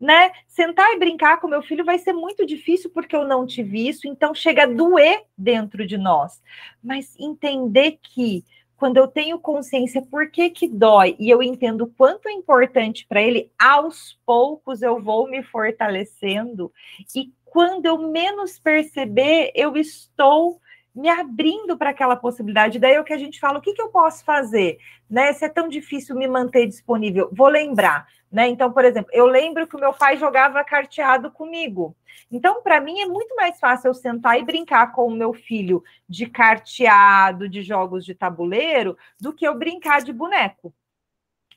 né? 0.00 0.32
Sentar 0.48 0.90
e 0.94 0.98
brincar 0.98 1.38
com 1.38 1.46
meu 1.46 1.62
filho 1.62 1.84
vai 1.84 1.98
ser 1.98 2.14
muito 2.14 2.46
difícil 2.46 2.90
porque 2.90 3.14
eu 3.14 3.28
não 3.28 3.46
tive 3.46 3.86
isso, 3.86 4.08
então 4.08 4.34
chega 4.34 4.62
a 4.62 4.66
doer 4.66 5.24
dentro 5.36 5.86
de 5.86 5.98
nós. 5.98 6.42
Mas 6.82 7.14
entender 7.18 7.98
que 8.02 8.42
quando 8.80 8.96
eu 8.96 9.06
tenho 9.06 9.38
consciência 9.38 10.00
por 10.00 10.30
que 10.30 10.48
que 10.48 10.66
dói 10.66 11.14
e 11.18 11.28
eu 11.28 11.42
entendo 11.42 11.82
o 11.82 11.86
quanto 11.86 12.30
é 12.30 12.32
importante 12.32 13.06
para 13.06 13.20
ele, 13.20 13.52
aos 13.58 14.18
poucos 14.24 14.80
eu 14.80 14.98
vou 14.98 15.28
me 15.28 15.42
fortalecendo 15.42 16.72
e 17.14 17.30
quando 17.44 17.84
eu 17.84 17.98
menos 17.98 18.58
perceber, 18.58 19.52
eu 19.54 19.76
estou 19.76 20.58
me 20.94 21.10
abrindo 21.10 21.76
para 21.76 21.90
aquela 21.90 22.16
possibilidade. 22.16 22.78
Daí 22.78 22.94
é 22.94 23.00
o 23.00 23.04
que 23.04 23.12
a 23.12 23.18
gente 23.18 23.38
fala, 23.38 23.58
o 23.58 23.60
que, 23.60 23.74
que 23.74 23.82
eu 23.82 23.88
posso 23.88 24.24
fazer? 24.24 24.78
Né? 25.10 25.30
Se 25.34 25.44
é 25.44 25.48
tão 25.50 25.68
difícil 25.68 26.16
me 26.16 26.26
manter 26.26 26.66
disponível, 26.66 27.28
vou 27.32 27.48
lembrar. 27.48 28.06
Né? 28.30 28.48
Então, 28.48 28.72
por 28.72 28.84
exemplo, 28.84 29.10
eu 29.12 29.26
lembro 29.26 29.66
que 29.66 29.74
o 29.74 29.80
meu 29.80 29.92
pai 29.92 30.16
jogava 30.16 30.62
carteado 30.62 31.30
comigo. 31.30 31.96
Então, 32.30 32.62
para 32.62 32.80
mim, 32.80 33.00
é 33.00 33.06
muito 33.06 33.34
mais 33.34 33.58
fácil 33.58 33.88
eu 33.88 33.94
sentar 33.94 34.38
e 34.38 34.44
brincar 34.44 34.92
com 34.92 35.06
o 35.06 35.14
meu 35.14 35.32
filho 35.32 35.82
de 36.08 36.26
carteado, 36.26 37.48
de 37.48 37.62
jogos 37.62 38.04
de 38.04 38.14
tabuleiro, 38.14 38.96
do 39.20 39.32
que 39.32 39.46
eu 39.46 39.58
brincar 39.58 40.00
de 40.00 40.12
boneco. 40.12 40.72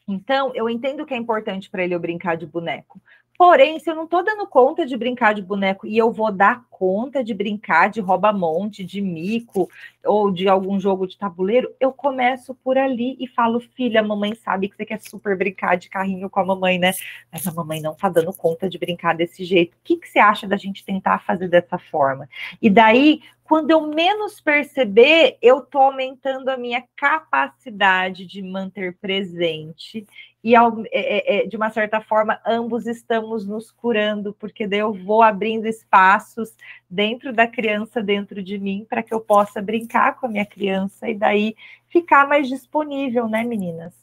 Então, 0.07 0.51
eu 0.55 0.67
entendo 0.69 1.05
que 1.05 1.13
é 1.13 1.17
importante 1.17 1.69
para 1.69 1.83
ele 1.83 1.93
eu 1.93 1.99
brincar 1.99 2.35
de 2.35 2.45
boneco, 2.45 2.99
Porém, 3.37 3.79
se 3.79 3.89
eu 3.89 3.95
não 3.95 4.03
estou 4.03 4.23
dando 4.23 4.45
conta 4.45 4.85
de 4.85 4.95
brincar 4.95 5.33
de 5.33 5.41
boneco 5.41 5.87
e 5.87 5.97
eu 5.97 6.11
vou 6.11 6.31
dar 6.31 6.65
conta 6.69 7.23
de 7.23 7.33
brincar 7.33 7.89
de 7.89 7.99
rouba-monte, 7.99 8.83
de 8.83 9.01
mico 9.01 9.69
ou 10.05 10.31
de 10.31 10.47
algum 10.47 10.79
jogo 10.79 11.07
de 11.07 11.17
tabuleiro, 11.17 11.73
eu 11.79 11.91
começo 11.91 12.53
por 12.55 12.77
ali 12.77 13.15
e 13.19 13.27
falo, 13.27 13.59
filha, 13.59 14.01
a 14.01 14.03
mamãe 14.03 14.35
sabe 14.35 14.69
que 14.69 14.75
você 14.75 14.85
quer 14.85 15.01
super 15.01 15.37
brincar 15.37 15.77
de 15.77 15.89
carrinho 15.89 16.29
com 16.29 16.39
a 16.39 16.45
mamãe, 16.45 16.77
né? 16.77 16.91
Mas 17.31 17.47
a 17.47 17.51
mamãe 17.51 17.81
não 17.81 17.95
tá 17.95 18.09
dando 18.09 18.33
conta 18.33 18.69
de 18.69 18.77
brincar 18.77 19.15
desse 19.15 19.43
jeito. 19.43 19.73
O 19.75 19.77
que, 19.83 19.97
que 19.97 20.07
você 20.07 20.19
acha 20.19 20.47
da 20.47 20.57
gente 20.57 20.85
tentar 20.85 21.19
fazer 21.19 21.47
dessa 21.47 21.77
forma? 21.77 22.27
E 22.61 22.69
daí, 22.69 23.21
quando 23.43 23.71
eu 23.71 23.87
menos 23.87 24.39
perceber, 24.41 25.37
eu 25.41 25.61
tô 25.61 25.79
aumentando 25.79 26.49
a 26.49 26.57
minha 26.57 26.83
capacidade 26.95 28.25
de 28.25 28.41
manter 28.41 28.97
presente 28.97 30.05
e 30.43 30.55
é, 30.55 30.59
é, 30.91 31.37
é, 31.37 31.47
de 31.47 31.55
uma 31.55 31.69
certa 31.69 32.01
forma 32.01 32.37
ambos 32.45 32.85
estamos 32.85 33.47
nos 33.47 33.71
curando, 33.71 34.33
porque 34.33 34.67
daí 34.67 34.79
eu 34.79 34.93
vou 34.93 35.23
abrindo 35.23 35.65
espaços 35.67 36.53
dentro 36.89 37.31
da 37.31 37.47
criança, 37.47 38.03
dentro 38.03 38.43
de 38.43 38.57
mim, 38.59 38.85
para 38.89 39.01
que 39.01 39.13
eu 39.13 39.21
possa 39.21 39.61
brincar 39.61 39.92
com 40.13 40.25
a 40.25 40.29
minha 40.29 40.45
criança 40.45 41.09
e 41.09 41.15
daí 41.15 41.55
ficar 41.89 42.27
mais 42.27 42.47
disponível, 42.47 43.27
né, 43.27 43.43
meninas? 43.43 43.93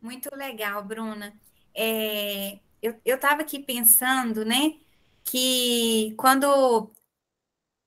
Muito 0.00 0.34
legal, 0.34 0.82
Bruna. 0.82 1.32
É, 1.74 2.58
eu 2.82 3.16
estava 3.16 3.42
aqui 3.42 3.58
pensando, 3.58 4.44
né, 4.44 4.74
que 5.24 6.14
quando, 6.16 6.90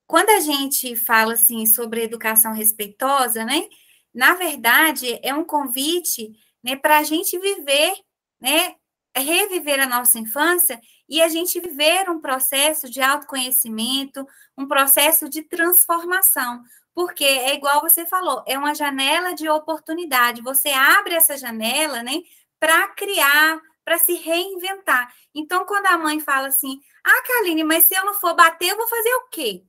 quando 0.07 0.29
a 0.29 0.39
gente 0.39 0.95
fala 0.95 1.33
assim 1.33 1.65
sobre 1.65 2.03
educação 2.03 2.53
respeitosa, 2.53 3.45
né, 3.45 3.67
na 4.13 4.33
verdade 4.33 5.19
é 5.21 5.33
um 5.33 5.43
convite 5.43 6.31
né, 6.63 6.75
para 6.75 6.97
a 6.97 7.03
gente 7.03 7.37
viver, 7.37 7.93
né, 8.41 8.75
reviver 9.15 9.79
a 9.79 9.85
nossa 9.85 10.19
infância 10.19 10.79
e 11.09 11.21
a 11.21 11.27
gente 11.27 11.59
viver 11.59 12.09
um 12.09 12.19
processo 12.19 12.89
de 12.89 13.01
autoconhecimento, 13.01 14.25
um 14.57 14.67
processo 14.67 15.29
de 15.29 15.43
transformação, 15.43 16.63
porque 16.93 17.23
é 17.23 17.53
igual 17.55 17.81
você 17.81 18.05
falou, 18.05 18.43
é 18.47 18.57
uma 18.57 18.73
janela 18.73 19.33
de 19.33 19.47
oportunidade. 19.49 20.41
Você 20.41 20.69
abre 20.69 21.13
essa 21.15 21.37
janela, 21.37 22.01
né, 22.03 22.21
para 22.59 22.87
criar, 22.89 23.59
para 23.85 23.97
se 23.97 24.13
reinventar. 24.15 25.13
Então, 25.33 25.65
quando 25.65 25.85
a 25.87 25.97
mãe 25.97 26.19
fala 26.19 26.47
assim: 26.47 26.79
"Ah, 27.05 27.23
Kaline, 27.23 27.63
mas 27.63 27.85
se 27.85 27.95
eu 27.95 28.05
não 28.05 28.13
for 28.15 28.35
bater, 28.35 28.69
eu 28.69 28.77
vou 28.77 28.87
fazer 28.87 29.13
o 29.15 29.29
quê?" 29.29 29.63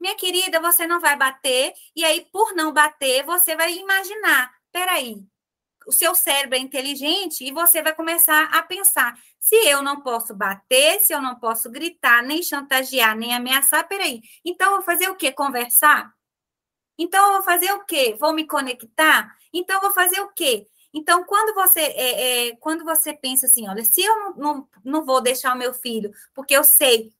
Minha 0.00 0.16
querida, 0.16 0.60
você 0.60 0.86
não 0.86 1.00
vai 1.00 1.16
bater, 1.16 1.72
e 1.96 2.04
aí, 2.04 2.26
por 2.32 2.54
não 2.54 2.72
bater, 2.72 3.24
você 3.24 3.56
vai 3.56 3.74
imaginar: 3.74 4.52
peraí, 4.72 5.24
o 5.86 5.92
seu 5.92 6.14
cérebro 6.14 6.56
é 6.56 6.60
inteligente 6.60 7.44
e 7.44 7.52
você 7.52 7.82
vai 7.82 7.94
começar 7.94 8.44
a 8.52 8.62
pensar: 8.62 9.18
se 9.38 9.56
eu 9.66 9.82
não 9.82 10.00
posso 10.00 10.34
bater, 10.34 11.00
se 11.00 11.12
eu 11.12 11.20
não 11.20 11.36
posso 11.36 11.70
gritar, 11.70 12.22
nem 12.22 12.42
chantagear, 12.42 13.16
nem 13.16 13.34
ameaçar, 13.34 13.86
peraí. 13.88 14.20
Então, 14.44 14.68
eu 14.68 14.76
vou 14.76 14.82
fazer 14.82 15.08
o 15.08 15.16
quê? 15.16 15.32
Conversar? 15.32 16.12
Então, 16.98 17.26
eu 17.26 17.32
vou 17.34 17.42
fazer 17.42 17.72
o 17.72 17.84
quê? 17.84 18.16
Vou 18.18 18.32
me 18.32 18.46
conectar? 18.46 19.34
Então, 19.52 19.76
eu 19.76 19.82
vou 19.82 19.90
fazer 19.92 20.20
o 20.20 20.32
quê? 20.32 20.66
Então, 20.92 21.24
quando 21.24 21.54
você, 21.54 21.80
é, 21.80 22.48
é, 22.48 22.56
quando 22.56 22.84
você 22.84 23.12
pensa 23.12 23.46
assim, 23.46 23.68
olha, 23.68 23.84
se 23.84 24.00
eu 24.00 24.16
não, 24.16 24.34
não, 24.36 24.68
não 24.84 25.04
vou 25.04 25.20
deixar 25.20 25.54
o 25.54 25.58
meu 25.58 25.74
filho, 25.74 26.12
porque 26.32 26.56
eu 26.56 26.62
sei 26.62 27.12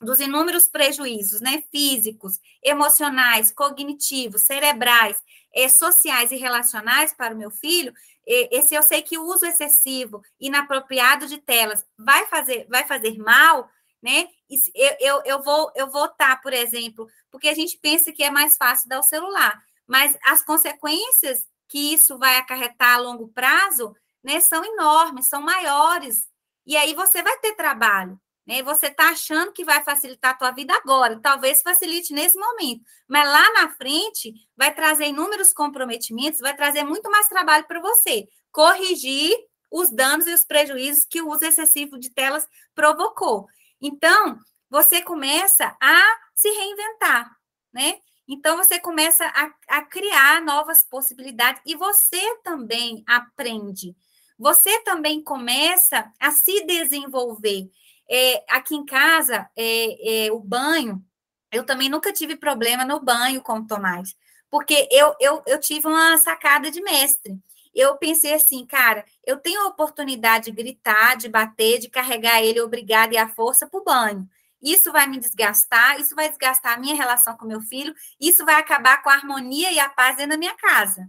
dos 0.00 0.18
inúmeros 0.18 0.66
prejuízos, 0.66 1.40
né, 1.40 1.62
físicos, 1.70 2.40
emocionais, 2.62 3.52
cognitivos, 3.52 4.42
cerebrais, 4.42 5.22
é, 5.54 5.68
sociais 5.68 6.30
e 6.30 6.36
relacionais 6.36 7.12
para 7.12 7.34
o 7.34 7.38
meu 7.38 7.50
filho, 7.50 7.92
esse 8.26 8.74
eu 8.74 8.82
sei 8.82 9.02
que 9.02 9.18
o 9.18 9.24
uso 9.24 9.44
excessivo, 9.44 10.22
inapropriado 10.38 11.26
de 11.26 11.38
telas 11.38 11.84
vai 11.98 12.26
fazer, 12.26 12.66
vai 12.68 12.86
fazer 12.86 13.18
mal, 13.18 13.68
né? 14.00 14.28
Eu, 14.74 14.96
eu, 15.00 15.22
eu 15.24 15.42
vou 15.42 15.72
eu 15.74 15.90
vou 15.90 16.04
estar, 16.04 16.40
por 16.40 16.52
exemplo, 16.52 17.08
porque 17.30 17.48
a 17.48 17.54
gente 17.54 17.78
pensa 17.78 18.12
que 18.12 18.22
é 18.22 18.30
mais 18.30 18.56
fácil 18.56 18.88
dar 18.88 19.00
o 19.00 19.04
celular, 19.04 19.60
mas 19.86 20.16
as 20.24 20.42
consequências 20.42 21.44
que 21.68 21.92
isso 21.94 22.18
vai 22.18 22.36
acarretar 22.36 22.94
a 22.94 22.98
longo 22.98 23.28
prazo, 23.28 23.94
né, 24.22 24.40
são 24.40 24.64
enormes, 24.64 25.28
são 25.28 25.40
maiores. 25.40 26.28
E 26.66 26.76
aí 26.76 26.94
você 26.94 27.22
vai 27.22 27.38
ter 27.38 27.54
trabalho. 27.54 28.20
Né? 28.46 28.62
Você 28.62 28.86
está 28.86 29.10
achando 29.10 29.52
que 29.52 29.64
vai 29.64 29.82
facilitar 29.84 30.32
a 30.32 30.36
tua 30.36 30.50
vida 30.50 30.74
agora, 30.74 31.20
talvez 31.20 31.62
facilite 31.62 32.12
nesse 32.12 32.38
momento, 32.38 32.82
mas 33.06 33.26
lá 33.26 33.52
na 33.52 33.70
frente 33.70 34.32
vai 34.56 34.74
trazer 34.74 35.06
inúmeros 35.06 35.52
comprometimentos, 35.52 36.40
vai 36.40 36.56
trazer 36.56 36.82
muito 36.84 37.10
mais 37.10 37.28
trabalho 37.28 37.66
para 37.66 37.80
você 37.80 38.26
corrigir 38.50 39.32
os 39.70 39.90
danos 39.90 40.26
e 40.26 40.34
os 40.34 40.44
prejuízos 40.44 41.04
que 41.04 41.22
o 41.22 41.28
uso 41.28 41.44
excessivo 41.44 41.98
de 41.98 42.10
telas 42.10 42.46
provocou. 42.74 43.46
Então, 43.80 44.38
você 44.68 45.00
começa 45.02 45.76
a 45.80 46.18
se 46.34 46.48
reinventar, 46.48 47.30
né? 47.72 47.98
Então, 48.26 48.56
você 48.56 48.78
começa 48.78 49.24
a, 49.26 49.78
a 49.78 49.82
criar 49.82 50.40
novas 50.42 50.84
possibilidades 50.84 51.60
e 51.66 51.74
você 51.74 52.36
também 52.44 53.02
aprende. 53.06 53.96
Você 54.38 54.82
também 54.84 55.22
começa 55.22 56.10
a 56.18 56.30
se 56.30 56.64
desenvolver. 56.64 57.68
É, 58.10 58.44
aqui 58.48 58.74
em 58.74 58.84
casa, 58.84 59.48
é, 59.56 60.26
é, 60.26 60.32
o 60.32 60.40
banho, 60.40 61.04
eu 61.52 61.64
também 61.64 61.88
nunca 61.88 62.12
tive 62.12 62.36
problema 62.36 62.84
no 62.84 63.00
banho 63.00 63.40
com 63.40 63.58
o 63.58 63.66
Tomás, 63.66 64.16
porque 64.50 64.88
eu, 64.90 65.14
eu, 65.20 65.42
eu 65.46 65.60
tive 65.60 65.86
uma 65.86 66.18
sacada 66.18 66.70
de 66.70 66.82
mestre. 66.82 67.38
Eu 67.72 67.96
pensei 67.98 68.34
assim, 68.34 68.66
cara, 68.66 69.04
eu 69.24 69.36
tenho 69.36 69.60
a 69.62 69.68
oportunidade 69.68 70.46
de 70.46 70.50
gritar, 70.50 71.16
de 71.16 71.28
bater, 71.28 71.78
de 71.78 71.88
carregar 71.88 72.42
ele 72.42 72.60
obrigado 72.60 73.12
e 73.12 73.16
à 73.16 73.28
força 73.28 73.68
para 73.68 73.78
o 73.78 73.84
banho. 73.84 74.28
Isso 74.60 74.90
vai 74.90 75.06
me 75.06 75.18
desgastar, 75.18 76.00
isso 76.00 76.14
vai 76.16 76.28
desgastar 76.28 76.74
a 76.74 76.80
minha 76.80 76.96
relação 76.96 77.36
com 77.36 77.46
meu 77.46 77.60
filho, 77.60 77.94
isso 78.20 78.44
vai 78.44 78.56
acabar 78.56 79.02
com 79.02 79.08
a 79.08 79.14
harmonia 79.14 79.72
e 79.72 79.78
a 79.78 79.88
paz 79.88 80.16
dentro 80.16 80.32
da 80.32 80.36
minha 80.36 80.54
casa. 80.56 81.08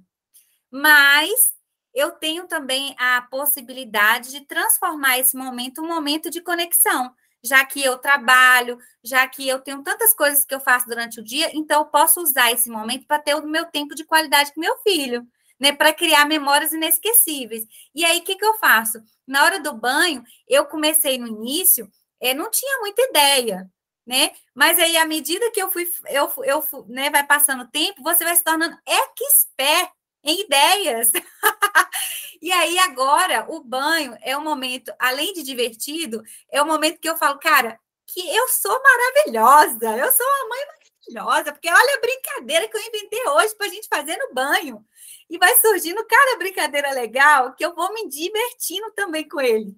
Mas 0.70 1.32
eu 1.94 2.12
tenho 2.12 2.48
também 2.48 2.96
a 2.98 3.22
possibilidade 3.24 4.32
de 4.32 4.42
transformar 4.42 5.20
esse 5.20 5.36
momento 5.36 5.82
um 5.82 5.88
momento 5.88 6.30
de 6.30 6.42
conexão, 6.42 7.14
já 7.44 7.66
que 7.66 7.84
eu 7.84 7.98
trabalho, 7.98 8.78
já 9.04 9.28
que 9.28 9.48
eu 9.48 9.60
tenho 9.60 9.82
tantas 9.84 10.14
coisas 10.14 10.46
que 10.46 10.54
eu 10.54 10.60
faço 10.60 10.88
durante 10.88 11.20
o 11.20 11.24
dia, 11.24 11.50
então 11.54 11.82
eu 11.82 11.86
posso 11.86 12.22
usar 12.22 12.52
esse 12.52 12.70
momento 12.70 13.06
para 13.08 13.20
ter 13.20 13.36
o 13.36 13.46
meu 13.46 13.66
tempo 13.66 13.96
de 13.96 14.06
qualidade 14.06 14.54
com 14.54 14.62
meu 14.62 14.78
filho, 14.80 15.28
né, 15.60 15.72
para 15.72 15.94
criar 15.94 16.26
memórias 16.26 16.74
inesquecíveis. 16.74 17.66
E 17.94 18.06
aí 18.06 18.20
o 18.20 18.24
que, 18.24 18.36
que 18.36 18.46
eu 18.46 18.58
faço? 18.58 19.02
Na 19.28 19.44
hora 19.44 19.60
do 19.60 19.74
banho, 19.74 20.24
eu 20.48 20.66
comecei 20.66 21.18
no 21.18 21.28
início, 21.28 21.89
é, 22.20 22.34
não 22.34 22.50
tinha 22.50 22.80
muita 22.80 23.02
ideia, 23.04 23.70
né? 24.06 24.32
Mas 24.54 24.80
aí, 24.80 24.98
à 24.98 25.06
medida 25.06 25.52
que 25.52 25.62
eu 25.62 25.70
fui, 25.70 25.89
eu, 26.10 26.32
eu 26.44 26.86
né, 26.88 27.10
vai 27.10 27.26
passando 27.26 27.64
o 27.64 27.68
tempo, 27.68 28.02
você 28.04 28.24
vai 28.24 28.36
se 28.36 28.44
tornando 28.44 28.78
expert 28.86 29.92
em 30.24 30.41
ideias. 30.41 31.11
e 32.41 32.51
aí, 32.51 32.78
agora, 32.80 33.45
o 33.49 33.63
banho 33.63 34.17
é 34.22 34.38
um 34.38 34.43
momento, 34.43 34.93
além 34.99 35.34
de 35.34 35.43
divertido, 35.43 36.24
é 36.51 36.61
um 36.61 36.67
momento 36.67 36.99
que 36.99 37.09
eu 37.09 37.17
falo, 37.17 37.39
cara, 37.39 37.80
que 38.07 38.19
eu 38.36 38.47
sou 38.49 38.78
maravilhosa, 38.82 39.97
eu 39.97 40.11
sou 40.11 40.26
uma 40.26 40.49
mãe 40.49 40.65
maravilhosa, 40.67 41.51
porque 41.51 41.69
olha 41.69 41.95
a 41.95 42.01
brincadeira 42.01 42.67
que 42.67 42.78
eu 42.78 42.82
inventei 42.82 43.28
hoje 43.28 43.55
para 43.55 43.67
a 43.67 43.69
gente 43.69 43.88
fazer 43.88 44.17
no 44.17 44.34
banho. 44.34 44.86
E 45.30 45.38
vai 45.38 45.55
surgindo 45.55 46.05
cada 46.05 46.38
brincadeira 46.38 46.91
legal 46.91 47.53
que 47.55 47.65
eu 47.65 47.74
vou 47.74 47.93
me 47.93 48.07
divertindo 48.09 48.91
também 48.91 49.28
com 49.28 49.39
ele. 49.39 49.76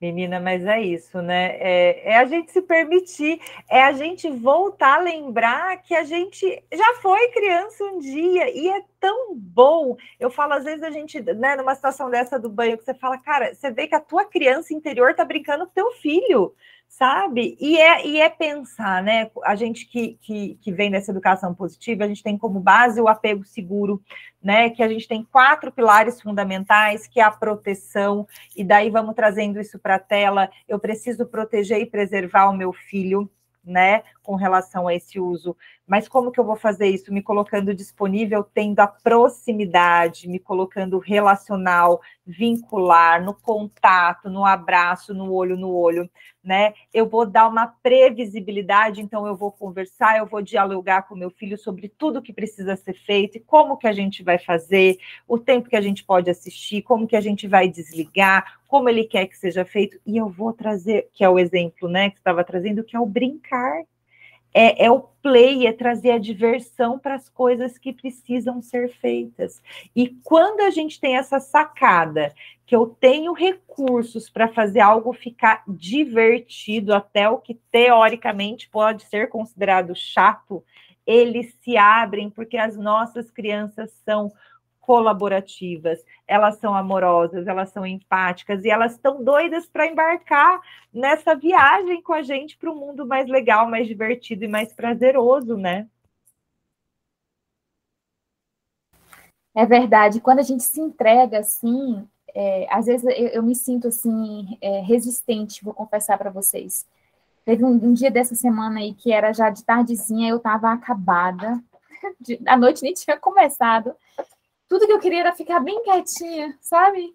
Menina, 0.00 0.38
mas 0.40 0.64
é 0.66 0.82
isso, 0.82 1.22
né? 1.22 1.56
É, 1.58 2.10
é, 2.12 2.16
a 2.18 2.24
gente 2.26 2.52
se 2.52 2.60
permitir, 2.60 3.40
é 3.70 3.82
a 3.84 3.92
gente 3.92 4.28
voltar 4.28 4.98
a 4.98 5.02
lembrar 5.02 5.80
que 5.82 5.94
a 5.94 6.02
gente 6.02 6.46
já 6.72 6.94
foi 7.00 7.28
criança 7.28 7.84
um 7.84 7.98
dia 8.00 8.50
e 8.50 8.68
é 8.68 8.82
tão 9.00 9.34
bom. 9.34 9.96
Eu 10.20 10.30
falo, 10.30 10.52
às 10.54 10.64
vezes, 10.64 10.82
a 10.82 10.90
gente, 10.90 11.20
né, 11.22 11.56
numa 11.56 11.74
situação 11.74 12.10
dessa 12.10 12.38
do 12.38 12.50
banho, 12.50 12.76
que 12.76 12.84
você 12.84 12.92
fala, 12.92 13.16
cara, 13.18 13.54
você 13.54 13.70
vê 13.70 13.86
que 13.86 13.94
a 13.94 14.00
tua 14.00 14.24
criança 14.24 14.74
interior 14.74 15.14
tá 15.14 15.24
brincando 15.24 15.64
com 15.66 15.72
teu 15.72 15.90
filho 15.92 16.54
sabe? 16.88 17.56
E 17.60 17.76
é, 17.76 18.06
e 18.06 18.20
é 18.20 18.28
pensar, 18.28 19.02
né? 19.02 19.30
A 19.44 19.54
gente 19.54 19.86
que, 19.86 20.18
que, 20.20 20.56
que 20.60 20.72
vem 20.72 20.90
dessa 20.90 21.10
educação 21.10 21.54
positiva, 21.54 22.04
a 22.04 22.08
gente 22.08 22.22
tem 22.22 22.38
como 22.38 22.60
base 22.60 23.00
o 23.00 23.08
apego 23.08 23.44
seguro, 23.44 24.02
né? 24.42 24.70
Que 24.70 24.82
a 24.82 24.88
gente 24.88 25.08
tem 25.08 25.24
quatro 25.24 25.72
pilares 25.72 26.20
fundamentais, 26.20 27.06
que 27.06 27.20
é 27.20 27.22
a 27.24 27.30
proteção, 27.30 28.26
e 28.56 28.62
daí 28.62 28.90
vamos 28.90 29.14
trazendo 29.14 29.60
isso 29.60 29.78
para 29.78 29.96
a 29.96 29.98
tela. 29.98 30.48
Eu 30.68 30.78
preciso 30.78 31.26
proteger 31.26 31.80
e 31.80 31.86
preservar 31.86 32.48
o 32.48 32.56
meu 32.56 32.72
filho, 32.72 33.28
né, 33.64 34.02
com 34.22 34.34
relação 34.36 34.86
a 34.86 34.94
esse 34.94 35.18
uso. 35.18 35.56
Mas 35.86 36.08
como 36.08 36.32
que 36.32 36.40
eu 36.40 36.44
vou 36.44 36.56
fazer 36.56 36.88
isso? 36.88 37.12
Me 37.12 37.22
colocando 37.22 37.74
disponível, 37.74 38.42
tendo 38.42 38.80
a 38.80 38.86
proximidade, 38.86 40.28
me 40.28 40.38
colocando 40.38 40.98
relacional, 40.98 42.00
vincular, 42.26 43.22
no 43.22 43.34
contato, 43.34 44.30
no 44.30 44.46
abraço, 44.46 45.12
no 45.12 45.30
olho 45.32 45.56
no 45.58 45.70
olho, 45.74 46.08
né? 46.42 46.72
Eu 46.92 47.06
vou 47.06 47.26
dar 47.26 47.46
uma 47.48 47.66
previsibilidade, 47.66 49.02
então 49.02 49.26
eu 49.26 49.36
vou 49.36 49.52
conversar, 49.52 50.18
eu 50.18 50.26
vou 50.26 50.40
dialogar 50.40 51.02
com 51.02 51.14
meu 51.14 51.30
filho 51.30 51.58
sobre 51.58 51.88
tudo 51.88 52.22
que 52.22 52.32
precisa 52.32 52.76
ser 52.76 52.94
feito 52.94 53.36
e 53.36 53.40
como 53.40 53.76
que 53.76 53.86
a 53.86 53.92
gente 53.92 54.22
vai 54.22 54.38
fazer, 54.38 54.96
o 55.28 55.38
tempo 55.38 55.68
que 55.68 55.76
a 55.76 55.80
gente 55.82 56.02
pode 56.02 56.30
assistir, 56.30 56.82
como 56.82 57.06
que 57.06 57.16
a 57.16 57.20
gente 57.20 57.46
vai 57.46 57.68
desligar, 57.68 58.58
como 58.66 58.88
ele 58.88 59.04
quer 59.04 59.26
que 59.26 59.36
seja 59.36 59.64
feito, 59.64 59.98
e 60.06 60.16
eu 60.16 60.28
vou 60.28 60.52
trazer, 60.52 61.08
que 61.12 61.22
é 61.22 61.28
o 61.28 61.38
exemplo, 61.38 61.88
né, 61.88 62.10
que 62.10 62.18
estava 62.18 62.42
trazendo, 62.42 62.82
que 62.84 62.96
é 62.96 63.00
o 63.00 63.06
brincar. 63.06 63.82
É, 64.56 64.84
é, 64.86 64.90
o 64.90 65.00
play, 65.00 65.66
é 65.66 65.72
trazer 65.72 66.12
a 66.12 66.18
diversão 66.18 66.96
para 66.96 67.16
as 67.16 67.28
coisas 67.28 67.76
que 67.76 67.92
precisam 67.92 68.62
ser 68.62 68.88
feitas. 68.88 69.60
E 69.96 70.10
quando 70.22 70.60
a 70.60 70.70
gente 70.70 71.00
tem 71.00 71.16
essa 71.16 71.40
sacada, 71.40 72.32
que 72.64 72.76
eu 72.76 72.86
tenho 72.86 73.32
recursos 73.32 74.30
para 74.30 74.46
fazer 74.46 74.80
algo 74.80 75.12
ficar 75.12 75.64
divertido, 75.66 76.94
até 76.94 77.28
o 77.28 77.38
que 77.38 77.54
teoricamente 77.70 78.68
pode 78.68 79.02
ser 79.04 79.28
considerado 79.28 79.94
chato, 79.94 80.64
eles 81.06 81.54
se 81.60 81.76
abrem 81.76 82.30
porque 82.30 82.56
as 82.56 82.76
nossas 82.76 83.30
crianças 83.30 83.90
são 84.04 84.32
colaborativas, 84.84 86.04
elas 86.26 86.58
são 86.58 86.74
amorosas, 86.74 87.46
elas 87.46 87.70
são 87.70 87.86
empáticas 87.86 88.64
e 88.64 88.70
elas 88.70 88.92
estão 88.92 89.24
doidas 89.24 89.66
para 89.66 89.86
embarcar 89.86 90.60
nessa 90.92 91.34
viagem 91.34 92.02
com 92.02 92.12
a 92.12 92.22
gente 92.22 92.56
para 92.58 92.70
um 92.70 92.76
mundo 92.76 93.06
mais 93.06 93.26
legal, 93.28 93.68
mais 93.68 93.86
divertido 93.88 94.44
e 94.44 94.48
mais 94.48 94.72
prazeroso, 94.74 95.56
né? 95.56 95.88
É 99.54 99.64
verdade. 99.64 100.20
Quando 100.20 100.40
a 100.40 100.42
gente 100.42 100.62
se 100.64 100.80
entrega 100.80 101.38
assim, 101.38 102.06
é, 102.34 102.66
às 102.70 102.86
vezes 102.86 103.04
eu, 103.04 103.28
eu, 103.28 103.42
me 103.42 103.54
sinto 103.54 103.88
assim 103.88 104.58
é, 104.60 104.80
resistente, 104.80 105.64
vou 105.64 105.72
confessar 105.72 106.18
para 106.18 106.30
vocês. 106.30 106.84
Teve 107.44 107.64
um, 107.64 107.70
um, 107.70 107.92
dia 107.94 108.10
dessa 108.10 108.34
semana 108.34 108.80
aí 108.80 108.92
que 108.92 109.12
era 109.12 109.32
já 109.32 109.50
de 109.50 109.64
tardezinha, 109.64 110.30
eu 110.30 110.38
estava 110.38 110.72
acabada, 110.72 111.62
a 112.46 112.56
noite 112.56 112.82
nem 112.82 112.92
tinha 112.92 113.18
começado, 113.18 113.94
tudo 114.68 114.86
que 114.86 114.92
eu 114.92 115.00
queria 115.00 115.20
era 115.20 115.34
ficar 115.34 115.60
bem 115.60 115.82
quietinha, 115.82 116.56
sabe? 116.60 117.14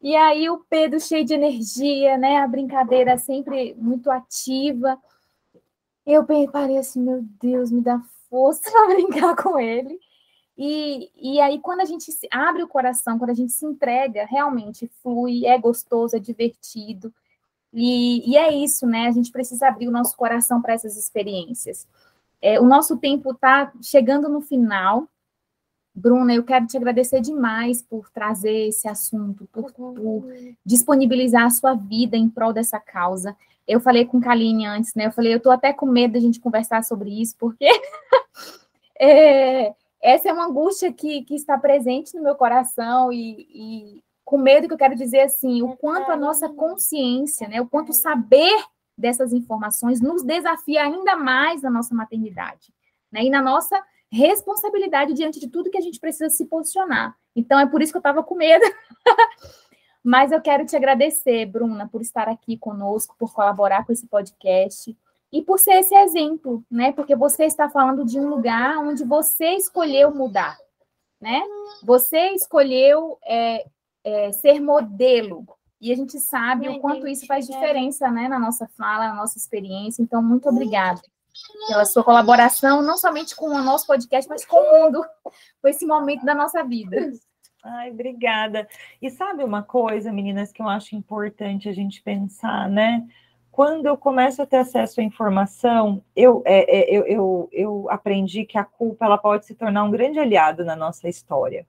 E 0.00 0.16
aí 0.16 0.48
o 0.48 0.64
Pedro 0.68 0.98
cheio 0.98 1.24
de 1.24 1.34
energia, 1.34 2.16
né? 2.16 2.38
A 2.38 2.48
brincadeira 2.48 3.18
sempre 3.18 3.74
muito 3.74 4.10
ativa. 4.10 4.98
Eu 6.06 6.24
parei 6.50 6.78
assim, 6.78 7.02
meu 7.02 7.22
Deus, 7.40 7.70
me 7.70 7.82
dá 7.82 8.00
força 8.28 8.70
para 8.70 8.88
brincar 8.94 9.36
com 9.36 9.58
ele. 9.58 9.98
E, 10.56 11.10
e 11.16 11.40
aí, 11.40 11.58
quando 11.58 11.80
a 11.80 11.84
gente 11.86 12.12
abre 12.30 12.62
o 12.62 12.68
coração, 12.68 13.18
quando 13.18 13.30
a 13.30 13.34
gente 13.34 13.52
se 13.52 13.64
entrega, 13.64 14.26
realmente 14.26 14.90
flui, 15.02 15.46
é 15.46 15.58
gostoso, 15.58 16.16
é 16.16 16.18
divertido. 16.18 17.12
E, 17.72 18.30
e 18.30 18.36
é 18.36 18.52
isso, 18.52 18.86
né? 18.86 19.06
A 19.06 19.10
gente 19.10 19.30
precisa 19.30 19.68
abrir 19.68 19.88
o 19.88 19.92
nosso 19.92 20.16
coração 20.16 20.60
para 20.60 20.74
essas 20.74 20.96
experiências. 20.96 21.86
É, 22.42 22.60
o 22.60 22.64
nosso 22.64 22.98
tempo 22.98 23.32
está 23.32 23.72
chegando 23.82 24.28
no 24.28 24.40
final, 24.40 25.08
Bruna, 25.94 26.34
eu 26.34 26.44
quero 26.44 26.66
te 26.66 26.76
agradecer 26.76 27.20
demais 27.20 27.82
por 27.82 28.08
trazer 28.10 28.68
esse 28.68 28.88
assunto, 28.88 29.48
por, 29.52 29.72
por, 29.72 30.24
disponibilizar 30.64 31.44
a 31.44 31.50
sua 31.50 31.74
vida 31.74 32.16
em 32.16 32.28
prol 32.28 32.52
dessa 32.52 32.78
causa. 32.78 33.36
Eu 33.66 33.80
falei 33.80 34.04
com 34.04 34.20
Kaline 34.20 34.66
antes, 34.66 34.94
né? 34.94 35.06
Eu 35.06 35.12
falei, 35.12 35.32
eu 35.32 35.38
estou 35.38 35.52
até 35.52 35.72
com 35.72 35.86
medo 35.86 36.14
da 36.14 36.20
gente 36.20 36.40
conversar 36.40 36.84
sobre 36.84 37.10
isso, 37.20 37.36
porque 37.38 37.68
é, 38.98 39.74
essa 40.00 40.28
é 40.28 40.32
uma 40.32 40.46
angústia 40.46 40.92
que, 40.92 41.22
que 41.22 41.34
está 41.34 41.58
presente 41.58 42.14
no 42.14 42.22
meu 42.22 42.34
coração 42.34 43.12
e, 43.12 43.46
e 43.52 44.04
com 44.24 44.38
medo 44.38 44.68
que 44.68 44.74
eu 44.74 44.78
quero 44.78 44.94
dizer 44.94 45.22
assim, 45.22 45.60
o 45.60 45.76
quanto 45.76 46.10
a 46.10 46.16
nossa 46.16 46.48
consciência, 46.48 47.48
né? 47.48 47.60
O 47.60 47.66
quanto 47.66 47.92
saber 47.92 48.64
dessas 48.96 49.32
informações 49.32 50.00
nos 50.00 50.22
desafia 50.22 50.84
ainda 50.84 51.16
mais 51.16 51.62
na 51.62 51.70
nossa 51.70 51.94
maternidade, 51.94 52.72
né? 53.10 53.24
E 53.24 53.30
na 53.30 53.42
nossa 53.42 53.76
responsabilidade 54.10 55.14
diante 55.14 55.38
de 55.38 55.48
tudo 55.48 55.70
que 55.70 55.78
a 55.78 55.82
gente 55.82 56.00
precisa 56.00 56.28
se 56.28 56.44
posicionar. 56.46 57.16
Então, 57.34 57.58
é 57.58 57.66
por 57.66 57.80
isso 57.80 57.92
que 57.92 57.96
eu 57.96 58.00
estava 58.00 58.22
com 58.22 58.34
medo. 58.34 58.64
Mas 60.02 60.32
eu 60.32 60.40
quero 60.40 60.64
te 60.64 60.74
agradecer, 60.74 61.46
Bruna, 61.46 61.88
por 61.88 62.00
estar 62.00 62.28
aqui 62.28 62.56
conosco, 62.56 63.14
por 63.18 63.32
colaborar 63.32 63.84
com 63.84 63.92
esse 63.92 64.06
podcast 64.06 64.96
e 65.30 65.42
por 65.42 65.58
ser 65.58 65.74
esse 65.74 65.94
exemplo, 65.94 66.64
né? 66.70 66.90
Porque 66.92 67.14
você 67.14 67.44
está 67.44 67.68
falando 67.68 68.04
de 68.04 68.18
um 68.18 68.28
lugar 68.28 68.78
onde 68.78 69.04
você 69.04 69.50
escolheu 69.50 70.12
mudar, 70.12 70.56
né? 71.20 71.42
Você 71.84 72.30
escolheu 72.30 73.18
é, 73.24 73.66
é, 74.02 74.32
ser 74.32 74.58
modelo. 74.58 75.46
E 75.80 75.92
a 75.92 75.96
gente 75.96 76.18
sabe 76.18 76.68
o 76.68 76.80
quanto 76.80 77.06
isso 77.06 77.26
faz 77.26 77.46
diferença, 77.46 78.10
né? 78.10 78.26
Na 78.26 78.38
nossa 78.38 78.66
fala, 78.76 79.08
na 79.08 79.14
nossa 79.14 79.38
experiência. 79.38 80.02
Então, 80.02 80.22
muito 80.22 80.48
obrigada 80.48 81.00
pela 81.68 81.84
sua 81.84 82.04
colaboração, 82.04 82.82
não 82.82 82.96
somente 82.96 83.34
com 83.34 83.46
o 83.46 83.62
nosso 83.62 83.86
podcast, 83.86 84.28
mas 84.28 84.44
com 84.44 84.56
o 84.56 84.84
mundo, 84.84 85.04
com 85.60 85.68
esse 85.68 85.86
momento 85.86 86.24
da 86.24 86.34
nossa 86.34 86.64
vida. 86.64 87.12
Ai, 87.62 87.90
obrigada. 87.90 88.66
E 89.00 89.10
sabe 89.10 89.44
uma 89.44 89.62
coisa, 89.62 90.12
meninas, 90.12 90.50
que 90.50 90.62
eu 90.62 90.68
acho 90.68 90.96
importante 90.96 91.68
a 91.68 91.72
gente 91.72 92.02
pensar, 92.02 92.68
né? 92.68 93.06
Quando 93.50 93.86
eu 93.86 93.96
começo 93.96 94.40
a 94.40 94.46
ter 94.46 94.58
acesso 94.58 95.00
à 95.00 95.04
informação, 95.04 96.02
eu, 96.16 96.42
é, 96.46 96.78
é, 96.78 96.96
eu, 96.96 97.04
eu, 97.06 97.48
eu 97.52 97.90
aprendi 97.90 98.44
que 98.44 98.56
a 98.56 98.64
culpa 98.64 99.04
ela 99.04 99.18
pode 99.18 99.44
se 99.44 99.54
tornar 99.54 99.84
um 99.84 99.90
grande 99.90 100.18
aliado 100.18 100.64
na 100.64 100.76
nossa 100.76 101.08
história. 101.08 101.66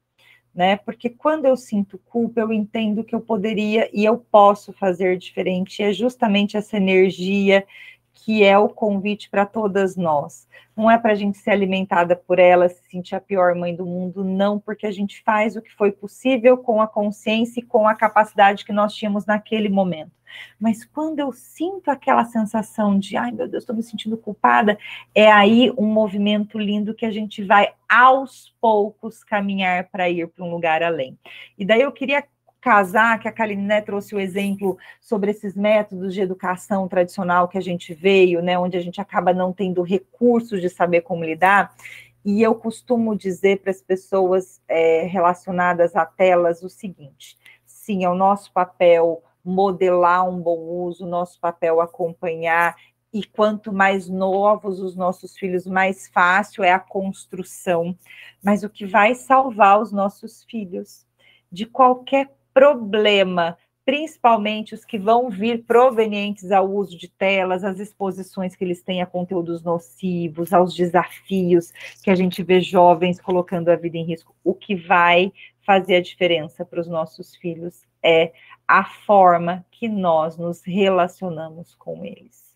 Né? 0.53 0.77
Porque 0.77 1.09
quando 1.09 1.45
eu 1.45 1.55
sinto 1.57 1.97
culpa, 1.97 2.41
eu 2.41 2.51
entendo 2.51 3.03
que 3.03 3.15
eu 3.15 3.21
poderia 3.21 3.89
e 3.93 4.05
eu 4.05 4.17
posso 4.17 4.71
fazer 4.73 5.17
diferente. 5.17 5.81
É 5.81 5.91
justamente 5.91 6.55
essa 6.55 6.77
energia 6.77 7.65
que 8.13 8.43
é 8.43 8.57
o 8.57 8.69
convite 8.69 9.29
para 9.29 9.45
todas 9.45 9.95
nós. 9.95 10.47
Não 10.75 10.89
é 10.89 10.97
para 10.97 11.11
a 11.11 11.15
gente 11.15 11.37
ser 11.37 11.51
alimentada 11.51 12.15
por 12.15 12.39
ela, 12.39 12.69
se 12.69 12.83
sentir 12.89 13.15
a 13.15 13.21
pior 13.21 13.55
mãe 13.55 13.75
do 13.75 13.85
mundo, 13.85 14.23
não, 14.23 14.59
porque 14.59 14.85
a 14.85 14.91
gente 14.91 15.21
faz 15.23 15.55
o 15.55 15.61
que 15.61 15.73
foi 15.73 15.91
possível 15.91 16.57
com 16.57 16.81
a 16.81 16.87
consciência 16.87 17.59
e 17.59 17.63
com 17.63 17.87
a 17.87 17.95
capacidade 17.95 18.65
que 18.65 18.71
nós 18.71 18.93
tínhamos 18.93 19.25
naquele 19.25 19.69
momento. 19.69 20.11
Mas 20.59 20.85
quando 20.85 21.19
eu 21.19 21.31
sinto 21.31 21.89
aquela 21.89 22.23
sensação 22.25 22.97
de, 22.97 23.17
ai 23.17 23.31
meu 23.31 23.47
Deus, 23.47 23.63
estou 23.63 23.75
me 23.75 23.83
sentindo 23.83 24.17
culpada, 24.17 24.77
é 25.13 25.31
aí 25.31 25.71
um 25.77 25.87
movimento 25.87 26.57
lindo 26.57 26.93
que 26.93 27.05
a 27.05 27.11
gente 27.11 27.43
vai 27.43 27.73
aos 27.89 28.55
poucos 28.61 29.23
caminhar 29.23 29.89
para 29.89 30.09
ir 30.09 30.27
para 30.27 30.45
um 30.45 30.51
lugar 30.51 30.83
além. 30.83 31.17
E 31.57 31.65
daí 31.65 31.81
eu 31.81 31.91
queria 31.91 32.23
casar, 32.61 33.19
que 33.19 33.27
a 33.27 33.31
Kaline 33.31 33.63
né, 33.63 33.81
trouxe 33.81 34.13
o 34.13 34.19
exemplo 34.19 34.77
sobre 35.01 35.31
esses 35.31 35.55
métodos 35.55 36.13
de 36.13 36.21
educação 36.21 36.87
tradicional 36.87 37.47
que 37.47 37.57
a 37.57 37.61
gente 37.61 37.93
veio, 37.93 38.41
né, 38.41 38.57
onde 38.57 38.77
a 38.77 38.81
gente 38.81 39.01
acaba 39.01 39.33
não 39.33 39.51
tendo 39.51 39.81
recursos 39.81 40.61
de 40.61 40.69
saber 40.69 41.01
como 41.01 41.25
lidar. 41.25 41.75
E 42.23 42.41
eu 42.43 42.53
costumo 42.53 43.15
dizer 43.15 43.61
para 43.61 43.71
as 43.71 43.81
pessoas 43.81 44.61
é, 44.67 45.03
relacionadas 45.03 45.95
a 45.95 46.05
telas 46.05 46.61
o 46.61 46.69
seguinte: 46.69 47.35
sim, 47.65 48.05
é 48.05 48.09
o 48.09 48.15
nosso 48.15 48.53
papel 48.53 49.23
modelar 49.43 50.29
um 50.29 50.39
bom 50.39 50.59
uso, 50.59 51.07
nosso 51.07 51.39
papel 51.39 51.81
acompanhar, 51.81 52.75
e 53.11 53.23
quanto 53.23 53.73
mais 53.73 54.07
novos 54.07 54.79
os 54.79 54.95
nossos 54.95 55.35
filhos, 55.35 55.65
mais 55.65 56.07
fácil 56.07 56.63
é 56.63 56.71
a 56.71 56.79
construção. 56.79 57.97
Mas 58.41 58.63
o 58.63 58.69
que 58.69 58.85
vai 58.85 59.15
salvar 59.15 59.81
os 59.81 59.91
nossos 59.91 60.43
filhos 60.43 61.05
de 61.51 61.65
qualquer 61.65 62.29
problema, 62.53 63.57
principalmente 63.85 64.73
os 64.73 64.85
que 64.85 64.97
vão 64.97 65.29
vir 65.29 65.63
provenientes 65.65 66.51
ao 66.51 66.69
uso 66.69 66.97
de 66.97 67.09
telas, 67.09 67.63
às 67.63 67.79
exposições 67.79 68.55
que 68.55 68.63
eles 68.63 68.81
têm 68.81 69.01
a 69.01 69.05
conteúdos 69.05 69.63
nocivos, 69.63 70.53
aos 70.53 70.73
desafios 70.73 71.71
que 72.03 72.09
a 72.09 72.15
gente 72.15 72.43
vê 72.43 72.61
jovens 72.61 73.19
colocando 73.19 73.69
a 73.69 73.75
vida 73.75 73.97
em 73.97 74.05
risco. 74.05 74.35
O 74.43 74.53
que 74.53 74.75
vai 74.75 75.31
fazer 75.65 75.95
a 75.95 76.01
diferença 76.01 76.65
para 76.65 76.81
os 76.81 76.87
nossos 76.87 77.35
filhos 77.35 77.85
é 78.03 78.33
a 78.67 78.83
forma 78.83 79.65
que 79.71 79.87
nós 79.87 80.37
nos 80.37 80.63
relacionamos 80.63 81.75
com 81.75 82.05
eles. 82.05 82.55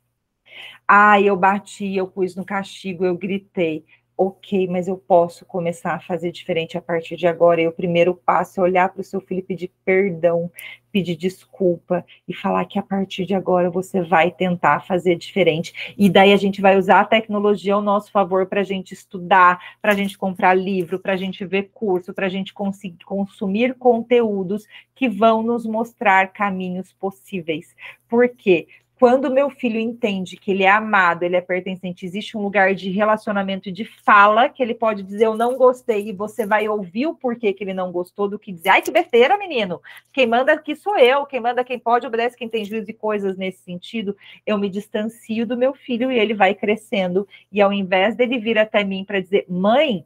Ah, 0.88 1.20
eu 1.20 1.36
bati, 1.36 1.96
eu 1.96 2.08
pus 2.08 2.36
no 2.36 2.46
castigo, 2.46 3.06
eu 3.06 3.18
gritei 3.18 3.86
ok, 4.18 4.68
mas 4.68 4.88
eu 4.88 4.98
posso 4.98 5.46
começar 5.46 5.94
a 5.94 6.00
fazer 6.00 6.32
diferente 6.32 6.78
a 6.78 6.82
partir 6.82 7.16
de 7.16 7.28
agora. 7.28 7.62
E 7.62 7.68
o 7.68 7.72
primeiro 7.72 8.14
passo 8.14 8.60
é 8.60 8.64
olhar 8.64 8.90
para 8.90 9.02
o 9.02 9.04
seu 9.04 9.20
filho 9.20 9.40
e 9.40 9.44
pedir 9.44 9.72
perdão, 9.84 10.50
pedir 10.92 11.16
desculpa 11.16 12.06
e 12.28 12.34
falar 12.34 12.64
que 12.66 12.80
a 12.80 12.84
partir 12.84 13.26
de 13.26 13.34
agora 13.34 13.70
você 13.70 14.02
vai 14.02 14.32
tentar 14.32 14.80
fazer 14.86 15.16
diferente. 15.16 15.94
E 15.98 16.10
daí 16.10 16.32
a 16.32 16.38
gente 16.38 16.62
vai 16.62 16.78
usar 16.78 17.02
a 17.02 17.06
tecnologia 17.06 17.74
ao 17.74 17.82
nosso 17.82 18.12
favor 18.12 18.46
para 18.46 18.62
a 18.62 18.64
gente 18.64 18.94
estudar, 18.94 19.60
para 19.82 19.92
a 19.92 19.96
gente 19.96 20.18
comprar 20.18 20.54
livro, 20.54 21.00
para 21.00 21.14
a 21.14 21.18
gente 21.18 21.46
ver 21.46 21.72
curso, 21.74 22.14
para 22.14 22.28
a 22.28 22.30
gente 22.30 22.54
conseguir 22.54 23.04
consumir 23.04 23.76
conteúdos 23.76 24.66
que 24.96 25.10
vão 25.10 25.44
nos 25.44 25.66
mostrar 25.66 26.32
caminhos 26.32 26.94
possíveis. 26.94 27.76
Por 28.08 28.30
quê? 28.30 28.68
Quando 28.98 29.30
meu 29.30 29.50
filho 29.50 29.80
entende 29.80 30.38
que 30.38 30.52
ele 30.52 30.64
é 30.64 30.70
amado, 30.70 31.24
ele 31.24 31.36
é 31.36 31.42
pertencente, 31.42 32.06
existe 32.06 32.38
um 32.38 32.42
lugar 32.42 32.74
de 32.74 32.90
relacionamento 32.90 33.68
e 33.68 33.72
de 33.72 33.84
fala 33.84 34.48
que 34.48 34.64
ele 34.64 34.74
pode 34.74 35.04
dizer 35.04 35.26
eu 35.26 35.36
não 35.36 35.58
gostei 35.58 36.10
e 36.10 36.14
você 36.14 36.46
vai 36.46 36.68
ouvir 36.70 37.08
o 37.08 37.16
porquê 37.16 37.52
que 37.52 37.64
ele 37.64 37.74
não 37.74 37.92
gostou 37.92 38.28
do 38.28 38.40
que 38.40 38.52
dizer, 38.52 38.70
ai 38.70 38.82
que 38.82 38.92
besteira, 38.92 39.38
menino. 39.38 39.82
Quem 40.14 40.26
manda 40.26 40.54
aqui 40.54 40.76
sou 40.76 40.98
eu, 40.98 41.26
quem 41.26 41.40
manda 41.40 41.64
quem 41.64 41.78
pode 41.78 42.08
obedece 42.08 42.38
quem 42.38 42.48
tem 42.48 42.64
juízo 42.64 42.90
e 42.90 42.94
coisas 42.94 43.38
nesse 43.38 43.64
sentido. 43.64 44.16
Eu 44.46 44.58
me 44.58 44.70
distancio 44.70 45.46
do 45.46 45.58
meu 45.58 45.74
filho 45.74 46.12
e 46.12 46.18
ele 46.18 46.34
vai 46.34 46.56
crescendo 46.56 47.28
e 47.52 47.62
ao 47.62 47.74
invés 47.74 48.16
dele 48.16 48.40
vir 48.40 48.58
até 48.58 48.84
mim 48.84 49.04
para 49.04 49.20
dizer, 49.20 49.46
mãe, 49.50 50.06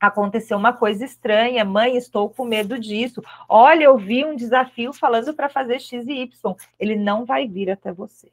aconteceu 0.00 0.56
uma 0.56 0.72
coisa 0.72 1.04
estranha, 1.04 1.64
mãe, 1.64 1.96
estou 1.96 2.30
com 2.30 2.44
medo 2.44 2.78
disso. 2.78 3.22
Olha, 3.48 3.84
eu 3.84 3.98
vi 3.98 4.24
um 4.24 4.34
desafio 4.34 4.92
falando 4.92 5.34
para 5.34 5.48
fazer 5.48 5.78
X 5.78 6.06
e 6.08 6.22
Y. 6.22 6.54
Ele 6.78 6.96
não 6.96 7.26
vai 7.26 7.46
vir 7.46 7.70
até 7.70 7.92
você. 7.92 8.32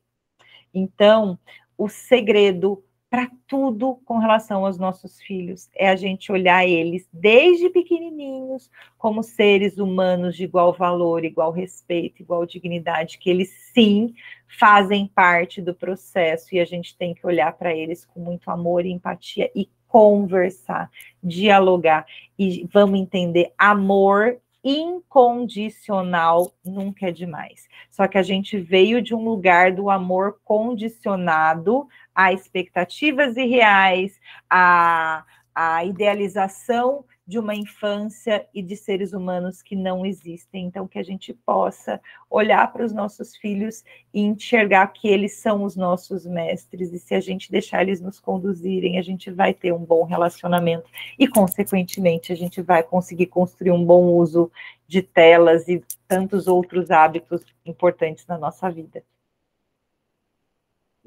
Então, 0.74 1.38
o 1.78 1.90
segredo 1.90 2.84
para 3.10 3.30
tudo 3.48 3.96
com 4.04 4.18
relação 4.18 4.66
aos 4.66 4.78
nossos 4.78 5.22
filhos 5.22 5.70
é 5.74 5.90
a 5.90 5.96
gente 5.96 6.30
olhar 6.30 6.68
eles 6.68 7.08
desde 7.12 7.70
pequenininhos 7.70 8.70
como 8.98 9.24
seres 9.24 9.78
humanos 9.78 10.36
de 10.36 10.44
igual 10.44 10.74
valor, 10.74 11.24
igual 11.24 11.52
respeito, 11.52 12.22
igual 12.22 12.46
dignidade, 12.46 13.18
que 13.18 13.30
eles 13.30 13.50
sim 13.74 14.14
fazem 14.60 15.08
parte 15.08 15.62
do 15.62 15.74
processo 15.74 16.54
e 16.54 16.60
a 16.60 16.66
gente 16.66 16.98
tem 16.98 17.14
que 17.14 17.26
olhar 17.26 17.54
para 17.54 17.74
eles 17.74 18.06
com 18.06 18.20
muito 18.20 18.52
amor 18.52 18.86
e 18.86 18.92
empatia 18.92 19.50
e 19.56 19.70
conversar, 19.88 20.90
dialogar 21.24 22.06
e 22.38 22.68
vamos 22.72 23.00
entender 23.00 23.52
amor 23.58 24.38
incondicional 24.64 26.52
nunca 26.64 27.08
é 27.08 27.12
demais. 27.12 27.68
Só 27.90 28.08
que 28.08 28.18
a 28.18 28.24
gente 28.24 28.58
veio 28.58 29.02
de 29.02 29.16
um 29.16 29.24
lugar 29.24 29.72
do 29.72 29.90
amor 29.90 30.40
condicionado 30.44 31.88
a 32.14 32.34
expectativas 32.34 33.38
irreais, 33.38 34.20
a, 34.50 35.24
a 35.56 35.86
idealização 35.86 37.06
de 37.28 37.38
uma 37.38 37.54
infância 37.54 38.48
e 38.54 38.62
de 38.62 38.76
seres 38.78 39.12
humanos 39.12 39.62
que 39.62 39.76
não 39.76 40.06
existem. 40.06 40.66
Então, 40.66 40.88
que 40.88 40.98
a 40.98 41.04
gente 41.04 41.34
possa 41.34 42.00
olhar 42.30 42.72
para 42.72 42.86
os 42.86 42.94
nossos 42.94 43.36
filhos 43.36 43.84
e 44.14 44.22
enxergar 44.22 44.88
que 44.88 45.10
eles 45.10 45.36
são 45.38 45.64
os 45.64 45.76
nossos 45.76 46.26
mestres, 46.26 46.94
e 46.94 47.00
se 47.00 47.14
a 47.14 47.20
gente 47.20 47.52
deixar 47.52 47.82
eles 47.82 48.00
nos 48.00 48.20
conduzirem, 48.20 48.98
a 48.98 49.02
gente 49.02 49.30
vai 49.30 49.54
ter 49.54 49.74
um 49.74 49.84
bom 49.84 50.04
relacionamento 50.04 50.90
e, 51.20 51.28
consequentemente, 51.28 52.32
a 52.32 52.36
gente 52.36 52.62
vai 52.62 52.82
conseguir 52.82 53.28
construir 53.28 53.72
um 53.72 53.84
bom 53.84 54.06
uso 54.06 54.50
de 54.88 55.02
telas 55.02 55.68
e 55.68 55.84
tantos 56.08 56.48
outros 56.48 56.90
hábitos 56.90 57.44
importantes 57.66 58.26
na 58.26 58.38
nossa 58.38 58.70
vida. 58.70 59.04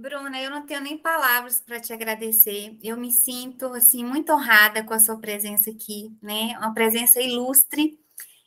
Bruna, 0.00 0.40
eu 0.40 0.50
não 0.50 0.64
tenho 0.64 0.80
nem 0.80 0.96
palavras 0.96 1.60
para 1.60 1.78
te 1.78 1.92
agradecer. 1.92 2.78
Eu 2.82 2.96
me 2.96 3.12
sinto 3.12 3.66
assim 3.66 4.02
muito 4.02 4.32
honrada 4.32 4.82
com 4.82 4.94
a 4.94 4.98
sua 4.98 5.18
presença 5.20 5.70
aqui, 5.70 6.10
né? 6.22 6.56
Uma 6.58 6.72
presença 6.72 7.20
ilustre. 7.20 7.98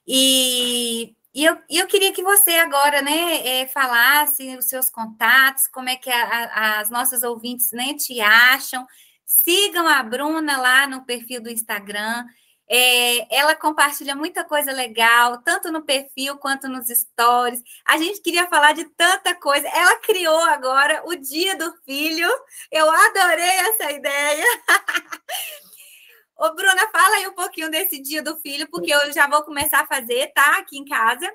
E, 0.08 1.16
e 1.34 1.46
eu, 1.46 1.56
eu 1.70 1.86
queria 1.86 2.12
que 2.12 2.24
você 2.24 2.52
agora, 2.52 3.04
né, 3.04 3.48
é, 3.48 3.68
falasse 3.68 4.58
os 4.58 4.66
seus 4.66 4.90
contatos, 4.90 5.68
como 5.68 5.90
é 5.90 5.96
que 5.96 6.10
a, 6.10 6.24
a, 6.24 6.80
as 6.80 6.90
nossas 6.90 7.22
ouvintes 7.22 7.72
né, 7.72 7.94
te 7.94 8.20
acham. 8.20 8.86
Sigam 9.24 9.88
a 9.88 10.02
Bruna 10.02 10.58
lá 10.58 10.88
no 10.88 11.06
perfil 11.06 11.42
do 11.42 11.52
Instagram. 11.52 12.26
É, 12.70 13.36
ela 13.36 13.56
compartilha 13.56 14.16
muita 14.16 14.44
coisa 14.44 14.72
legal, 14.72 15.42
tanto 15.44 15.72
no 15.72 15.84
perfil 15.84 16.38
quanto 16.38 16.68
nos 16.68 16.88
stories. 16.88 17.62
A 17.86 17.98
gente 17.98 18.22
queria 18.22 18.48
falar 18.48 18.74
de 18.74 18.86
tanta 18.86 19.36
coisa. 19.36 19.68
Ela 19.68 19.98
criou 20.00 20.40
agora 20.46 21.04
o 21.06 21.16
Dia 21.16 21.56
do 21.58 21.74
Filho. 21.84 22.30
Eu 22.72 22.90
adorei 22.90 23.46
essa 23.46 23.92
ideia. 23.92 24.46
Ô, 26.38 26.54
Bruna, 26.56 26.90
fala 26.92 27.18
aí 27.18 27.28
um 27.28 27.34
pouquinho 27.34 27.70
desse 27.70 28.02
Dia 28.02 28.22
do 28.22 28.38
Filho, 28.38 28.68
porque 28.70 28.94
eu 28.94 29.14
já 29.14 29.28
vou 29.28 29.44
começar 29.44 29.82
a 29.82 29.88
fazer, 29.88 30.32
tá? 30.34 30.58
Aqui 30.58 30.78
em 30.78 30.86
casa. 30.86 31.32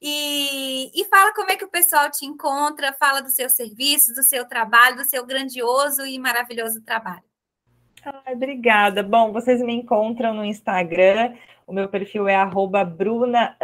E, 0.00 0.90
e 0.94 1.04
fala 1.06 1.34
como 1.34 1.50
é 1.50 1.56
que 1.56 1.64
o 1.64 1.70
pessoal 1.70 2.10
te 2.10 2.24
encontra, 2.24 2.96
fala 2.98 3.20
do 3.20 3.30
seu 3.30 3.50
serviço, 3.50 4.14
do 4.14 4.22
seu 4.22 4.46
trabalho, 4.46 4.96
do 4.96 5.04
seu 5.04 5.26
grandioso 5.26 6.06
e 6.06 6.18
maravilhoso 6.18 6.80
trabalho. 6.82 7.27
Ai, 8.10 8.34
obrigada. 8.34 9.02
Bom, 9.02 9.32
vocês 9.32 9.60
me 9.60 9.74
encontram 9.74 10.32
no 10.32 10.44
Instagram. 10.44 11.34
O 11.66 11.74
meu 11.74 11.88
perfil 11.88 12.26
é 12.26 12.34
Bruna 12.82 13.54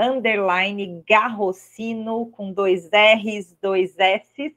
Garrocino, 1.08 2.26
com 2.26 2.52
dois 2.52 2.90
R's, 2.92 3.56
dois 3.62 3.98
S's. 3.98 4.52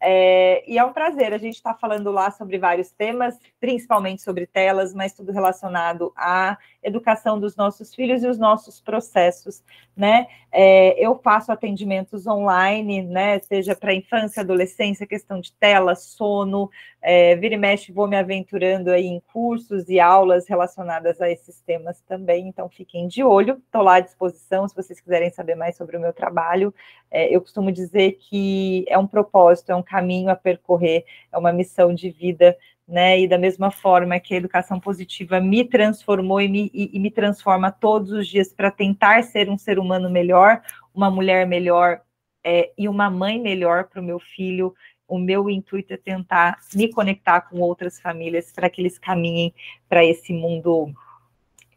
É, 0.00 0.62
e 0.70 0.78
é 0.78 0.84
um 0.84 0.92
prazer, 0.92 1.32
a 1.32 1.38
gente 1.38 1.56
está 1.56 1.74
falando 1.74 2.10
lá 2.12 2.30
sobre 2.30 2.56
vários 2.56 2.90
temas, 2.92 3.36
principalmente 3.60 4.22
sobre 4.22 4.46
telas, 4.46 4.94
mas 4.94 5.12
tudo 5.12 5.32
relacionado 5.32 6.12
à 6.16 6.56
educação 6.82 7.38
dos 7.38 7.56
nossos 7.56 7.94
filhos 7.94 8.22
e 8.22 8.28
os 8.28 8.38
nossos 8.38 8.80
processos, 8.80 9.62
né? 9.96 10.28
É, 10.52 10.94
eu 11.04 11.18
faço 11.18 11.50
atendimentos 11.50 12.26
online, 12.26 13.02
né? 13.02 13.40
Seja 13.40 13.74
para 13.74 13.92
infância, 13.92 14.40
adolescência, 14.42 15.06
questão 15.06 15.40
de 15.40 15.52
tela, 15.52 15.96
sono, 15.96 16.70
é, 17.02 17.34
vira 17.36 17.54
e 17.54 17.58
mexe, 17.58 17.92
vou 17.92 18.06
me 18.06 18.16
aventurando 18.16 18.90
aí 18.90 19.06
em 19.06 19.20
cursos 19.32 19.88
e 19.88 19.98
aulas 19.98 20.48
relacionadas 20.48 21.20
a 21.20 21.28
esses 21.28 21.60
temas 21.60 22.00
também, 22.02 22.48
então 22.48 22.68
fiquem 22.68 23.08
de 23.08 23.22
olho, 23.22 23.60
estou 23.66 23.82
lá 23.82 23.96
à 23.96 24.00
disposição 24.00 24.66
se 24.68 24.74
vocês 24.74 25.00
quiserem 25.00 25.30
saber 25.30 25.56
mais 25.56 25.76
sobre 25.76 25.96
o 25.96 26.00
meu 26.00 26.12
trabalho. 26.12 26.72
É, 27.10 27.34
eu 27.34 27.40
costumo 27.40 27.72
dizer 27.72 28.12
que 28.12 28.84
é 28.88 28.98
um 28.98 29.06
propósito, 29.06 29.57
é 29.66 29.74
um 29.74 29.82
caminho 29.82 30.30
a 30.30 30.36
percorrer, 30.36 31.04
é 31.32 31.38
uma 31.38 31.52
missão 31.52 31.94
de 31.94 32.10
vida, 32.10 32.56
né? 32.86 33.20
E 33.20 33.28
da 33.28 33.36
mesma 33.36 33.70
forma 33.70 34.18
que 34.18 34.34
a 34.34 34.36
educação 34.36 34.80
positiva 34.80 35.40
me 35.40 35.64
transformou 35.64 36.40
e 36.40 36.48
me, 36.48 36.70
e, 36.72 36.96
e 36.96 36.98
me 36.98 37.10
transforma 37.10 37.70
todos 37.70 38.12
os 38.12 38.26
dias 38.26 38.52
para 38.52 38.70
tentar 38.70 39.22
ser 39.24 39.50
um 39.50 39.58
ser 39.58 39.78
humano 39.78 40.08
melhor, 40.08 40.62
uma 40.94 41.10
mulher 41.10 41.46
melhor 41.46 42.00
é, 42.42 42.72
e 42.78 42.88
uma 42.88 43.10
mãe 43.10 43.40
melhor 43.40 43.84
para 43.84 44.00
o 44.00 44.04
meu 44.04 44.18
filho. 44.18 44.74
O 45.06 45.18
meu 45.18 45.48
intuito 45.48 45.94
é 45.94 45.96
tentar 45.96 46.58
me 46.74 46.90
conectar 46.92 47.42
com 47.42 47.60
outras 47.60 48.00
famílias 48.00 48.52
para 48.52 48.68
que 48.68 48.80
eles 48.80 48.98
caminhem 48.98 49.54
para 49.88 50.04
esse 50.04 50.32
mundo 50.32 50.92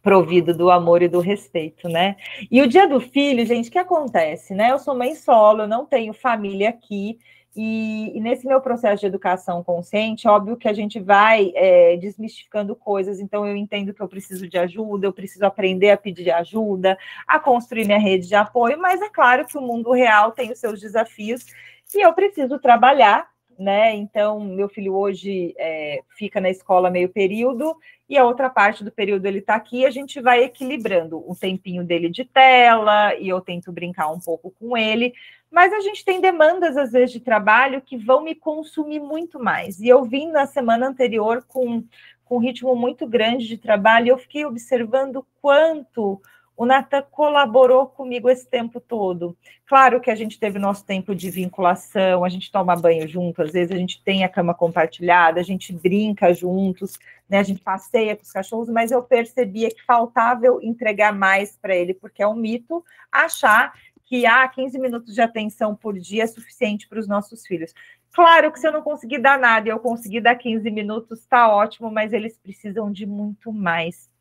provido 0.01 0.55
do 0.55 0.71
amor 0.71 1.01
e 1.01 1.07
do 1.07 1.19
respeito, 1.19 1.87
né? 1.87 2.15
E 2.49 2.61
o 2.61 2.67
dia 2.67 2.87
do 2.87 2.99
filho, 2.99 3.45
gente, 3.45 3.69
o 3.69 3.71
que 3.71 3.77
acontece, 3.77 4.53
né? 4.53 4.71
Eu 4.71 4.79
sou 4.79 4.95
mãe 4.95 5.15
solo, 5.15 5.63
eu 5.63 5.67
não 5.67 5.85
tenho 5.85 6.13
família 6.13 6.69
aqui, 6.69 7.19
e, 7.55 8.17
e, 8.17 8.21
nesse 8.21 8.47
meu 8.47 8.61
processo 8.61 9.01
de 9.01 9.07
educação 9.07 9.61
consciente, 9.61 10.27
óbvio 10.27 10.55
que 10.55 10.69
a 10.69 10.73
gente 10.73 10.99
vai 10.99 11.51
é, 11.53 11.97
desmistificando 11.97 12.75
coisas, 12.75 13.19
então 13.19 13.45
eu 13.45 13.57
entendo 13.57 13.93
que 13.93 14.01
eu 14.01 14.07
preciso 14.07 14.47
de 14.47 14.57
ajuda, 14.57 15.05
eu 15.05 15.13
preciso 15.13 15.45
aprender 15.45 15.91
a 15.91 15.97
pedir 15.97 16.31
ajuda, 16.31 16.97
a 17.27 17.39
construir 17.39 17.85
minha 17.85 17.99
rede 17.99 18.27
de 18.27 18.35
apoio, 18.35 18.79
mas 18.79 19.01
é 19.01 19.09
claro 19.09 19.45
que 19.45 19.57
o 19.57 19.61
mundo 19.61 19.91
real 19.91 20.31
tem 20.31 20.51
os 20.51 20.59
seus 20.59 20.79
desafios 20.79 21.45
e 21.93 22.05
eu 22.05 22.13
preciso 22.13 22.57
trabalhar, 22.57 23.29
né? 23.59 23.93
Então, 23.95 24.39
meu 24.39 24.69
filho 24.69 24.95
hoje 24.95 25.53
é, 25.57 26.01
fica 26.17 26.39
na 26.39 26.49
escola 26.49 26.89
meio 26.89 27.09
período 27.09 27.75
e 28.07 28.17
a 28.17 28.25
outra 28.25 28.49
parte 28.49 28.83
do 28.83 28.91
período 28.91 29.25
ele 29.25 29.39
está 29.39 29.55
aqui, 29.55 29.85
a 29.85 29.89
gente 29.89 30.21
vai 30.21 30.43
equilibrando 30.43 31.17
o 31.29 31.35
tempinho 31.35 31.83
dele 31.83 32.09
de 32.09 32.25
tela, 32.25 33.15
e 33.15 33.29
eu 33.29 33.39
tento 33.39 33.71
brincar 33.71 34.09
um 34.11 34.19
pouco 34.19 34.51
com 34.51 34.75
ele, 34.75 35.13
mas 35.51 35.73
a 35.73 35.81
gente 35.81 36.05
tem 36.05 36.21
demandas, 36.21 36.77
às 36.77 36.91
vezes, 36.93 37.11
de 37.11 37.19
trabalho 37.19 37.81
que 37.81 37.97
vão 37.97 38.23
me 38.23 38.33
consumir 38.33 38.99
muito 38.99 39.37
mais. 39.37 39.79
E 39.79 39.87
eu 39.87 40.03
vim 40.05 40.31
na 40.31 40.47
semana 40.47 40.87
anterior 40.87 41.43
com, 41.45 41.83
com 42.23 42.37
um 42.37 42.39
ritmo 42.39 42.73
muito 42.75 43.05
grande 43.05 43.47
de 43.47 43.57
trabalho, 43.57 44.07
e 44.07 44.09
eu 44.09 44.17
fiquei 44.17 44.45
observando 44.45 45.25
quanto 45.41 46.21
o 46.61 46.65
Natan 46.65 47.01
colaborou 47.09 47.87
comigo 47.87 48.29
esse 48.29 48.47
tempo 48.47 48.79
todo. 48.79 49.35
Claro 49.65 49.99
que 49.99 50.11
a 50.11 50.15
gente 50.15 50.39
teve 50.39 50.59
nosso 50.59 50.85
tempo 50.85 51.15
de 51.15 51.29
vinculação, 51.29 52.23
a 52.23 52.29
gente 52.29 52.51
toma 52.51 52.75
banho 52.75 53.07
junto, 53.07 53.41
às 53.41 53.51
vezes 53.51 53.71
a 53.71 53.77
gente 53.79 54.03
tem 54.03 54.23
a 54.23 54.29
cama 54.29 54.53
compartilhada, 54.53 55.39
a 55.39 55.43
gente 55.43 55.73
brinca 55.73 56.33
juntos, 56.33 56.99
né? 57.27 57.39
A 57.39 57.43
gente 57.43 57.61
passeia 57.61 58.15
com 58.15 58.21
os 58.21 58.31
cachorros, 58.31 58.69
mas 58.69 58.91
eu 58.91 59.01
percebia 59.01 59.69
que 59.69 59.83
faltava 59.83 60.45
eu 60.45 60.61
entregar 60.61 61.11
mais 61.11 61.57
para 61.57 61.75
ele, 61.75 61.95
porque 61.95 62.21
é 62.21 62.27
um 62.27 62.35
mito 62.35 62.85
achar 63.11 63.73
que 64.11 64.25
ah, 64.25 64.45
15 64.45 64.77
minutos 64.77 65.15
de 65.15 65.21
atenção 65.21 65.73
por 65.73 65.97
dia 65.97 66.23
é 66.23 66.27
suficiente 66.27 66.85
para 66.85 66.99
os 66.99 67.07
nossos 67.07 67.47
filhos. 67.47 67.73
Claro 68.11 68.51
que 68.51 68.59
se 68.59 68.67
eu 68.67 68.71
não 68.73 68.81
conseguir 68.81 69.19
dar 69.19 69.39
nada 69.39 69.69
e 69.69 69.71
eu 69.71 69.79
conseguir 69.79 70.19
dar 70.19 70.35
15 70.35 70.69
minutos, 70.69 71.21
está 71.21 71.47
ótimo, 71.47 71.89
mas 71.89 72.11
eles 72.11 72.37
precisam 72.37 72.91
de 72.91 73.05
muito 73.05 73.53
mais. 73.53 74.11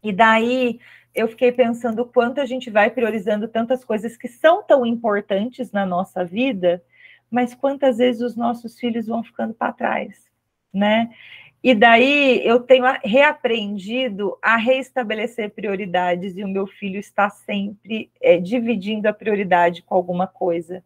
E 0.00 0.12
daí 0.12 0.78
eu 1.12 1.26
fiquei 1.26 1.50
pensando 1.50 2.06
quanto 2.06 2.40
a 2.40 2.46
gente 2.46 2.70
vai 2.70 2.88
priorizando 2.88 3.48
tantas 3.48 3.84
coisas 3.84 4.16
que 4.16 4.28
são 4.28 4.62
tão 4.62 4.86
importantes 4.86 5.72
na 5.72 5.84
nossa 5.84 6.24
vida, 6.24 6.80
mas 7.28 7.52
quantas 7.52 7.96
vezes 7.96 8.22
os 8.22 8.36
nossos 8.36 8.78
filhos 8.78 9.08
vão 9.08 9.24
ficando 9.24 9.52
para 9.52 9.72
trás, 9.72 10.30
né? 10.72 11.10
E 11.62 11.74
daí 11.74 12.46
eu 12.46 12.60
tenho 12.60 12.84
reaprendido 13.02 14.38
a 14.40 14.56
reestabelecer 14.56 15.50
prioridades 15.50 16.36
e 16.36 16.44
o 16.44 16.48
meu 16.48 16.66
filho 16.66 16.98
está 16.98 17.28
sempre 17.28 18.10
é, 18.20 18.38
dividindo 18.38 19.08
a 19.08 19.12
prioridade 19.12 19.82
com 19.82 19.94
alguma 19.94 20.26
coisa. 20.26 20.82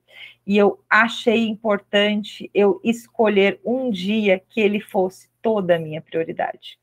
E 0.47 0.57
eu 0.57 0.83
achei 0.89 1.47
importante 1.49 2.51
eu 2.55 2.81
escolher 2.83 3.61
um 3.65 3.91
dia 3.91 4.43
que 4.49 4.61
ele 4.61 4.81
fosse 4.81 5.29
toda 5.43 5.77
a 5.77 5.79
minha 5.79 6.01
prioridade 6.01 6.81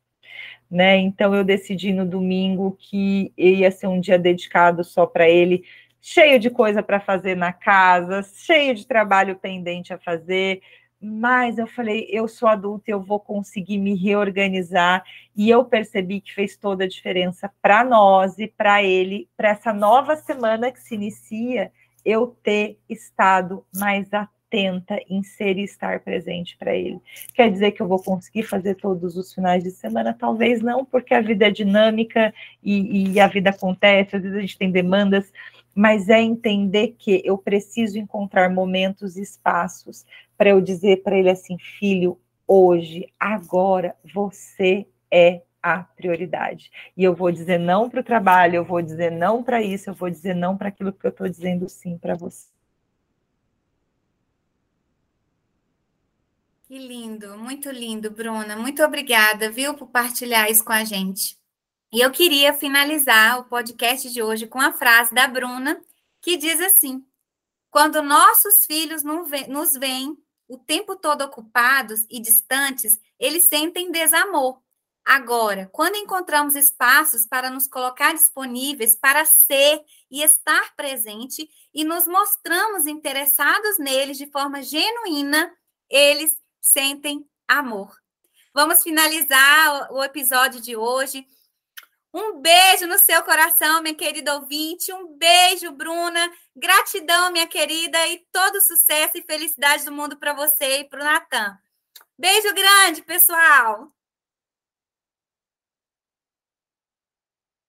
né? 0.69 0.97
Então 0.97 1.33
eu 1.33 1.43
decidi 1.43 1.93
no 1.93 2.05
domingo 2.05 2.77
que 2.79 3.31
ia 3.37 3.71
ser 3.71 3.87
um 3.87 3.99
dia 3.99 4.19
dedicado 4.19 4.83
só 4.83 5.05
para 5.05 5.29
ele, 5.29 5.63
cheio 6.01 6.39
de 6.39 6.49
coisa 6.49 6.83
para 6.83 6.99
fazer 6.99 7.35
na 7.35 7.53
casa, 7.53 8.21
cheio 8.23 8.75
de 8.75 8.85
trabalho 8.85 9.35
pendente 9.37 9.93
a 9.93 9.97
fazer, 9.97 10.61
mas 11.07 11.57
eu 11.57 11.65
falei, 11.65 12.07
eu 12.09 12.27
sou 12.27 12.49
adulta, 12.49 12.91
eu 12.91 13.01
vou 13.01 13.19
conseguir 13.19 13.77
me 13.77 13.95
reorganizar, 13.95 15.03
e 15.35 15.49
eu 15.49 15.63
percebi 15.63 16.19
que 16.19 16.33
fez 16.33 16.57
toda 16.57 16.83
a 16.83 16.87
diferença 16.87 17.49
para 17.61 17.83
nós 17.83 18.37
e 18.37 18.47
para 18.47 18.83
ele, 18.83 19.29
para 19.37 19.49
essa 19.49 19.71
nova 19.71 20.15
semana 20.17 20.71
que 20.71 20.81
se 20.81 20.95
inicia, 20.95 21.71
eu 22.03 22.35
ter 22.43 22.77
estado 22.89 23.65
mais 23.75 24.07
atenta 24.13 24.97
em 25.09 25.23
ser 25.23 25.57
e 25.57 25.63
estar 25.63 25.99
presente 25.99 26.57
para 26.57 26.75
ele. 26.75 26.99
Quer 27.33 27.51
dizer 27.51 27.71
que 27.71 27.81
eu 27.81 27.87
vou 27.87 28.01
conseguir 28.01 28.43
fazer 28.43 28.75
todos 28.75 29.17
os 29.17 29.33
finais 29.33 29.63
de 29.63 29.71
semana? 29.71 30.15
Talvez 30.17 30.61
não, 30.61 30.85
porque 30.85 31.13
a 31.13 31.21
vida 31.21 31.47
é 31.47 31.51
dinâmica 31.51 32.33
e, 32.63 33.11
e 33.11 33.19
a 33.19 33.27
vida 33.27 33.49
acontece, 33.49 34.15
às 34.15 34.21
vezes 34.21 34.37
a 34.37 34.41
gente 34.41 34.57
tem 34.57 34.71
demandas, 34.71 35.31
mas 35.77 36.09
é 36.09 36.19
entender 36.19 36.95
que 36.97 37.21
eu 37.23 37.37
preciso 37.37 37.99
encontrar 37.99 38.49
momentos 38.49 39.15
e 39.15 39.21
espaços 39.21 40.03
para 40.35 40.49
eu 40.49 40.59
dizer 40.59 41.03
para 41.03 41.15
ele 41.15 41.29
assim, 41.29 41.55
filho, 41.59 42.19
hoje, 42.47 43.13
agora, 43.19 43.95
você 44.11 44.87
é 45.11 45.43
a 45.61 45.83
prioridade. 45.83 46.71
E 46.97 47.03
eu 47.03 47.13
vou 47.13 47.31
dizer 47.31 47.59
não 47.59 47.91
para 47.91 47.99
o 48.01 48.03
trabalho, 48.03 48.55
eu 48.55 48.65
vou 48.65 48.81
dizer 48.81 49.11
não 49.11 49.43
para 49.43 49.61
isso, 49.61 49.91
eu 49.91 49.93
vou 49.93 50.09
dizer 50.09 50.33
não 50.33 50.57
para 50.57 50.69
aquilo 50.69 50.91
que 50.91 51.05
eu 51.05 51.11
estou 51.11 51.29
dizendo 51.29 51.69
sim 51.69 51.95
para 51.95 52.15
você. 52.15 52.47
Que 56.63 56.79
lindo, 56.79 57.37
muito 57.37 57.69
lindo, 57.69 58.09
Bruna. 58.09 58.57
Muito 58.57 58.83
obrigada, 58.83 59.51
viu, 59.51 59.75
por 59.75 59.89
partilhar 59.89 60.49
isso 60.49 60.65
com 60.65 60.73
a 60.73 60.83
gente. 60.83 61.36
E 61.91 62.01
eu 62.01 62.11
queria 62.11 62.53
finalizar 62.53 63.39
o 63.39 63.45
podcast 63.45 64.11
de 64.11 64.21
hoje 64.21 64.45
com 64.45 64.59
a 64.59 64.73
frase 64.73 65.13
da 65.13 65.25
Bruna, 65.25 65.81
que 66.21 66.35
diz 66.35 66.59
assim: 66.59 67.05
Quando 67.71 68.03
nossos 68.03 68.65
filhos 68.65 69.03
nos 69.03 69.73
veem 69.73 70.17
o 70.49 70.57
tempo 70.57 70.97
todo 70.97 71.21
ocupados 71.21 72.05
e 72.09 72.19
distantes, 72.19 72.99
eles 73.17 73.43
sentem 73.43 73.89
desamor. 73.89 74.61
Agora, 75.05 75.69
quando 75.71 75.95
encontramos 75.95 76.55
espaços 76.55 77.25
para 77.25 77.49
nos 77.49 77.67
colocar 77.67 78.13
disponíveis 78.13 78.93
para 78.93 79.23
ser 79.23 79.81
e 80.11 80.21
estar 80.21 80.75
presente 80.75 81.49
e 81.73 81.85
nos 81.85 82.05
mostramos 82.05 82.85
interessados 82.85 83.77
neles 83.79 84.17
de 84.17 84.29
forma 84.29 84.61
genuína, 84.61 85.49
eles 85.89 86.35
sentem 86.59 87.25
amor. 87.47 87.95
Vamos 88.53 88.83
finalizar 88.83 89.89
o 89.93 90.03
episódio 90.03 90.59
de 90.59 90.75
hoje 90.75 91.25
um 92.13 92.39
beijo 92.41 92.87
no 92.87 92.97
seu 92.97 93.23
coração, 93.23 93.81
minha 93.81 93.95
querida 93.95 94.35
ouvinte. 94.35 94.91
Um 94.93 95.17
beijo, 95.17 95.71
Bruna. 95.71 96.31
Gratidão, 96.55 97.31
minha 97.31 97.47
querida, 97.47 98.07
e 98.07 98.25
todo 98.31 98.61
sucesso 98.61 99.17
e 99.17 99.23
felicidade 99.23 99.85
do 99.85 99.91
mundo 99.91 100.17
para 100.17 100.33
você 100.33 100.79
e 100.79 100.83
para 100.85 101.01
o 101.01 101.03
Natan. 101.03 101.57
Beijo 102.17 102.53
grande, 102.53 103.03
pessoal. 103.03 103.91